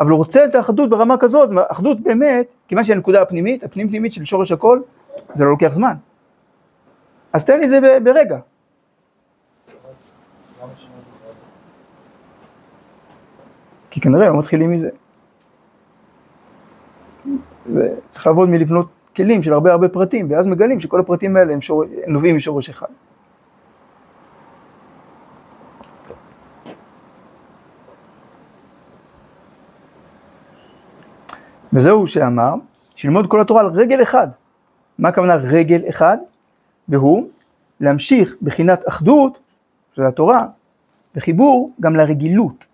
אבל 0.00 0.10
הוא 0.10 0.18
רוצה 0.18 0.44
את 0.44 0.54
האחדות 0.54 0.90
ברמה 0.90 1.16
כזאת, 1.20 1.50
אחדות 1.68 2.00
באמת, 2.00 2.46
כיוון 2.68 2.84
שהיא 2.84 2.96
הנקודה 2.96 3.22
הפנימית, 3.22 3.64
הפנים 3.64 3.88
פנימית 3.88 4.12
של 4.12 4.24
שורש 4.24 4.52
הכל, 4.52 4.80
זה 5.34 5.44
לא 5.44 5.50
לוקח 5.50 5.72
זמן. 5.72 5.94
אז 7.32 7.44
תן 7.44 7.60
לי 7.60 7.68
זה 7.68 7.78
ברגע. 8.02 8.38
כי 13.90 14.00
כנראה 14.00 14.28
לא 14.28 14.38
מתחילים 14.38 14.72
מזה. 14.72 14.88
וצריך 17.74 18.26
לעבוד 18.26 18.48
מלבנות 18.48 18.86
כלים 19.16 19.42
של 19.42 19.52
הרבה 19.52 19.72
הרבה 19.72 19.88
פרטים, 19.88 20.30
ואז 20.30 20.46
מגלים 20.46 20.80
שכל 20.80 21.00
הפרטים 21.00 21.36
האלה 21.36 21.52
הם, 21.52 21.60
שור... 21.60 21.84
נובעים 22.06 22.36
משורש 22.36 22.70
אחד. 22.70 22.86
וזהו 31.72 32.06
שאמר, 32.06 32.54
שללמוד 32.96 33.26
כל 33.26 33.40
התורה 33.40 33.60
על 33.60 33.66
רגל 33.66 34.02
אחד. 34.02 34.28
מה 34.98 35.08
הכוונה 35.08 35.34
רגל 35.34 35.88
אחד? 35.88 36.18
והוא 36.88 37.28
להמשיך 37.80 38.34
בחינת 38.42 38.88
אחדות 38.88 39.38
של 39.96 40.02
התורה, 40.02 40.46
וחיבור 41.14 41.72
גם 41.80 41.96
לרגילות. 41.96 42.66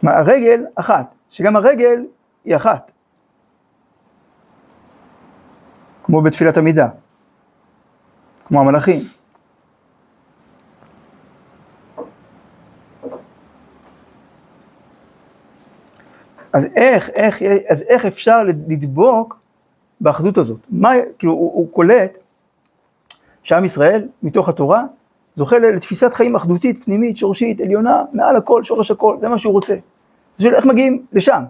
כלומר, 0.00 0.16
הרגל 0.16 0.64
אחת, 0.74 1.14
שגם 1.30 1.56
הרגל 1.56 2.04
היא 2.44 2.56
אחת. 2.56 2.92
כמו 6.04 6.22
בתפילת 6.22 6.56
עמידה, 6.56 6.88
כמו 8.44 8.60
המלאכים. 8.60 9.00
אז 16.54 16.66
איך, 16.76 17.10
איך, 17.10 17.42
אז 17.68 17.82
איך 17.82 18.06
אפשר 18.06 18.42
לדבוק 18.42 19.38
באחדות 20.00 20.38
הזאת? 20.38 20.60
מה, 20.70 20.92
כאילו, 21.18 21.32
הוא, 21.32 21.52
הוא 21.54 21.68
קולט 21.72 22.18
שעם 23.42 23.64
ישראל, 23.64 24.08
מתוך 24.22 24.48
התורה, 24.48 24.84
זוכה 25.36 25.58
לתפיסת 25.58 26.12
חיים 26.12 26.36
אחדותית, 26.36 26.84
פנימית, 26.84 27.16
שורשית, 27.16 27.60
עליונה, 27.60 28.02
מעל 28.12 28.36
הכל, 28.36 28.64
שורש 28.64 28.90
הכל, 28.90 29.16
זה 29.20 29.28
מה 29.28 29.38
שהוא 29.38 29.52
רוצה. 29.52 29.76
אז 30.38 30.46
איך 30.46 30.66
מגיעים 30.66 31.06
לשם? 31.12 31.42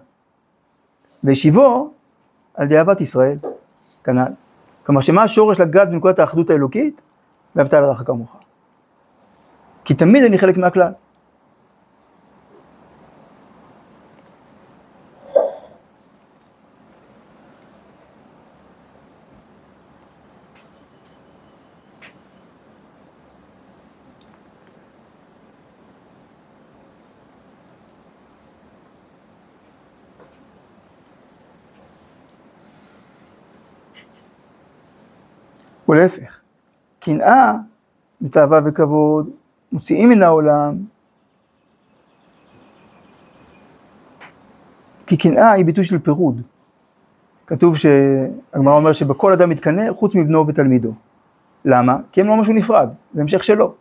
והשיבו 1.25 1.91
על 2.55 2.67
ידי 2.67 2.79
אהבת 2.79 3.01
ישראל, 3.01 3.39
כנ"ל. 4.05 4.33
כלומר, 4.87 5.01
שמה 5.01 5.23
השורש 5.23 5.61
לגעת 5.61 5.91
בנקודת 5.91 6.19
האחדות 6.19 6.51
האלוקית? 6.51 7.03
ואהבת 7.57 7.75
לרעך 7.75 8.03
כמוך. 8.07 8.37
כי 9.85 9.95
תמיד 9.95 10.25
אני 10.25 10.39
חלק 10.39 10.57
מהכלל. 10.57 10.93
ולהפך, 35.95 36.41
קנאה 37.01 37.53
ותאווה 38.23 38.61
וכבוד 38.65 39.31
מוציאים 39.73 40.09
מן 40.09 40.23
העולם, 40.23 40.75
כי 45.07 45.17
קנאה 45.17 45.53
היא 45.53 45.65
ביטוי 45.65 45.85
של 45.85 45.99
פירוד. 45.99 46.41
כתוב 47.47 47.77
שהגמרא 47.77 48.77
אומר 48.77 48.93
שבכל 48.93 49.33
אדם 49.33 49.51
מתקנא 49.51 49.93
חוץ 49.93 50.15
מבנו 50.15 50.47
ותלמידו. 50.47 50.93
למה? 51.65 51.97
כי 52.13 52.21
הם 52.21 52.27
לא 52.27 52.37
משהו 52.37 52.53
נפרד, 52.53 52.89
זה 53.15 53.21
המשך 53.21 53.45
שלו. 53.45 53.75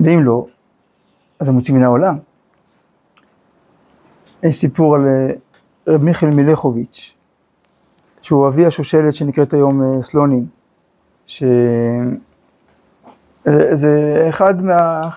ואם 0.00 0.22
לא, 0.22 0.46
אז 1.38 1.48
הם 1.48 1.54
מוצאים 1.54 1.76
מן 1.76 1.82
העולם. 1.82 2.29
יש 4.42 4.60
סיפור 4.60 4.94
על 4.94 5.08
אה, 5.08 5.30
רב 5.86 6.04
מיכאל 6.04 6.28
מלכוביץ', 6.28 7.14
שהוא 8.22 8.48
אבי 8.48 8.66
השושלת 8.66 9.14
שנקראת 9.14 9.52
היום 9.52 9.82
אה, 9.82 10.02
סלונים, 10.02 10.46
שזה 11.26 11.46
אחד, 14.28 14.62
מה, 14.64 15.08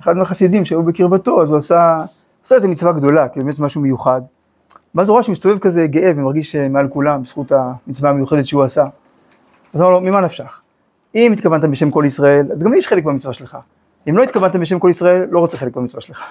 אחד 0.00 0.16
מהחסידים 0.16 0.64
שהיו 0.64 0.82
בקרבתו, 0.82 1.42
אז 1.42 1.50
הוא 1.50 1.58
עשה, 1.58 1.98
עשה 2.44 2.54
איזה 2.54 2.68
מצווה 2.68 2.92
גדולה, 2.92 3.28
כי 3.28 3.40
באמת 3.40 3.58
משהו 3.58 3.80
מיוחד. 3.80 4.20
ואז 4.94 5.08
הוא 5.08 5.14
רואה 5.14 5.22
שהוא 5.22 5.32
מסתובב 5.32 5.58
כזה 5.58 5.86
גאה 5.86 6.12
ומרגיש 6.16 6.56
אה, 6.56 6.68
מעל 6.68 6.88
כולם, 6.88 7.22
בזכות 7.22 7.52
המצווה 7.52 8.10
המיוחדת 8.10 8.46
שהוא 8.46 8.62
עשה. 8.62 8.84
אז 9.74 9.80
אמר 9.80 9.90
לו, 9.90 10.00
ממה 10.00 10.20
נפשך? 10.20 10.60
אם 11.14 11.32
התכוונת 11.32 11.64
בשם 11.70 11.90
כל 11.90 12.04
ישראל, 12.06 12.46
אז 12.52 12.62
גם 12.62 12.72
לי 12.72 12.78
יש 12.78 12.86
חלק 12.86 13.04
במצווה 13.04 13.34
שלך. 13.34 13.58
אם 14.08 14.16
לא 14.16 14.22
התכוונת 14.22 14.56
בשם 14.56 14.78
כל 14.78 14.88
ישראל, 14.90 15.26
לא 15.30 15.38
רוצה 15.38 15.56
חלק 15.56 15.76
במצווה 15.76 16.00
שלך. 16.00 16.24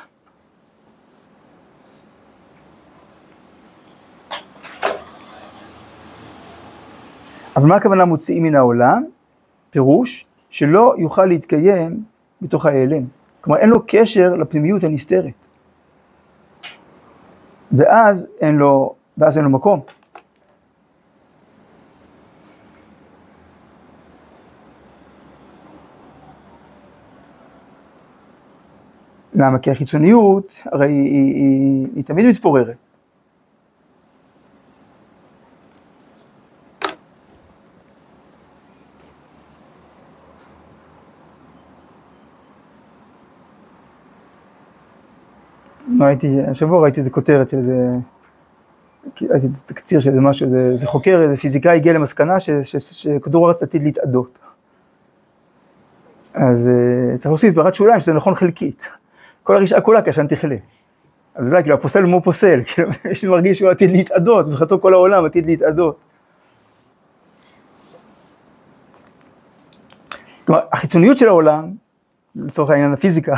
אבל 7.55 7.67
מה 7.67 7.75
הכוונה 7.75 8.05
מוציאים 8.05 8.43
מן 8.43 8.55
העולם? 8.55 9.03
פירוש 9.69 10.25
שלא 10.49 10.95
יוכל 10.97 11.25
להתקיים 11.25 12.03
בתוך 12.41 12.65
ההיעלם. 12.65 13.03
כלומר, 13.41 13.59
אין 13.59 13.69
לו 13.69 13.79
קשר 13.87 14.35
לפנימיות 14.35 14.83
הנסתרת. 14.83 15.33
ואז 17.71 18.27
אין 18.41 18.55
לו, 18.55 18.95
ואז 19.17 19.37
אין 19.37 19.45
לו 19.45 19.51
מקום. 19.51 19.79
למה? 29.33 29.59
כי 29.59 29.71
החיצוניות, 29.71 30.53
הרי 30.65 30.91
היא, 30.91 31.11
היא, 31.11 31.35
היא, 31.35 31.87
היא 31.95 32.03
תמיד 32.03 32.25
מתפוררת. 32.25 32.82
ראיתי, 46.03 46.41
השבוע 46.51 46.81
ראיתי 46.81 46.99
איזה 46.99 47.09
כותרת 47.09 47.49
של 47.49 47.57
איזה, 47.57 47.89
ראיתי 49.21 49.47
תקציר 49.65 49.99
של 49.99 50.09
איזה 50.09 50.21
משהו, 50.21 50.45
איזה, 50.45 50.69
איזה 50.71 50.87
חוקר, 50.87 51.21
איזה 51.21 51.35
פיזיקאי 51.37 51.75
הגיע 51.75 51.93
למסקנה 51.93 52.39
ש, 52.39 52.49
ש, 52.49 52.75
ש, 52.75 53.03
שכדור 53.03 53.47
הארץ 53.47 53.63
עתיד 53.63 53.83
להתאדות. 53.83 54.37
אז 56.33 56.67
uh, 56.67 57.17
צריך 57.17 57.25
להוסיף 57.25 57.55
בערת 57.55 57.75
שוליים 57.75 57.99
שזה 57.99 58.13
נכון 58.13 58.35
חלקית. 58.35 58.87
כל 59.43 59.55
הרשעה 59.55 59.81
כולה 59.81 60.01
כעשן 60.01 60.27
תכלה. 60.27 60.55
אז 61.35 61.47
אולי 61.47 61.61
כאילו 61.61 61.75
הפוסל 61.75 62.05
מו 62.05 62.21
פוסל, 62.21 62.59
כאילו 62.67 62.89
יש 63.11 63.23
לי 63.23 63.29
מרגיש 63.29 63.57
שהוא 63.57 63.69
עתיד 63.69 63.91
להתאדות, 63.91 64.47
מבחינתו 64.47 64.81
כל 64.81 64.93
העולם 64.93 65.25
עתיד 65.25 65.45
להתאדות. 65.45 65.99
כלומר, 70.45 70.61
החיצוניות 70.71 71.17
של 71.17 71.27
העולם, 71.27 71.71
לצורך 72.35 72.69
העניין 72.69 72.93
הפיזיקה, 72.93 73.35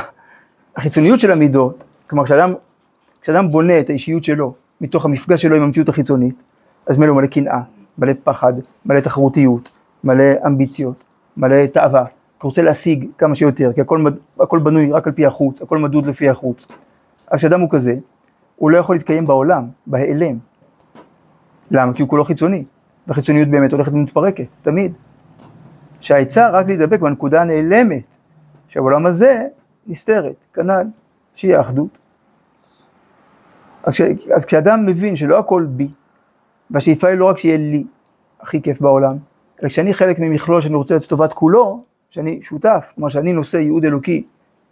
החיצוניות 0.76 1.20
של 1.20 1.32
המידות, 1.32 1.84
כלומר 2.10 2.26
כשאדם, 2.26 2.54
כשאדם 3.22 3.48
בונה 3.48 3.80
את 3.80 3.90
האישיות 3.90 4.24
שלו 4.24 4.54
מתוך 4.82 5.06
המפגש 5.06 5.42
שלו 5.42 5.56
עם 5.56 5.64
המציאות 5.64 5.90
החיצונית, 5.90 6.44
אז 6.88 6.98
מלא 6.98 7.14
מלא 7.14 7.28
קנאה, 7.28 7.62
מלא 7.98 8.14
פחד, 8.24 8.54
מלא 8.86 9.00
תחרותיות, 9.00 9.72
מלא 10.04 10.24
אמביציות, 10.48 11.04
מלא 11.38 11.66
תאווה, 11.66 12.06
כי 12.40 12.48
רוצה 12.48 12.62
להשיג 12.62 13.06
כמה 13.18 13.36
שיותר, 13.36 13.72
כי 13.74 13.82
הכל, 13.82 14.04
הכל 14.40 14.60
בנוי 14.60 14.92
רק 14.92 15.08
על 15.08 15.14
פי 15.14 15.26
החוץ, 15.26 15.62
הכל 15.62 15.78
מדוד 15.78 16.06
לפי 16.06 16.30
החוץ. 16.30 16.68
אז 17.28 17.40
כשאדם 17.40 17.62
הוא 17.62 17.70
כזה, 17.72 17.96
הוא 18.56 18.72
לא 18.72 18.78
יכול 18.78 18.96
להתקיים 18.96 19.28
בעולם, 19.28 19.66
בהיעלם. 19.88 20.38
למה? 21.72 21.94
כי 21.94 22.02
הוא 22.02 22.10
כולו 22.10 22.26
חיצוני, 22.26 22.64
והחיצוניות 23.08 23.50
באמת 23.50 23.72
הולכת 23.72 23.92
ומתפרקת, 23.92 24.46
תמיד. 24.62 24.94
שהעצה 26.02 26.50
רק 26.50 26.68
להידבק 26.68 27.00
בנקודה 27.00 27.42
הנעלמת, 27.42 28.04
שהעולם 28.68 29.06
הזה 29.06 29.46
נסתרת, 29.88 30.36
כנ"ל, 30.54 30.88
שיהיה 31.36 31.62
אחדות. 31.62 31.98
אז, 33.84 33.96
אז 34.36 34.46
כשאדם 34.46 34.86
מבין 34.86 35.16
שלא 35.16 35.40
הכל 35.40 35.66
בי, 35.70 35.90
והשאיפה 36.72 37.08
היא 37.08 37.18
לא 37.18 37.26
רק 37.26 37.38
שיהיה 37.38 37.58
לי 37.58 37.84
הכי 38.42 38.62
כיף 38.62 38.82
בעולם, 38.82 39.18
אלא 39.62 39.70
כשאני 39.70 39.94
חלק 39.94 40.20
ממכלול 40.20 40.62
שאני 40.62 40.76
רוצה 40.76 40.96
לטובת 40.96 41.34
כולו, 41.34 41.84
שאני 42.10 42.42
שותף, 42.42 42.92
כלומר 42.96 43.10
שאני 43.10 43.34
נושא 43.34 43.58
ייעוד 43.58 43.86
אלוקי 43.86 44.24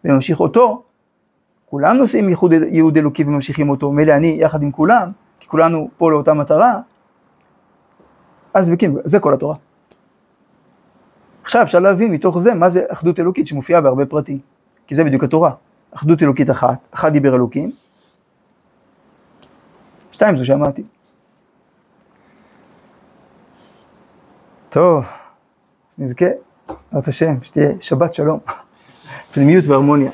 וממשיך 0.03 0.39
אותו, 0.39 0.83
כולם 1.65 1.97
נושאים 1.97 2.29
ייחוד, 2.29 2.53
ייעוד 2.53 2.97
אלוקי 2.97 3.23
וממשיכים 3.23 3.69
אותו, 3.69 3.91
מילא 3.91 4.15
אני 4.15 4.37
יחד 4.39 4.61
עם 4.61 4.71
כולם, 4.71 5.11
כי 5.39 5.47
כולנו 5.47 5.89
פה 5.97 6.11
לאותה 6.11 6.33
מטרה, 6.33 6.79
אז 8.53 8.69
דבקים, 8.69 8.97
זה 9.03 9.19
כל 9.19 9.33
התורה. 9.33 9.55
עכשיו 11.43 11.63
אפשר 11.63 11.79
להבין 11.79 12.11
מתוך 12.11 12.39
זה 12.39 12.53
מה 12.53 12.69
זה 12.69 12.83
אחדות 12.87 13.19
אלוקית 13.19 13.47
שמופיעה 13.47 13.81
בהרבה 13.81 14.05
פרטים, 14.05 14.39
כי 14.87 14.95
זה 14.95 15.03
בדיוק 15.03 15.23
התורה, 15.23 15.51
אחדות 15.95 16.23
אלוקית 16.23 16.49
אחת, 16.49 16.87
אחד 16.93 17.13
דיבר 17.13 17.35
אלוקים, 17.35 17.71
שתיים 20.11 20.35
זו 20.35 20.45
שמעתי. 20.45 20.83
טוב, 24.69 25.05
נזכה. 25.97 26.25
בעזרת 26.91 27.07
השם, 27.07 27.43
שתהיה 27.43 27.69
שבת 27.81 28.13
שלום, 28.13 28.39
פנימיות 29.33 29.65
והרמוניה. 29.67 30.11